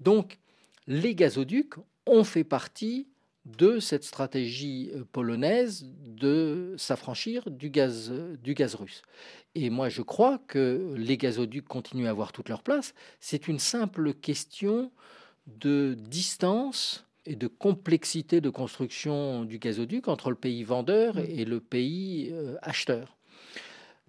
Donc, 0.00 0.38
les 0.86 1.14
gazoducs 1.14 1.74
ont 2.06 2.24
fait 2.24 2.44
partie 2.44 3.08
de 3.44 3.78
cette 3.78 4.04
stratégie 4.04 4.90
euh, 4.94 5.04
polonaise 5.12 5.86
de 6.06 6.74
s'affranchir 6.78 7.50
du 7.50 7.70
gaz, 7.70 8.12
du 8.42 8.54
gaz 8.54 8.74
russe. 8.74 9.02
Et 9.54 9.70
moi, 9.70 9.88
je 9.88 10.02
crois 10.02 10.38
que 10.48 10.94
les 10.96 11.16
gazoducs 11.16 11.68
continuent 11.68 12.06
à 12.06 12.10
avoir 12.10 12.32
toute 12.32 12.48
leur 12.48 12.62
place. 12.62 12.94
C'est 13.20 13.46
une 13.46 13.58
simple 13.58 14.14
question 14.14 14.90
de 15.46 15.94
distance 15.98 17.06
et 17.26 17.36
de 17.36 17.46
complexité 17.46 18.40
de 18.40 18.50
construction 18.50 19.44
du 19.44 19.58
gazoduc 19.58 20.08
entre 20.08 20.30
le 20.30 20.36
pays 20.36 20.62
vendeur 20.62 21.18
et 21.18 21.44
le 21.44 21.60
pays 21.60 22.30
euh, 22.32 22.56
acheteur. 22.62 23.16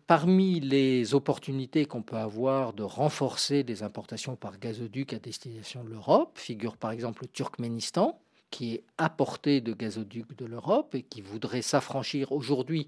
parmi 0.08 0.60
les 0.60 1.16
opportunités 1.16 1.86
qu'on 1.86 2.04
peut 2.04 2.18
avoir 2.18 2.74
de 2.74 2.84
renforcer 2.84 3.64
des 3.64 3.82
importations 3.82 4.36
par 4.36 4.60
gazoduc 4.60 5.14
à 5.14 5.20
destination 5.20 5.84
de 5.84 5.90
l'Europe 5.90 6.38
figure 6.38 6.78
par 6.78 6.92
exemple 6.92 7.24
le 7.24 7.28
Turkménistan, 7.30 8.20
qui 8.50 8.76
est 8.76 8.84
apporté 8.98 9.62
de 9.62 9.74
gazoducs 9.74 10.36
de 10.38 10.46
l'Europe 10.46 10.96
et 10.96 11.04
qui 11.04 11.22
voudrait 11.22 11.62
s'affranchir. 11.62 12.32
Aujourd'hui, 12.32 12.88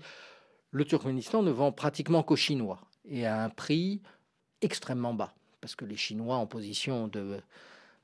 le 0.71 0.85
Turkménistan 0.85 1.43
ne 1.43 1.51
vend 1.51 1.71
pratiquement 1.71 2.23
qu'aux 2.23 2.35
Chinois 2.35 2.81
et 3.09 3.25
à 3.25 3.43
un 3.43 3.49
prix 3.49 4.01
extrêmement 4.61 5.13
bas, 5.13 5.33
parce 5.61 5.75
que 5.75 5.85
les 5.85 5.97
Chinois 5.97 6.37
en 6.37 6.47
position 6.47 7.07
de, 7.07 7.39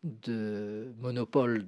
de 0.04 0.94
monopole 1.00 1.66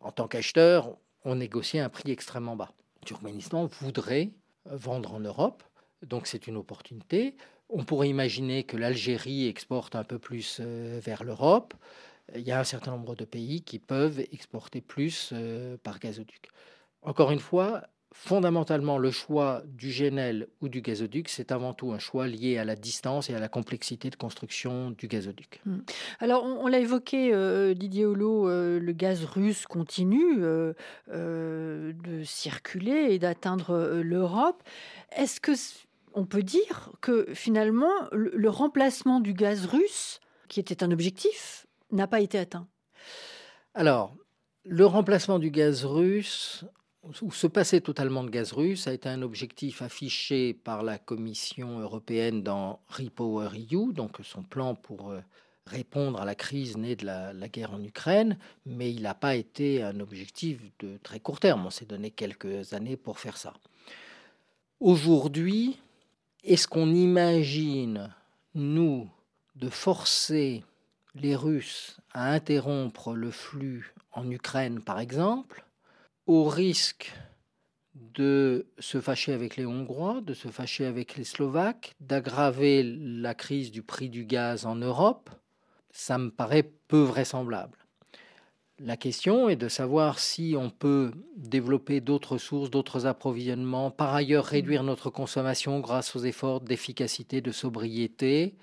en 0.00 0.12
tant 0.12 0.28
qu'acheteurs 0.28 0.96
ont 1.24 1.34
négocié 1.34 1.80
un 1.80 1.88
prix 1.88 2.10
extrêmement 2.10 2.56
bas. 2.56 2.72
Le 3.02 3.06
Turkménistan 3.06 3.66
voudrait 3.66 4.30
vendre 4.66 5.14
en 5.14 5.20
Europe, 5.20 5.62
donc 6.02 6.26
c'est 6.26 6.46
une 6.46 6.56
opportunité. 6.56 7.36
On 7.68 7.84
pourrait 7.84 8.08
imaginer 8.08 8.64
que 8.64 8.76
l'Algérie 8.76 9.46
exporte 9.46 9.94
un 9.94 10.04
peu 10.04 10.18
plus 10.18 10.58
euh, 10.60 11.00
vers 11.02 11.22
l'Europe. 11.22 11.74
Il 12.34 12.42
y 12.42 12.52
a 12.52 12.60
un 12.60 12.64
certain 12.64 12.92
nombre 12.92 13.14
de 13.14 13.24
pays 13.24 13.62
qui 13.62 13.78
peuvent 13.78 14.20
exporter 14.32 14.80
plus 14.80 15.30
euh, 15.32 15.76
par 15.82 15.98
gazoduc. 15.98 16.48
Encore 17.02 17.30
une 17.30 17.40
fois, 17.40 17.82
fondamentalement, 18.12 18.98
le 18.98 19.10
choix 19.10 19.62
du 19.66 19.90
GNL 19.90 20.48
ou 20.60 20.68
du 20.68 20.80
gazoduc, 20.80 21.28
c'est 21.28 21.52
avant 21.52 21.72
tout 21.72 21.92
un 21.92 21.98
choix 21.98 22.26
lié 22.26 22.58
à 22.58 22.64
la 22.64 22.76
distance 22.76 23.30
et 23.30 23.34
à 23.34 23.38
la 23.38 23.48
complexité 23.48 24.10
de 24.10 24.16
construction 24.16 24.90
du 24.90 25.08
gazoduc. 25.08 25.60
Hmm. 25.64 25.78
Alors, 26.18 26.44
on, 26.44 26.66
l'a 26.66 26.78
évoqué, 26.78 27.32
euh, 27.32 27.74
Didier 27.74 28.04
Holo, 28.04 28.48
le 28.48 28.92
gaz 28.92 29.24
russe 29.24 29.66
continue 29.66 30.36
de 30.38 30.74
circuler 32.24 33.08
et 33.10 33.18
d'atteindre 33.18 34.00
l'Europe. 34.02 34.62
Est-ce 35.16 35.40
que 35.40 35.52
on 36.14 36.26
peut 36.26 36.42
dire 36.42 36.90
que 37.00 37.26
finalement, 37.34 37.92
le, 38.12 38.50
remplacement 38.50 39.20
du 39.20 39.32
gaz 39.32 39.66
russe, 39.66 40.20
qui 40.48 40.60
était 40.60 40.82
un 40.82 40.90
objectif, 40.90 41.66
n'a 41.92 42.06
pas 42.06 42.20
été 42.20 42.38
atteint. 42.38 42.66
Alors, 43.74 44.14
le 44.64 44.86
remplacement 44.86 45.38
du 45.38 45.50
gaz 45.50 45.84
russe, 45.84 46.64
ou 47.22 47.32
se 47.32 47.46
passer 47.46 47.80
totalement 47.80 48.24
de 48.24 48.30
gaz 48.30 48.52
russe, 48.52 48.86
a 48.86 48.92
été 48.92 49.08
un 49.08 49.22
objectif 49.22 49.82
affiché 49.82 50.52
par 50.54 50.82
la 50.82 50.98
Commission 50.98 51.80
européenne 51.80 52.42
dans 52.42 52.80
Repower 52.88 53.48
EU, 53.56 53.92
donc 53.92 54.18
son 54.22 54.42
plan 54.42 54.74
pour 54.74 55.10
euh, 55.10 55.20
répondre 55.66 56.20
à 56.20 56.24
la 56.24 56.34
crise 56.34 56.76
née 56.76 56.96
de 56.96 57.06
la, 57.06 57.32
la 57.32 57.48
guerre 57.48 57.72
en 57.72 57.82
Ukraine, 57.82 58.38
mais 58.66 58.90
il 58.90 59.02
n'a 59.02 59.14
pas 59.14 59.36
été 59.36 59.82
un 59.82 60.00
objectif 60.00 60.60
de 60.80 60.98
très 61.02 61.20
court 61.20 61.40
terme. 61.40 61.64
On 61.66 61.70
s'est 61.70 61.86
donné 61.86 62.10
quelques 62.10 62.74
années 62.74 62.96
pour 62.96 63.18
faire 63.18 63.36
ça. 63.36 63.54
Aujourd'hui, 64.80 65.78
est-ce 66.44 66.66
qu'on 66.66 66.92
imagine, 66.92 68.14
nous, 68.54 69.08
de 69.56 69.68
forcer 69.68 70.64
les 71.14 71.36
Russes 71.36 71.98
à 72.12 72.32
interrompre 72.32 73.14
le 73.14 73.30
flux 73.30 73.94
en 74.12 74.30
Ukraine, 74.30 74.80
par 74.80 75.00
exemple, 75.00 75.64
au 76.26 76.44
risque 76.44 77.12
de 77.94 78.66
se 78.78 79.00
fâcher 79.00 79.32
avec 79.32 79.56
les 79.56 79.66
Hongrois, 79.66 80.20
de 80.20 80.34
se 80.34 80.48
fâcher 80.48 80.86
avec 80.86 81.16
les 81.16 81.24
Slovaques, 81.24 81.94
d'aggraver 82.00 82.82
la 82.84 83.34
crise 83.34 83.70
du 83.70 83.82
prix 83.82 84.08
du 84.08 84.24
gaz 84.24 84.64
en 84.64 84.76
Europe, 84.76 85.30
ça 85.90 86.18
me 86.18 86.30
paraît 86.30 86.70
peu 86.88 87.02
vraisemblable. 87.02 87.78
La 88.78 88.96
question 88.96 89.50
est 89.50 89.56
de 89.56 89.68
savoir 89.68 90.18
si 90.18 90.54
on 90.56 90.70
peut 90.70 91.10
développer 91.36 92.00
d'autres 92.00 92.38
sources, 92.38 92.70
d'autres 92.70 93.04
approvisionnements, 93.04 93.90
par 93.90 94.14
ailleurs 94.14 94.46
réduire 94.46 94.84
notre 94.84 95.10
consommation 95.10 95.80
grâce 95.80 96.16
aux 96.16 96.20
efforts 96.20 96.62
d'efficacité, 96.62 97.42
de 97.42 97.52
sobriété, 97.52 98.54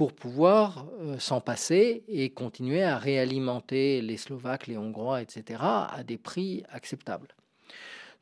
pour 0.00 0.14
pouvoir 0.14 0.86
euh, 1.00 1.18
s'en 1.18 1.42
passer 1.42 2.04
et 2.08 2.30
continuer 2.30 2.82
à 2.82 2.96
réalimenter 2.96 4.00
les 4.00 4.16
Slovaques, 4.16 4.66
les 4.66 4.78
Hongrois, 4.78 5.20
etc., 5.20 5.60
à 5.60 6.02
des 6.06 6.16
prix 6.16 6.62
acceptables. 6.70 7.28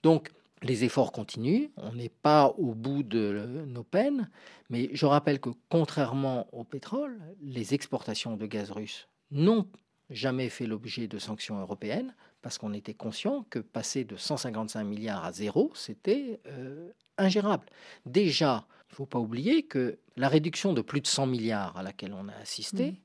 Donc, 0.02 0.32
les 0.62 0.82
efforts 0.82 1.12
continuent, 1.12 1.68
on 1.76 1.92
n'est 1.92 2.08
pas 2.08 2.48
au 2.58 2.74
bout 2.74 3.04
de 3.04 3.62
nos 3.68 3.84
peines, 3.84 4.28
mais 4.70 4.90
je 4.92 5.06
rappelle 5.06 5.38
que 5.38 5.50
contrairement 5.68 6.48
au 6.50 6.64
pétrole, 6.64 7.16
les 7.40 7.74
exportations 7.74 8.36
de 8.36 8.46
gaz 8.46 8.72
russe 8.72 9.06
n'ont 9.30 9.68
jamais 10.10 10.48
fait 10.48 10.66
l'objet 10.66 11.06
de 11.06 11.20
sanctions 11.20 11.60
européennes, 11.60 12.12
parce 12.42 12.58
qu'on 12.58 12.72
était 12.72 12.94
conscient 12.94 13.46
que 13.50 13.60
passer 13.60 14.02
de 14.02 14.16
155 14.16 14.82
milliards 14.82 15.24
à 15.24 15.30
zéro, 15.30 15.70
c'était 15.76 16.40
euh, 16.48 16.90
ingérable. 17.18 17.66
Déjà, 18.04 18.66
il 18.88 18.92
ne 18.92 18.96
faut 18.96 19.06
pas 19.06 19.18
oublier 19.18 19.64
que 19.64 19.98
la 20.16 20.28
réduction 20.28 20.72
de 20.72 20.80
plus 20.80 21.00
de 21.00 21.06
100 21.06 21.26
milliards 21.26 21.76
à 21.76 21.82
laquelle 21.82 22.14
on 22.14 22.28
a 22.28 22.34
assisté, 22.34 22.92
mmh. 22.92 22.96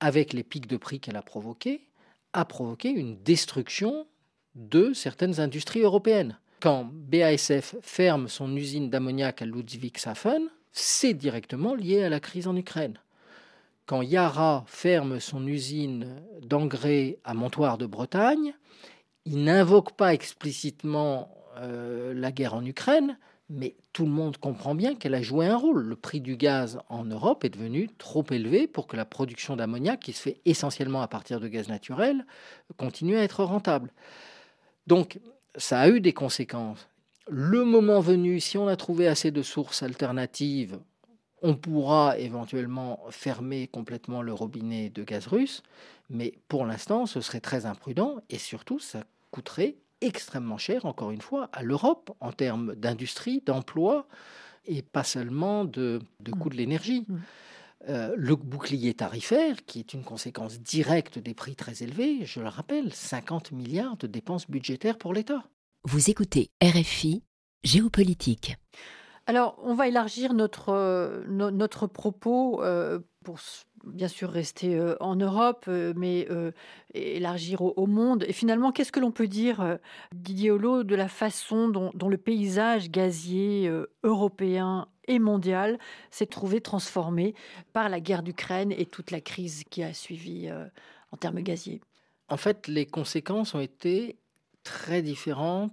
avec 0.00 0.32
les 0.32 0.42
pics 0.42 0.66
de 0.66 0.76
prix 0.76 1.00
qu'elle 1.00 1.16
a 1.16 1.22
provoqués, 1.22 1.88
a 2.32 2.44
provoqué 2.44 2.90
une 2.90 3.22
destruction 3.22 4.06
de 4.54 4.92
certaines 4.92 5.40
industries 5.40 5.80
européennes. 5.80 6.38
Quand 6.60 6.84
BASF 6.92 7.76
ferme 7.80 8.28
son 8.28 8.54
usine 8.56 8.90
d'ammoniac 8.90 9.42
à 9.42 9.46
Ludwigshafen, 9.46 10.48
c'est 10.72 11.14
directement 11.14 11.74
lié 11.74 12.04
à 12.04 12.08
la 12.08 12.20
crise 12.20 12.46
en 12.46 12.56
Ukraine 12.56 12.98
quand 13.90 14.02
Yara 14.02 14.62
ferme 14.68 15.18
son 15.18 15.44
usine 15.48 16.22
d'engrais 16.42 17.18
à 17.24 17.34
Montoire 17.34 17.76
de 17.76 17.86
Bretagne, 17.86 18.54
il 19.24 19.42
n'invoque 19.42 19.96
pas 19.96 20.14
explicitement 20.14 21.28
euh, 21.56 22.14
la 22.14 22.30
guerre 22.30 22.54
en 22.54 22.64
Ukraine, 22.64 23.18
mais 23.50 23.74
tout 23.92 24.04
le 24.04 24.12
monde 24.12 24.36
comprend 24.36 24.76
bien 24.76 24.94
qu'elle 24.94 25.14
a 25.14 25.22
joué 25.22 25.46
un 25.46 25.56
rôle. 25.56 25.82
Le 25.82 25.96
prix 25.96 26.20
du 26.20 26.36
gaz 26.36 26.78
en 26.88 27.04
Europe 27.04 27.44
est 27.44 27.50
devenu 27.50 27.88
trop 27.98 28.24
élevé 28.30 28.68
pour 28.68 28.86
que 28.86 28.96
la 28.96 29.04
production 29.04 29.56
d'ammoniac, 29.56 29.98
qui 29.98 30.12
se 30.12 30.22
fait 30.22 30.40
essentiellement 30.44 31.02
à 31.02 31.08
partir 31.08 31.40
de 31.40 31.48
gaz 31.48 31.68
naturel, 31.68 32.24
continue 32.76 33.16
à 33.16 33.24
être 33.24 33.42
rentable. 33.42 33.92
Donc, 34.86 35.18
ça 35.56 35.80
a 35.80 35.88
eu 35.88 36.00
des 36.00 36.12
conséquences. 36.12 36.88
Le 37.28 37.64
moment 37.64 38.00
venu, 38.00 38.38
si 38.38 38.56
on 38.56 38.68
a 38.68 38.76
trouvé 38.76 39.08
assez 39.08 39.32
de 39.32 39.42
sources 39.42 39.82
alternatives, 39.82 40.78
on 41.42 41.56
pourra 41.56 42.18
éventuellement 42.18 43.00
fermer 43.10 43.66
complètement 43.66 44.22
le 44.22 44.32
robinet 44.32 44.90
de 44.90 45.02
gaz 45.02 45.26
russe, 45.26 45.62
mais 46.08 46.34
pour 46.48 46.66
l'instant, 46.66 47.06
ce 47.06 47.20
serait 47.20 47.40
très 47.40 47.66
imprudent 47.66 48.22
et 48.30 48.38
surtout, 48.38 48.78
ça 48.78 49.04
coûterait 49.32 49.76
extrêmement 50.00 50.58
cher, 50.58 50.86
encore 50.86 51.10
une 51.10 51.20
fois, 51.20 51.48
à 51.52 51.62
l'Europe 51.62 52.10
en 52.20 52.32
termes 52.32 52.74
d'industrie, 52.74 53.42
d'emploi 53.44 54.06
et 54.66 54.82
pas 54.82 55.04
seulement 55.04 55.64
de, 55.64 56.00
de 56.20 56.32
coût 56.32 56.48
de 56.48 56.56
l'énergie. 56.56 57.04
Mmh. 57.08 57.18
Euh, 57.88 58.14
le 58.14 58.36
bouclier 58.36 58.92
tarifaire, 58.92 59.56
qui 59.64 59.78
est 59.78 59.94
une 59.94 60.04
conséquence 60.04 60.60
directe 60.60 61.18
des 61.18 61.32
prix 61.32 61.56
très 61.56 61.82
élevés, 61.82 62.26
je 62.26 62.40
le 62.40 62.48
rappelle, 62.48 62.92
50 62.92 63.52
milliards 63.52 63.96
de 63.96 64.06
dépenses 64.06 64.50
budgétaires 64.50 64.98
pour 64.98 65.14
l'État. 65.14 65.44
Vous 65.84 66.10
écoutez 66.10 66.50
RFI, 66.62 67.22
Géopolitique. 67.64 68.56
Alors, 69.26 69.58
on 69.62 69.74
va 69.74 69.88
élargir 69.88 70.34
notre, 70.34 70.70
euh, 70.70 71.24
notre 71.28 71.86
propos 71.86 72.62
euh, 72.62 72.98
pour 73.24 73.38
bien 73.84 74.08
sûr 74.08 74.30
rester 74.30 74.78
en 75.00 75.16
Europe, 75.16 75.66
mais 75.68 76.28
élargir 76.94 77.62
au, 77.62 77.86
monde. 77.86 78.24
Et 78.28 78.32
finalement, 78.32 78.72
qu'est-ce 78.72 78.92
que 78.92 79.00
l'on 79.00 79.10
peut 79.10 79.28
dire, 79.28 79.78
Didier 80.14 80.50
Holo, 80.50 80.84
de 80.84 80.94
la 80.94 81.08
façon 81.08 81.68
dont, 81.68 82.08
le 82.08 82.16
paysage 82.18 82.90
gazier 82.90 83.70
européen 84.02 84.88
et 85.08 85.18
mondial 85.18 85.78
s'est 86.10 86.26
trouvé 86.26 86.60
transformé 86.60 87.34
par 87.72 87.88
la 87.88 88.00
guerre 88.00 88.22
d'Ukraine 88.22 88.72
et 88.72 88.86
toute 88.86 89.10
la 89.10 89.20
crise 89.20 89.64
qui 89.70 89.82
a 89.82 89.92
suivi 89.92 90.50
en 91.10 91.16
termes 91.16 91.40
gaziers? 91.40 91.80
En 92.28 92.36
fait, 92.36 92.68
les 92.68 92.86
conséquences 92.86 93.54
ont 93.54 93.60
été 93.60 94.16
très 94.62 95.02
différentes 95.02 95.72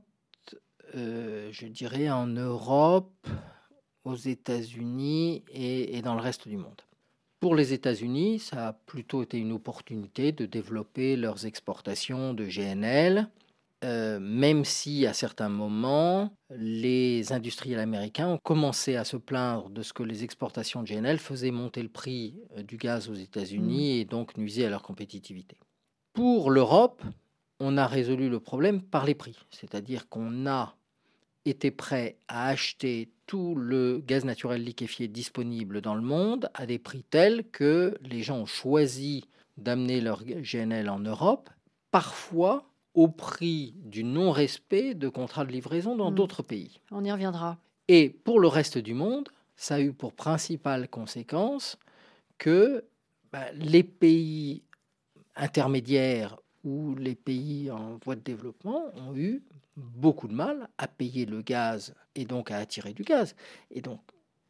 je 0.94 1.68
dirais, 1.68 2.10
en 2.10 2.28
Europe, 2.28 3.28
aux 4.04 4.16
États-Unis 4.16 5.44
et, 5.52 6.02
dans 6.02 6.16
le 6.16 6.22
reste 6.22 6.48
du 6.48 6.58
monde. 6.58 6.82
Pour 7.40 7.54
les 7.54 7.72
États-Unis, 7.74 8.40
ça 8.40 8.70
a 8.70 8.74
plutôt 8.74 9.22
été 9.22 9.38
une 9.38 9.52
opportunité 9.52 10.32
de 10.32 10.48
développer 10.48 11.16
leurs 11.16 11.46
exportations 11.46 12.34
de 12.34 12.46
GNL, 12.46 13.30
euh, 13.84 14.20
même 14.20 14.66
si 14.66 15.06
à 15.06 15.14
certains 15.14 15.50
moments, 15.50 16.34
les 16.50 17.32
industriels 17.32 17.80
américains 17.80 18.28
ont 18.28 18.40
commencé 18.40 18.96
à 18.96 19.04
se 19.04 19.18
plaindre 19.18 19.70
de 19.70 19.84
ce 19.84 19.94
que 19.94 20.02
les 20.02 20.24
exportations 20.24 20.82
de 20.82 20.88
GNL 20.88 21.20
faisaient 21.20 21.52
monter 21.52 21.84
le 21.84 21.90
prix 21.90 22.42
euh, 22.58 22.64
du 22.64 22.78
gaz 22.78 23.08
aux 23.08 23.14
États-Unis 23.14 23.98
mmh. 23.98 24.02
et 24.02 24.06
donc 24.06 24.36
nuisaient 24.36 24.66
à 24.66 24.72
leur 24.72 24.82
compétitivité. 24.82 25.58
Pour 26.14 26.50
l'Europe, 26.50 27.04
on 27.60 27.78
a 27.78 27.86
résolu 27.86 28.30
le 28.30 28.40
problème 28.40 28.82
par 28.82 29.06
les 29.06 29.14
prix, 29.14 29.38
c'est-à-dire 29.52 30.10
qu'on 30.10 30.48
a 30.48 30.76
était 31.50 31.72
prêt 31.72 32.18
à 32.28 32.48
acheter 32.48 33.10
tout 33.26 33.56
le 33.56 34.00
gaz 34.06 34.26
naturel 34.26 34.64
liquéfié 34.64 35.08
disponible 35.08 35.82
dans 35.82 35.96
le 35.96 36.02
monde 36.02 36.50
à 36.54 36.66
des 36.66 36.80
prix 36.80 37.04
tels 37.10 37.44
que 37.50 37.98
les 38.02 38.24
gens 38.24 38.40
ont 38.40 38.46
choisi 38.46 39.26
d'amener 39.58 40.02
leur 40.02 40.24
GNL 40.24 40.90
en 40.90 41.00
Europe, 41.00 41.50
parfois 41.92 42.66
au 42.94 43.08
prix 43.08 43.74
du 43.84 44.04
non-respect 44.04 44.94
de 44.94 45.10
contrats 45.10 45.46
de 45.46 45.52
livraison 45.52 45.96
dans 45.96 46.12
hmm. 46.12 46.16
d'autres 46.16 46.44
pays. 46.44 46.80
On 46.92 47.04
y 47.04 47.12
reviendra. 47.12 47.58
Et 47.88 48.10
pour 48.10 48.40
le 48.40 48.48
reste 48.48 48.78
du 48.78 48.94
monde, 48.94 49.30
ça 49.56 49.76
a 49.76 49.80
eu 49.80 49.94
pour 49.94 50.14
principale 50.14 50.88
conséquence 50.88 51.78
que 52.38 52.84
bah, 53.32 53.52
les 53.54 53.84
pays 53.84 54.64
intermédiaires 55.36 56.38
ou 56.64 56.96
les 56.96 57.16
pays 57.16 57.72
en 57.72 57.98
voie 58.04 58.16
de 58.16 58.22
développement 58.22 58.92
ont 58.96 59.16
eu 59.16 59.44
beaucoup 59.78 60.28
de 60.28 60.34
mal 60.34 60.70
à 60.78 60.88
payer 60.88 61.26
le 61.26 61.42
gaz 61.42 61.94
et 62.16 62.26
donc 62.26 62.52
à 62.52 62.58
attirer 62.58 62.94
du 62.94 63.04
gaz. 63.04 63.36
Et 63.72 63.82
donc, 63.82 64.02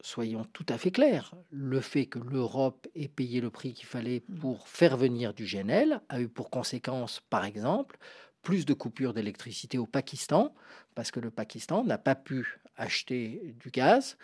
soyons 0.01 0.45
tout 0.53 0.65
à 0.69 0.77
fait 0.77 0.91
clairs, 0.91 1.33
le 1.51 1.81
fait 1.81 2.05
que 2.05 2.19
l'Europe 2.19 2.87
ait 2.95 3.07
payé 3.07 3.41
le 3.41 3.49
prix 3.49 3.73
qu'il 3.73 3.87
fallait 3.87 4.23
mmh. 4.27 4.35
pour 4.39 4.67
faire 4.67 4.97
venir 4.97 5.33
du 5.33 5.45
GNL 5.45 6.01
a 6.09 6.21
eu 6.21 6.27
pour 6.27 6.49
conséquence, 6.49 7.21
par 7.29 7.45
exemple, 7.45 7.97
plus 8.41 8.65
de 8.65 8.73
coupures 8.73 9.13
d'électricité 9.13 9.77
au 9.77 9.85
Pakistan, 9.85 10.53
parce 10.95 11.11
que 11.11 11.19
le 11.19 11.31
Pakistan 11.31 11.83
n'a 11.83 11.97
pas 11.97 12.15
pu 12.15 12.59
acheter 12.77 13.55
du 13.59 13.69
gaz 13.69 14.17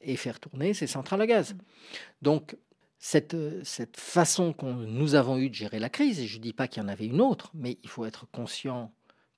et 0.00 0.16
faire 0.16 0.38
tourner 0.38 0.74
ses 0.74 0.86
centrales 0.86 1.22
à 1.22 1.26
gaz. 1.26 1.54
Mmh. 1.54 1.58
Donc, 2.22 2.56
cette, 2.98 3.36
cette 3.64 3.98
façon 3.98 4.52
que 4.52 4.64
nous 4.64 5.14
avons 5.14 5.36
eu 5.36 5.50
de 5.50 5.54
gérer 5.54 5.78
la 5.78 5.90
crise, 5.90 6.20
et 6.20 6.26
je 6.26 6.38
ne 6.38 6.42
dis 6.42 6.52
pas 6.52 6.68
qu'il 6.68 6.82
y 6.82 6.86
en 6.86 6.88
avait 6.88 7.06
une 7.06 7.20
autre, 7.20 7.50
mais 7.54 7.78
il 7.82 7.88
faut 7.88 8.06
être 8.06 8.26
conscient 8.30 8.92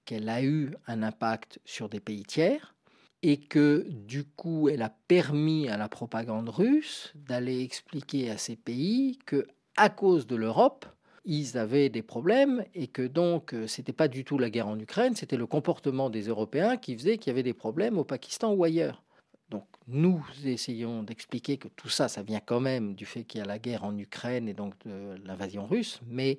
qu'elle 0.06 0.30
a 0.30 0.42
eu 0.42 0.72
un 0.86 1.02
impact 1.02 1.60
sur 1.66 1.90
des 1.90 2.00
pays 2.00 2.24
tiers, 2.24 2.74
et 3.22 3.38
que 3.38 3.86
du 3.90 4.24
coup, 4.24 4.68
elle 4.68 4.82
a 4.82 4.94
permis 5.08 5.68
à 5.68 5.76
la 5.76 5.88
propagande 5.88 6.48
russe 6.48 7.12
d'aller 7.14 7.62
expliquer 7.62 8.30
à 8.30 8.38
ces 8.38 8.56
pays 8.56 9.18
que, 9.26 9.46
à 9.76 9.88
cause 9.88 10.26
de 10.26 10.36
l'Europe, 10.36 10.86
ils 11.24 11.58
avaient 11.58 11.88
des 11.88 12.02
problèmes 12.02 12.64
et 12.74 12.86
que 12.86 13.02
donc 13.02 13.52
euh, 13.52 13.66
c'était 13.66 13.92
pas 13.92 14.06
du 14.06 14.24
tout 14.24 14.38
la 14.38 14.48
guerre 14.48 14.68
en 14.68 14.78
Ukraine, 14.78 15.16
c'était 15.16 15.36
le 15.36 15.46
comportement 15.46 16.08
des 16.08 16.28
Européens 16.28 16.76
qui 16.76 16.96
faisait 16.96 17.18
qu'il 17.18 17.30
y 17.30 17.34
avait 17.34 17.42
des 17.42 17.52
problèmes 17.52 17.98
au 17.98 18.04
Pakistan 18.04 18.52
ou 18.52 18.62
ailleurs. 18.62 19.02
Donc 19.50 19.66
nous 19.88 20.24
essayons 20.44 21.02
d'expliquer 21.02 21.56
que 21.56 21.68
tout 21.68 21.88
ça, 21.88 22.06
ça 22.06 22.22
vient 22.22 22.40
quand 22.44 22.60
même 22.60 22.94
du 22.94 23.06
fait 23.06 23.24
qu'il 23.24 23.40
y 23.40 23.42
a 23.42 23.46
la 23.46 23.58
guerre 23.58 23.82
en 23.84 23.96
Ukraine 23.98 24.48
et 24.48 24.54
donc 24.54 24.74
de 24.84 25.16
l'invasion 25.24 25.66
russe, 25.66 26.00
mais 26.06 26.38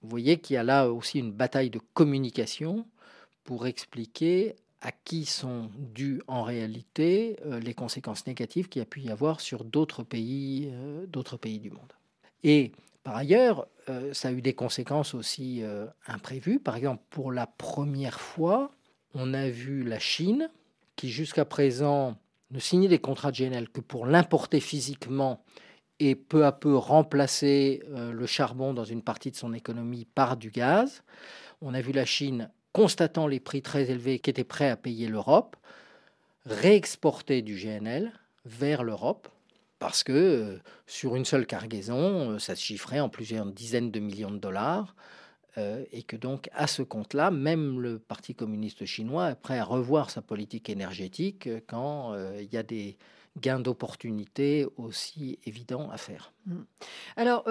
vous 0.00 0.08
voyez 0.08 0.38
qu'il 0.38 0.54
y 0.54 0.56
a 0.58 0.62
là 0.62 0.90
aussi 0.90 1.18
une 1.18 1.32
bataille 1.32 1.70
de 1.70 1.80
communication 1.92 2.86
pour 3.44 3.66
expliquer 3.66 4.56
à 4.84 4.92
qui 4.92 5.24
sont 5.24 5.70
dues 5.78 6.20
en 6.28 6.42
réalité 6.42 7.38
euh, 7.46 7.58
les 7.58 7.72
conséquences 7.72 8.26
négatives 8.26 8.68
qu'il 8.68 8.80
y 8.80 8.82
a 8.82 8.86
pu 8.86 9.00
y 9.00 9.10
avoir 9.10 9.40
sur 9.40 9.64
d'autres 9.64 10.02
pays, 10.02 10.70
euh, 10.72 11.06
d'autres 11.06 11.38
pays 11.38 11.58
du 11.58 11.70
monde. 11.70 11.92
Et 12.42 12.72
par 13.02 13.16
ailleurs, 13.16 13.66
euh, 13.88 14.12
ça 14.12 14.28
a 14.28 14.32
eu 14.32 14.42
des 14.42 14.52
conséquences 14.52 15.14
aussi 15.14 15.62
imprévues. 16.06 16.60
Par 16.60 16.76
exemple, 16.76 17.02
pour 17.08 17.32
la 17.32 17.46
première 17.46 18.20
fois, 18.20 18.72
on 19.14 19.32
a 19.32 19.48
vu 19.48 19.84
la 19.84 19.98
Chine, 19.98 20.50
qui 20.96 21.08
jusqu'à 21.08 21.46
présent 21.46 22.16
ne 22.50 22.58
signait 22.58 22.88
des 22.88 22.98
contrats 22.98 23.32
de 23.32 23.38
GNL 23.38 23.70
que 23.70 23.80
pour 23.80 24.06
l'importer 24.06 24.60
physiquement 24.60 25.42
et 25.98 26.14
peu 26.14 26.44
à 26.44 26.52
peu 26.52 26.76
remplacer 26.76 27.82
le 27.88 28.26
charbon 28.26 28.74
dans 28.74 28.84
une 28.84 29.02
partie 29.02 29.30
de 29.30 29.36
son 29.36 29.54
économie 29.54 30.04
par 30.04 30.36
du 30.36 30.50
gaz. 30.50 31.02
On 31.62 31.72
a 31.72 31.80
vu 31.80 31.92
la 31.92 32.04
Chine 32.04 32.50
constatant 32.74 33.28
les 33.28 33.40
prix 33.40 33.62
très 33.62 33.88
élevés 33.88 34.18
qu'était 34.18 34.44
prêt 34.44 34.68
à 34.68 34.76
payer 34.76 35.06
l'Europe, 35.06 35.56
réexporter 36.44 37.40
du 37.40 37.54
GNL 37.54 38.12
vers 38.44 38.82
l'Europe, 38.82 39.28
parce 39.78 40.02
que 40.02 40.12
euh, 40.12 40.58
sur 40.86 41.14
une 41.14 41.24
seule 41.24 41.46
cargaison, 41.46 42.32
euh, 42.32 42.38
ça 42.38 42.56
se 42.56 42.62
chiffrait 42.62 42.98
en 43.00 43.08
plusieurs 43.08 43.46
dizaines 43.46 43.92
de 43.92 44.00
millions 44.00 44.32
de 44.32 44.38
dollars, 44.38 44.96
euh, 45.56 45.84
et 45.92 46.02
que 46.02 46.16
donc 46.16 46.50
à 46.52 46.66
ce 46.66 46.82
compte-là, 46.82 47.30
même 47.30 47.80
le 47.80 48.00
Parti 48.00 48.34
communiste 48.34 48.84
chinois 48.86 49.30
est 49.30 49.40
prêt 49.40 49.58
à 49.58 49.64
revoir 49.64 50.10
sa 50.10 50.20
politique 50.20 50.68
énergétique 50.68 51.48
quand 51.68 52.16
il 52.40 52.52
y 52.52 52.56
a 52.56 52.64
des 52.64 52.98
gains 53.40 53.60
d'opportunités 53.60 54.66
aussi 54.76 55.38
évidents 55.44 55.90
à 55.90 55.96
faire. 55.96 56.32
Mmh. 56.46 56.62
Alors, 57.16 57.44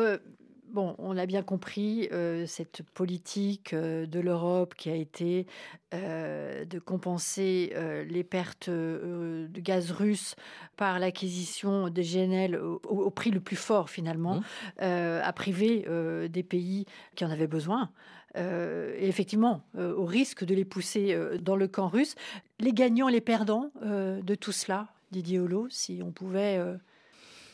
Bon, 0.73 0.95
on 0.97 1.17
a 1.17 1.27
bien 1.27 1.43
compris 1.43 2.09
euh, 2.11 2.47
cette 2.47 2.81
politique 2.95 3.73
euh, 3.73 4.07
de 4.07 4.19
l'Europe 4.19 4.73
qui 4.73 4.89
a 4.89 4.95
été 4.95 5.45
euh, 5.93 6.65
de 6.65 6.79
compenser 6.79 7.75
les 8.09 8.23
pertes 8.23 8.71
de 8.71 9.59
gaz 9.59 9.91
russe 9.91 10.35
par 10.75 10.97
l'acquisition 10.97 11.89
de 11.89 12.01
GNL 12.01 12.55
au, 12.55 13.09
prix 13.11 13.29
le 13.29 13.39
plus 13.39 13.55
fort 13.55 13.91
finalement, 13.91 14.37
mmh. 14.37 14.81
à 14.81 15.33
priver 15.33 15.85
des 16.29 16.43
pays 16.43 16.85
qui 17.15 17.23
en 17.23 17.29
avaient 17.29 17.47
besoin. 17.47 17.91
et 18.35 19.07
effectivement, 19.07 19.61
au 19.77 20.05
risque 20.05 20.43
de 20.43 20.55
les 20.55 20.65
pousser 20.65 21.15
dans 21.39 21.55
le 21.55 21.67
camp 21.67 21.87
russe. 21.87 22.15
Les 22.59 22.73
gagnants 22.73 23.09
et 23.09 23.11
les 23.11 23.21
perdants 23.21 23.71
de 23.83 24.35
tout 24.35 24.51
cela, 24.51 24.87
Didier 25.11 25.39
Holo, 25.39 25.67
si 25.69 26.01
on 26.03 26.11
pouvait 26.11 26.59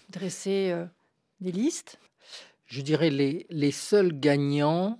dresser 0.09 0.73
des 1.41 1.51
listes 1.51 1.99
je 2.69 2.81
dirais 2.81 3.09
les, 3.09 3.47
les 3.49 3.71
seuls 3.71 4.13
gagnants, 4.13 4.99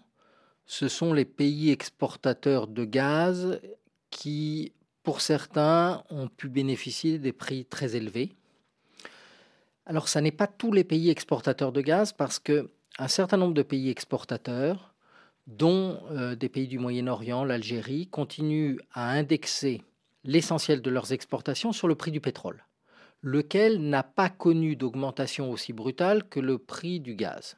ce 0.66 0.88
sont 0.88 1.14
les 1.14 1.26
pays 1.26 1.70
exportateurs 1.70 2.68
de 2.68 2.84
gaz 2.84 3.62
qui, 4.10 4.74
pour 5.04 5.22
certains, 5.22 6.04
ont 6.10 6.28
pu 6.28 6.50
bénéficier 6.50 7.20
des 7.20 7.32
prix 7.32 7.66
très 7.66 7.96
élevés. 7.96 8.36
Alors, 9.86 10.08
ça 10.08 10.20
n'est 10.20 10.32
pas 10.32 10.48
tous 10.48 10.72
les 10.72 10.84
pays 10.84 11.10
exportateurs 11.10 11.72
de 11.72 11.82
gaz 11.82 12.12
parce 12.12 12.40
que 12.40 12.72
un 12.98 13.08
certain 13.08 13.38
nombre 13.38 13.54
de 13.54 13.64
pays 13.64 13.90
exportateurs, 13.90 14.94
dont 15.48 16.00
euh, 16.12 16.36
des 16.36 16.50
pays 16.50 16.68
du 16.68 16.80
Moyen-Orient, 16.80 17.46
l'Algérie, 17.46 18.08
continuent 18.08 18.78
à 18.94 19.12
indexer 19.12 19.84
l'essentiel 20.24 20.82
de 20.82 20.90
leurs 20.90 21.14
exportations 21.14 21.72
sur 21.72 21.88
le 21.88 21.96
prix 21.96 22.12
du 22.12 22.20
pétrole 22.20 22.64
lequel 23.22 23.82
n'a 23.82 24.04
pas 24.04 24.30
connu 24.30 24.76
d'augmentation 24.76 25.52
aussi 25.52 25.74
brutale 25.74 26.24
que 26.28 26.40
le 26.40 26.58
prix 26.58 27.00
du 27.00 27.16
gaz. 27.16 27.58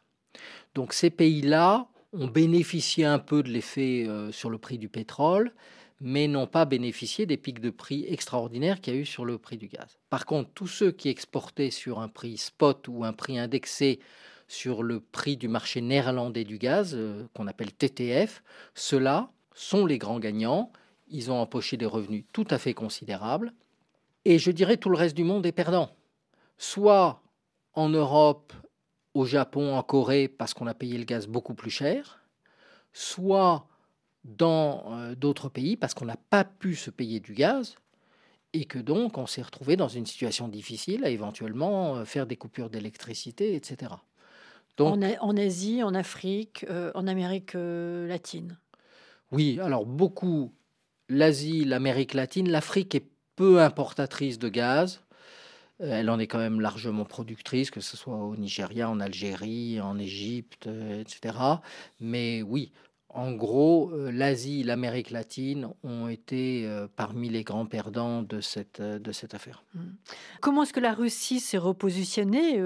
Donc 0.73 0.93
ces 0.93 1.09
pays-là 1.09 1.87
ont 2.13 2.27
bénéficié 2.27 3.05
un 3.05 3.19
peu 3.19 3.43
de 3.43 3.49
l'effet 3.49 4.05
euh, 4.07 4.31
sur 4.31 4.49
le 4.49 4.57
prix 4.57 4.77
du 4.77 4.89
pétrole, 4.89 5.53
mais 6.01 6.27
n'ont 6.27 6.47
pas 6.47 6.65
bénéficié 6.65 7.25
des 7.25 7.37
pics 7.37 7.61
de 7.61 7.69
prix 7.69 8.05
extraordinaires 8.07 8.81
qu'il 8.81 8.93
y 8.93 8.97
a 8.97 8.99
eu 8.99 9.05
sur 9.05 9.23
le 9.23 9.37
prix 9.37 9.57
du 9.57 9.67
gaz. 9.67 9.99
Par 10.09 10.25
contre, 10.25 10.49
tous 10.53 10.67
ceux 10.67 10.91
qui 10.91 11.09
exportaient 11.09 11.71
sur 11.71 11.99
un 11.99 12.07
prix 12.07 12.37
spot 12.37 12.87
ou 12.87 13.03
un 13.03 13.13
prix 13.13 13.37
indexé 13.37 13.99
sur 14.47 14.83
le 14.83 14.99
prix 14.99 15.37
du 15.37 15.47
marché 15.47 15.79
néerlandais 15.79 16.43
du 16.43 16.57
gaz, 16.57 16.93
euh, 16.93 17.25
qu'on 17.33 17.47
appelle 17.47 17.71
TTF, 17.71 18.43
ceux-là 18.75 19.31
sont 19.53 19.85
les 19.85 19.97
grands 19.97 20.19
gagnants. 20.19 20.71
Ils 21.07 21.31
ont 21.31 21.39
empoché 21.39 21.77
des 21.77 21.85
revenus 21.85 22.25
tout 22.33 22.47
à 22.49 22.57
fait 22.57 22.73
considérables 22.73 23.53
et 24.25 24.39
je 24.39 24.51
dirais 24.51 24.77
tout 24.77 24.89
le 24.89 24.97
reste 24.97 25.15
du 25.15 25.23
monde 25.23 25.45
est 25.45 25.51
perdant. 25.51 25.95
Soit 26.57 27.21
en 27.73 27.89
Europe, 27.89 28.53
au 29.13 29.25
Japon, 29.25 29.75
en 29.75 29.83
Corée, 29.83 30.27
parce 30.27 30.53
qu'on 30.53 30.67
a 30.67 30.73
payé 30.73 30.97
le 30.97 31.03
gaz 31.03 31.27
beaucoup 31.27 31.53
plus 31.53 31.69
cher, 31.69 32.21
soit 32.93 33.67
dans 34.23 34.83
euh, 34.93 35.15
d'autres 35.15 35.49
pays, 35.49 35.75
parce 35.77 35.93
qu'on 35.93 36.05
n'a 36.05 36.17
pas 36.17 36.43
pu 36.43 36.75
se 36.75 36.89
payer 36.89 37.19
du 37.19 37.33
gaz, 37.33 37.75
et 38.53 38.65
que 38.65 38.79
donc 38.79 39.17
on 39.17 39.25
s'est 39.25 39.41
retrouvé 39.41 39.75
dans 39.75 39.87
une 39.87 40.05
situation 40.05 40.47
difficile 40.47 41.05
à 41.05 41.09
éventuellement 41.09 41.95
euh, 41.95 42.05
faire 42.05 42.27
des 42.27 42.35
coupures 42.35 42.69
d'électricité, 42.69 43.55
etc. 43.55 43.93
Donc, 44.77 45.03
en, 45.19 45.37
Asie, 45.37 45.83
en 45.83 45.93
Afrique, 45.93 46.65
euh, 46.69 46.91
en 46.95 47.05
Amérique 47.05 47.53
latine? 47.53 48.57
Oui, 49.31 49.59
alors 49.59 49.85
beaucoup, 49.85 50.53
l'Asie, 51.09 51.65
l'Amérique 51.65 52.13
latine, 52.13 52.49
l'Afrique 52.49 52.95
est 52.95 53.05
peu 53.35 53.61
importatrice 53.61 54.39
de 54.39 54.49
gaz. 54.49 55.01
Euh, 55.81 55.99
elle 55.99 56.09
en 56.09 56.19
est 56.19 56.27
quand 56.27 56.39
même 56.39 56.61
largement 56.61 57.05
productrice, 57.05 57.71
que 57.71 57.81
ce 57.81 57.97
soit 57.97 58.15
au 58.15 58.35
Nigeria, 58.35 58.89
en 58.89 58.99
Algérie, 58.99 59.79
en 59.81 59.97
Égypte, 59.97 60.67
euh, 60.67 61.01
etc. 61.01 61.35
Mais 61.99 62.41
oui, 62.43 62.71
en 63.09 63.33
gros, 63.33 63.91
euh, 63.91 64.09
l'Asie, 64.11 64.63
l'Amérique 64.63 65.09
latine 65.11 65.67
ont 65.83 66.07
été 66.07 66.69
parmi 66.95 67.29
les 67.29 67.43
grands 67.43 67.65
perdants 67.65 68.21
de 68.21 68.39
cette, 68.39 68.81
de 68.81 69.11
cette 69.11 69.33
affaire. 69.33 69.63
Mmh. 69.73 69.79
Comment 70.39 70.63
est-ce 70.63 70.73
que 70.73 70.79
la 70.79 70.93
Russie 70.93 71.39
s'est 71.39 71.57
repositionnée 71.57 72.61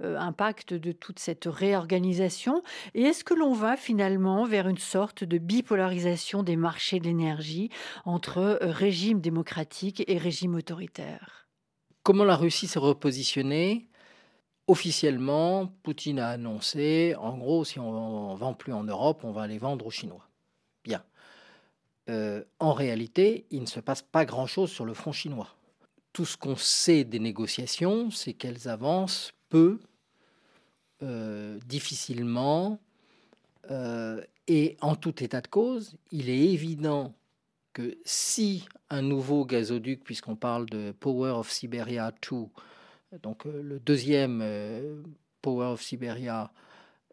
Impact 0.00 0.74
de 0.74 0.92
toute 0.92 1.18
cette 1.18 1.44
réorganisation? 1.44 2.62
Et 2.94 3.02
est-ce 3.02 3.24
que 3.24 3.34
l'on 3.34 3.52
va 3.52 3.76
finalement 3.76 4.44
vers 4.44 4.68
une 4.68 4.78
sorte 4.78 5.22
de 5.22 5.38
bipolarisation 5.38 6.42
des 6.42 6.56
marchés 6.56 6.98
de 6.98 7.04
l'énergie 7.04 7.70
entre 8.04 8.58
régime 8.62 9.20
démocratique 9.20 10.02
et 10.08 10.18
régime 10.18 10.54
autoritaire 10.54 11.43
Comment 12.04 12.24
la 12.24 12.36
Russie 12.36 12.68
s'est 12.68 12.78
repositionnée? 12.78 13.88
Officiellement, 14.66 15.68
Poutine 15.82 16.18
a 16.18 16.28
annoncé, 16.28 17.14
en 17.18 17.38
gros, 17.38 17.64
si 17.64 17.80
on 17.80 18.34
ne 18.34 18.38
vend 18.38 18.52
plus 18.52 18.74
en 18.74 18.84
Europe, 18.84 19.24
on 19.24 19.32
va 19.32 19.46
les 19.46 19.56
vendre 19.56 19.86
aux 19.86 19.90
Chinois. 19.90 20.28
Bien. 20.84 21.02
Euh, 22.10 22.44
en 22.58 22.74
réalité, 22.74 23.46
il 23.50 23.62
ne 23.62 23.66
se 23.66 23.80
passe 23.80 24.02
pas 24.02 24.26
grand-chose 24.26 24.70
sur 24.70 24.84
le 24.84 24.92
front 24.92 25.12
chinois. 25.12 25.56
Tout 26.12 26.26
ce 26.26 26.36
qu'on 26.36 26.56
sait 26.56 27.04
des 27.04 27.18
négociations, 27.20 28.10
c'est 28.10 28.34
qu'elles 28.34 28.68
avancent 28.68 29.32
peu, 29.48 29.80
euh, 31.02 31.58
difficilement, 31.64 32.80
euh, 33.70 34.22
et 34.46 34.76
en 34.82 34.94
tout 34.94 35.24
état 35.24 35.40
de 35.40 35.48
cause, 35.48 35.96
il 36.10 36.28
est 36.28 36.52
évident 36.52 37.14
que 37.74 37.98
si 38.06 38.66
un 38.88 39.02
nouveau 39.02 39.44
gazoduc, 39.44 40.02
puisqu'on 40.02 40.36
parle 40.36 40.64
de 40.66 40.92
Power 40.92 41.32
of 41.32 41.50
Siberia 41.50 42.12
2, 42.30 43.18
donc 43.22 43.44
le 43.44 43.78
deuxième 43.78 44.42
Power 45.42 45.66
of 45.66 45.82
Siberia, 45.82 46.50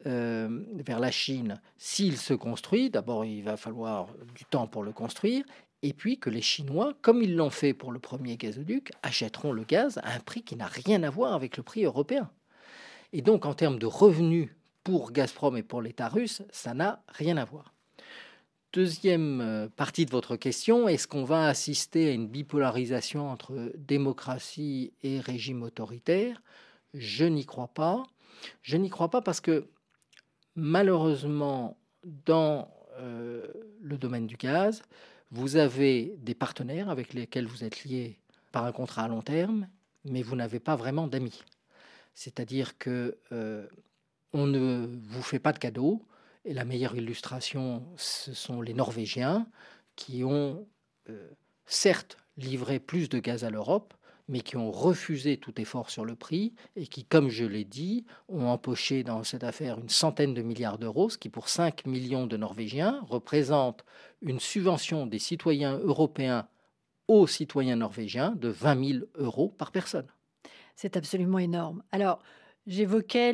vers 0.06 1.00
la 1.00 1.12
Chine, 1.12 1.60
s'il 1.78 2.18
se 2.18 2.34
construit, 2.34 2.90
d'abord 2.90 3.26
il 3.26 3.44
va 3.44 3.58
falloir 3.58 4.08
du 4.34 4.46
temps 4.46 4.68
pour 4.68 4.84
le 4.84 4.94
construire, 4.94 5.44
et 5.84 5.94
puis 5.94 6.20
que 6.20 6.30
les 6.30 6.42
Chinois, 6.42 6.94
comme 7.02 7.22
ils 7.22 7.36
l'ont 7.36 7.50
fait 7.50 7.74
pour 7.74 7.92
le 7.92 8.00
premier 8.00 8.38
gazoduc, 8.38 8.92
achèteront 9.04 9.52
le 9.52 9.64
gaz 9.64 10.00
à 10.04 10.14
un 10.14 10.20
prix 10.20 10.44
qui 10.44 10.56
n'a 10.56 10.68
rien 10.68 11.04
à 11.04 11.10
voir 11.10 11.34
avec 11.34 11.58
le 11.58 11.64
prix 11.64 11.84
européen. 11.84 12.30
Et 13.14 13.22
donc 13.22 13.46
en 13.46 13.54
termes 13.54 13.80
de 13.80 13.88
revenus 13.88 14.50
pour 14.84 15.12
Gazprom 15.12 15.58
et 15.58 15.64
pour 15.64 15.82
l'État 15.82 16.08
russe, 16.08 16.44
ça 16.52 16.74
n'a 16.74 17.04
rien 17.08 17.38
à 17.38 17.46
voir. 17.46 17.74
Deuxième 18.74 19.42
euh, 19.42 19.68
partie 19.68 20.06
de 20.06 20.12
votre 20.12 20.38
question, 20.38 20.88
est-ce 20.88 21.06
qu'on 21.06 21.26
va 21.26 21.48
assister 21.48 22.08
à 22.08 22.12
une 22.14 22.28
bipolarisation 22.28 23.30
entre 23.30 23.74
démocratie 23.76 24.94
et 25.04 25.20
régime 25.20 25.62
autoritaire? 25.62 26.42
Je 26.94 27.26
n'y 27.26 27.46
crois 27.46 27.68
pas. 27.68 28.04
Je 28.62 28.78
n'y 28.78 28.90
crois 28.90 29.10
pas 29.10 29.22
parce 29.22 29.42
que 29.42 29.68
malheureusement, 30.56 31.78
dans 32.26 32.74
euh, 33.00 33.46
le 33.82 33.98
domaine 33.98 34.26
du 34.26 34.38
gaz, 34.38 34.84
vous 35.32 35.58
avez 35.58 36.16
des 36.20 36.34
partenaires 36.34 36.90
avec 36.90 37.14
lesquels 37.14 37.48
vous 37.48 37.66
êtes 37.66 37.84
liés 37.84 38.20
par 38.54 38.64
un 38.64 38.72
contrat 38.72 39.04
à 39.04 39.08
long 39.10 39.22
terme, 39.22 39.68
mais 40.06 40.22
vous 40.22 40.38
n'avez 40.38 40.62
pas 40.62 40.78
vraiment 40.78 41.08
d'amis. 41.08 41.44
C'est-à-dire 42.14 42.78
que 42.78 43.18
euh, 43.34 43.68
on 44.32 44.48
ne 44.48 44.88
vous 45.10 45.24
fait 45.24 45.40
pas 45.40 45.52
de 45.52 45.60
cadeaux. 45.60 46.02
Et 46.46 46.54
la 46.54 46.66
meilleure 46.66 46.96
illustration, 46.96 47.84
ce 47.98 48.34
sont 48.34 48.62
les 48.62 48.74
Norvégiens 48.74 49.48
qui 49.96 50.24
ont 50.24 50.68
euh, 51.10 51.30
certes 51.66 52.18
livré 52.38 52.80
plus 52.80 53.10
de 53.10 53.20
gaz 53.20 53.44
à 53.44 53.50
l'Europe, 53.50 53.94
mais 54.28 54.42
qui 54.42 54.56
ont 54.56 54.72
refusé 54.72 55.38
tout 55.38 55.60
effort 55.60 55.90
sur 55.90 56.06
le 56.06 56.16
prix 56.16 56.54
et 56.76 56.88
qui, 56.88 57.04
comme 57.04 57.30
je 57.30 57.44
l'ai 57.44 57.66
dit, 57.66 58.06
ont 58.30 58.48
empoché 58.48 59.04
dans 59.04 59.24
cette 59.24 59.44
affaire 59.44 59.78
une 59.78 59.90
centaine 59.90 60.34
de 60.34 60.42
milliards 60.42 60.78
d'euros, 60.78 61.10
ce 61.10 61.18
qui 61.18 61.30
pour 61.30 61.50
5 61.50 61.86
millions 61.86 62.28
de 62.28 62.38
Norvégiens 62.38 63.02
représente 63.08 63.84
une 64.22 64.40
subvention 64.40 65.06
des 65.06 65.20
citoyens 65.20 65.78
européens 65.80 66.48
aux 67.08 67.28
citoyens 67.28 67.76
norvégiens 67.76 68.32
de 68.32 68.48
20 68.48 68.86
000 68.94 69.06
euros 69.16 69.50
par 69.50 69.72
personne. 69.72 70.08
C'est 70.76 70.96
absolument 70.96 71.40
énorme. 71.40 71.84
Alors, 71.92 72.24
j'évoquais 72.68 73.34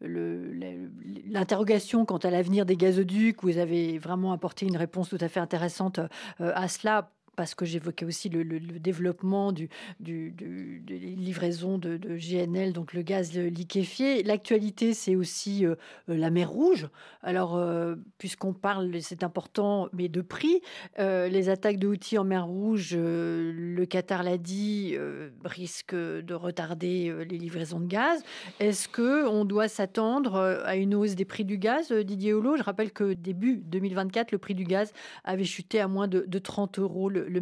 l'interrogation 0.00 2.04
quant 2.04 2.18
à 2.18 2.30
l'avenir 2.30 2.66
des 2.66 2.76
gazoducs. 2.76 3.42
Vous 3.42 3.58
avez 3.58 3.98
vraiment 3.98 4.32
apporté 4.32 4.66
une 4.66 4.76
réponse 4.76 5.08
tout 5.08 5.18
à 5.20 5.28
fait 5.28 5.40
intéressante 5.40 6.00
euh, 6.40 6.52
à 6.54 6.68
cela 6.68 7.10
parce 7.36 7.54
que 7.54 7.64
j'évoquais 7.64 8.06
aussi 8.06 8.28
le, 8.30 8.44
développement 8.80 9.52
du, 9.52 9.68
du, 10.00 10.32
des 10.32 10.98
livraisons 10.98 11.78
de, 11.78 11.98
GNL, 12.16 12.72
donc 12.72 12.94
le 12.94 13.02
gaz 13.02 13.36
liquéfié. 13.36 14.22
L'actualité, 14.22 14.94
c'est 14.94 15.14
aussi 15.14 15.66
euh, 15.66 15.74
la 16.08 16.30
mer 16.30 16.50
Rouge. 16.50 16.88
Alors, 17.22 17.56
euh, 17.56 17.96
puisqu'on 18.18 18.54
parle, 18.54 18.90
c'est 19.00 19.22
important, 19.22 19.88
mais 19.92 20.08
de 20.08 20.22
prix, 20.22 20.60
euh, 20.98 21.28
les 21.28 21.48
attaques 21.48 21.78
de 21.78 21.86
outils 21.86 22.18
en 22.18 22.24
mer 22.24 22.46
Rouge, 22.46 22.96
le 22.96 23.84
Qatar 23.84 24.22
l'a 24.22 24.38
dit, 24.38 24.96
risquent 25.44 25.94
de 25.94 26.34
retarder 26.34 27.14
les 27.28 27.38
livraisons 27.38 27.80
de 27.80 27.86
gaz. 27.86 28.22
Est-ce 28.60 28.88
que 28.88 29.26
on 29.26 29.44
doit 29.44 29.68
s'attendre 29.68 30.36
à 30.64 30.76
une 30.76 30.94
hausse 30.94 31.14
des 31.14 31.24
prix 31.24 31.44
du 31.44 31.58
gaz, 31.58 31.92
Didier 31.92 32.32
Holo 32.32 32.56
Je 32.56 32.62
rappelle 32.62 32.92
que 32.92 33.12
début 33.12 33.56
2024, 33.58 34.32
le 34.32 34.38
prix 34.38 34.54
du 34.54 34.64
gaz 34.64 34.92
avait 35.24 35.44
chuté 35.44 35.80
à 35.80 35.88
moins 35.88 36.08
de, 36.08 36.24
de 36.26 36.38
30 36.38 36.78
euros 36.78 37.10
le 37.26 37.40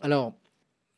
Alors, 0.00 0.34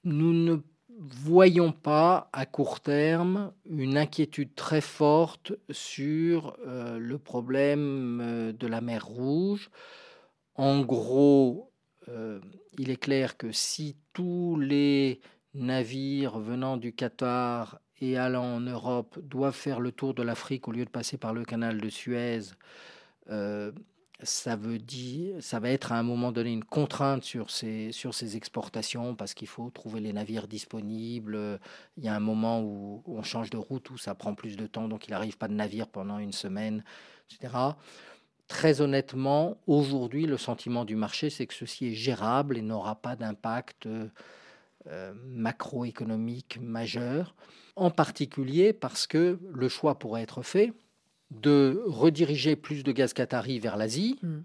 nous 0.04 0.32
ne 0.32 0.58
voyons 0.98 1.72
pas 1.72 2.30
à 2.32 2.46
court 2.46 2.80
terme 2.80 3.52
une 3.68 3.98
inquiétude 3.98 4.54
très 4.54 4.80
forte 4.80 5.52
sur 5.70 6.56
euh, 6.66 6.98
le 6.98 7.18
problème 7.18 8.20
euh, 8.22 8.52
de 8.52 8.66
la 8.66 8.80
mer 8.80 9.04
Rouge. 9.06 9.70
En 10.54 10.80
gros, 10.80 11.70
euh, 12.08 12.40
il 12.78 12.90
est 12.90 12.96
clair 12.96 13.36
que 13.36 13.52
si 13.52 13.96
tous 14.12 14.58
les 14.58 15.20
navires 15.54 16.38
venant 16.38 16.76
du 16.76 16.94
Qatar 16.94 17.80
et 18.00 18.16
allant 18.16 18.56
en 18.56 18.60
Europe 18.60 19.18
doivent 19.22 19.54
faire 19.54 19.80
le 19.80 19.92
tour 19.92 20.14
de 20.14 20.22
l'Afrique 20.22 20.68
au 20.68 20.72
lieu 20.72 20.84
de 20.84 20.90
passer 20.90 21.18
par 21.18 21.34
le 21.34 21.44
canal 21.44 21.80
de 21.80 21.88
Suez, 21.88 22.40
ça 24.22 24.56
veut 24.56 24.78
dire, 24.78 25.36
ça 25.40 25.60
va 25.60 25.68
être 25.70 25.92
à 25.92 25.98
un 25.98 26.02
moment 26.02 26.32
donné 26.32 26.50
une 26.50 26.64
contrainte 26.64 27.22
sur 27.22 27.50
ces, 27.50 27.92
sur 27.92 28.14
ces 28.14 28.36
exportations 28.36 29.14
parce 29.14 29.34
qu'il 29.34 29.48
faut 29.48 29.68
trouver 29.70 30.00
les 30.00 30.12
navires 30.12 30.48
disponibles. 30.48 31.60
Il 31.98 32.04
y 32.04 32.08
a 32.08 32.14
un 32.14 32.20
moment 32.20 32.62
où, 32.62 33.02
on 33.06 33.22
change 33.22 33.50
de 33.50 33.58
route 33.58 33.90
où 33.90 33.98
ça 33.98 34.14
prend 34.14 34.34
plus 34.34 34.56
de 34.56 34.66
temps, 34.66 34.88
donc 34.88 35.06
il 35.06 35.10
n'arrive 35.10 35.36
pas 35.36 35.48
de 35.48 35.54
navire 35.54 35.88
pendant 35.88 36.18
une 36.18 36.32
semaine, 36.32 36.82
etc. 37.30 37.52
Très 38.48 38.80
honnêtement, 38.80 39.58
aujourd'hui, 39.66 40.24
le 40.24 40.38
sentiment 40.38 40.84
du 40.84 40.96
marché, 40.96 41.28
c'est 41.28 41.46
que 41.46 41.54
ceci 41.54 41.88
est 41.88 41.94
gérable 41.94 42.56
et 42.56 42.62
n'aura 42.62 42.94
pas 42.94 43.16
d'impact 43.16 43.86
euh, 43.86 45.12
macroéconomique 45.26 46.58
majeur, 46.62 47.34
en 47.74 47.90
particulier 47.90 48.72
parce 48.72 49.06
que 49.06 49.38
le 49.52 49.68
choix 49.68 49.98
pourrait 49.98 50.22
être 50.22 50.42
fait 50.42 50.72
de 51.30 51.82
rediriger 51.86 52.56
plus 52.56 52.82
de 52.82 52.92
gaz 52.92 53.12
qatari 53.12 53.58
vers 53.58 53.76
l'Asie 53.76 54.18
hmm. 54.22 54.40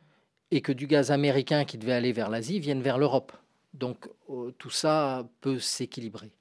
et 0.52 0.62
que 0.62 0.72
du 0.72 0.88
gaz 0.88 1.12
américain 1.12 1.66
qui 1.66 1.78
devait 1.78 1.94
aller 1.94 2.12
vers 2.12 2.30
l'Asie 2.30 2.60
vienne 2.60 2.82
vers 2.82 2.98
l'Europe. 2.98 3.32
Donc 3.74 4.10
euh, 4.30 4.52
tout 4.58 4.70
ça 4.70 5.28
peut 5.42 5.60
s'équilibrer. 5.60 6.32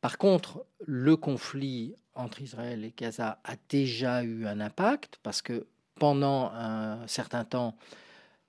Par 0.00 0.18
contre, 0.18 0.64
le 0.86 1.16
conflit 1.16 1.94
entre 2.14 2.40
Israël 2.40 2.84
et 2.84 2.94
Gaza 2.96 3.40
a 3.44 3.54
déjà 3.68 4.22
eu 4.22 4.46
un 4.46 4.60
impact 4.60 5.18
parce 5.22 5.42
que 5.42 5.66
pendant 5.96 6.50
un 6.52 7.06
certain 7.06 7.44
temps, 7.44 7.76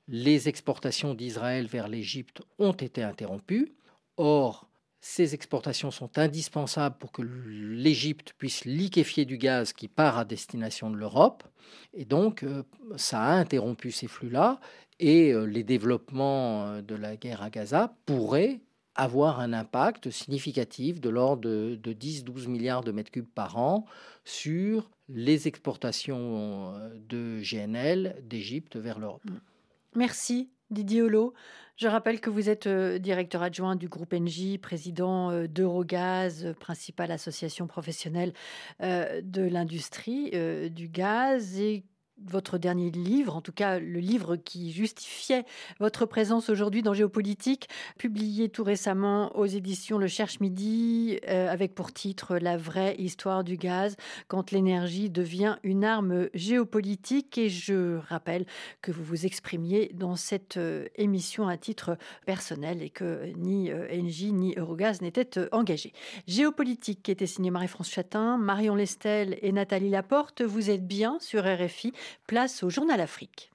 les 0.08 0.48
exportations 0.48 1.14
d'Israël 1.14 1.68
vers 1.68 1.88
l'Égypte 1.88 2.42
ont 2.60 2.74
été 2.74 3.04
interrompues. 3.04 3.74
Or, 4.18 4.69
ces 5.02 5.34
exportations 5.34 5.92
sont 5.92 6.18
indispensables 6.18 6.98
pour 6.98 7.12
que 7.12 7.22
l'Égypte 7.22 8.34
puisse 8.38 8.66
liquéfier 8.66 9.26
du 9.26 9.38
gaz 9.38 9.72
qui 9.72 9.88
part 9.88 10.18
à 10.18 10.26
destination 10.26 10.90
de 10.90 10.98
l'Europe. 10.98 11.44
Et 11.94 12.04
donc, 12.04 12.44
euh, 12.44 12.64
ça 12.98 13.22
a 13.22 13.32
interrompu 13.32 13.92
ces 13.92 14.08
flux-là. 14.08 14.60
Et 15.00 15.32
euh, 15.32 15.46
les 15.46 15.64
développements 15.64 16.68
euh, 16.68 16.82
de 16.82 16.96
la 16.96 17.16
guerre 17.16 17.42
à 17.42 17.50
Gaza 17.50 17.96
pourraient 18.06 18.60
avoir 18.96 19.40
un 19.40 19.54
impact 19.54 20.10
significatif 20.10 21.00
de 21.00 21.10
l'ordre 21.10 21.44
de, 21.44 21.94
10-12 21.94 22.48
milliards 22.50 22.84
de 22.84 22.92
mètres 22.92 23.12
cubes 23.12 23.30
par 23.34 23.58
an 23.58 23.86
sur 24.26 24.90
les 25.08 25.48
exportations 25.48 26.74
de 27.08 27.40
GNL 27.42 28.18
d'Égypte 28.24 28.76
vers 28.76 29.00
l'Europe. 29.00 29.24
Merci 29.96 30.50
Didier 30.72 31.02
Holo. 31.02 31.34
Je 31.80 31.88
rappelle 31.88 32.20
que 32.20 32.30
vous 32.30 32.50
êtes 32.50 32.68
euh, 32.68 33.00
directeur 33.00 33.42
adjoint 33.42 33.78
du 33.78 33.88
groupe 33.88 34.14
NJ, 34.14 34.58
président 34.58 35.32
euh, 35.32 35.48
d'Eurogaz, 35.48 36.46
euh, 36.46 36.54
principale 36.54 37.10
association 37.10 37.68
professionnelle 37.68 38.34
de 38.80 39.42
l'industrie 39.42 40.32
du 40.70 40.90
gaz, 40.90 41.60
et 41.60 41.84
votre 42.28 42.58
dernier 42.58 42.92
livre, 42.92 43.36
en 43.36 43.42
tout 43.42 43.52
cas 43.52 43.80
le 43.80 44.00
livre 44.00 44.36
qui 44.36 44.72
justifiait 44.72 45.46
votre 45.80 46.06
présence 46.06 46.50
aujourd'hui 46.50 46.82
dans 46.82 46.94
Géopolitique, 46.94 47.70
publié 47.98 48.50
tout 48.50 48.64
récemment 48.64 49.36
aux 49.38 49.46
éditions 49.46 49.98
Le 49.98 50.08
Cherche 50.08 50.40
Midi, 50.40 51.20
euh, 51.28 51.52
avec 51.52 51.74
pour 51.76 51.92
titre 51.92 52.38
La 52.38 52.58
vraie 52.58 52.96
histoire 52.98 53.44
du 53.44 53.58
gaz, 53.58 53.96
quand 54.28 54.52
l'énergie 54.52 55.10
devient 55.10 55.58
une 55.64 55.84
arme 55.84 56.30
géopolitique. 56.34 57.38
Et 57.38 57.50
je 57.50 57.98
rappelle 58.10 58.46
que 58.82 58.92
vous 58.92 59.04
vous 59.04 59.26
exprimiez 59.26 59.92
dans 59.94 60.16
cette 60.16 60.58
euh, 60.58 60.86
émission 60.96 61.48
à 61.48 61.58
titre 61.58 61.98
personnel 62.26 62.82
et 62.82 62.90
que 62.90 63.32
ni 63.38 63.72
euh, 63.72 63.88
ni 64.32 64.54
Eurogaz 64.56 65.02
n'étaient 65.02 65.54
engagés. 65.54 65.94
Géopolitique 66.28 67.04
qui 67.04 67.12
était 67.12 67.28
signé 67.28 67.52
Marie-France 67.52 67.90
Chatin, 67.90 68.38
Marion 68.38 68.76
Lestel 68.76 69.38
et 69.42 69.52
Nathalie 69.52 69.90
Laporte, 69.90 70.42
vous 70.42 70.70
êtes 70.70 70.86
bien 70.86 71.18
sur 71.20 71.44
RFI 71.44 71.94
Place 72.28 72.64
au 72.64 72.70
Journal 72.70 73.02
Afrique. 73.02 73.52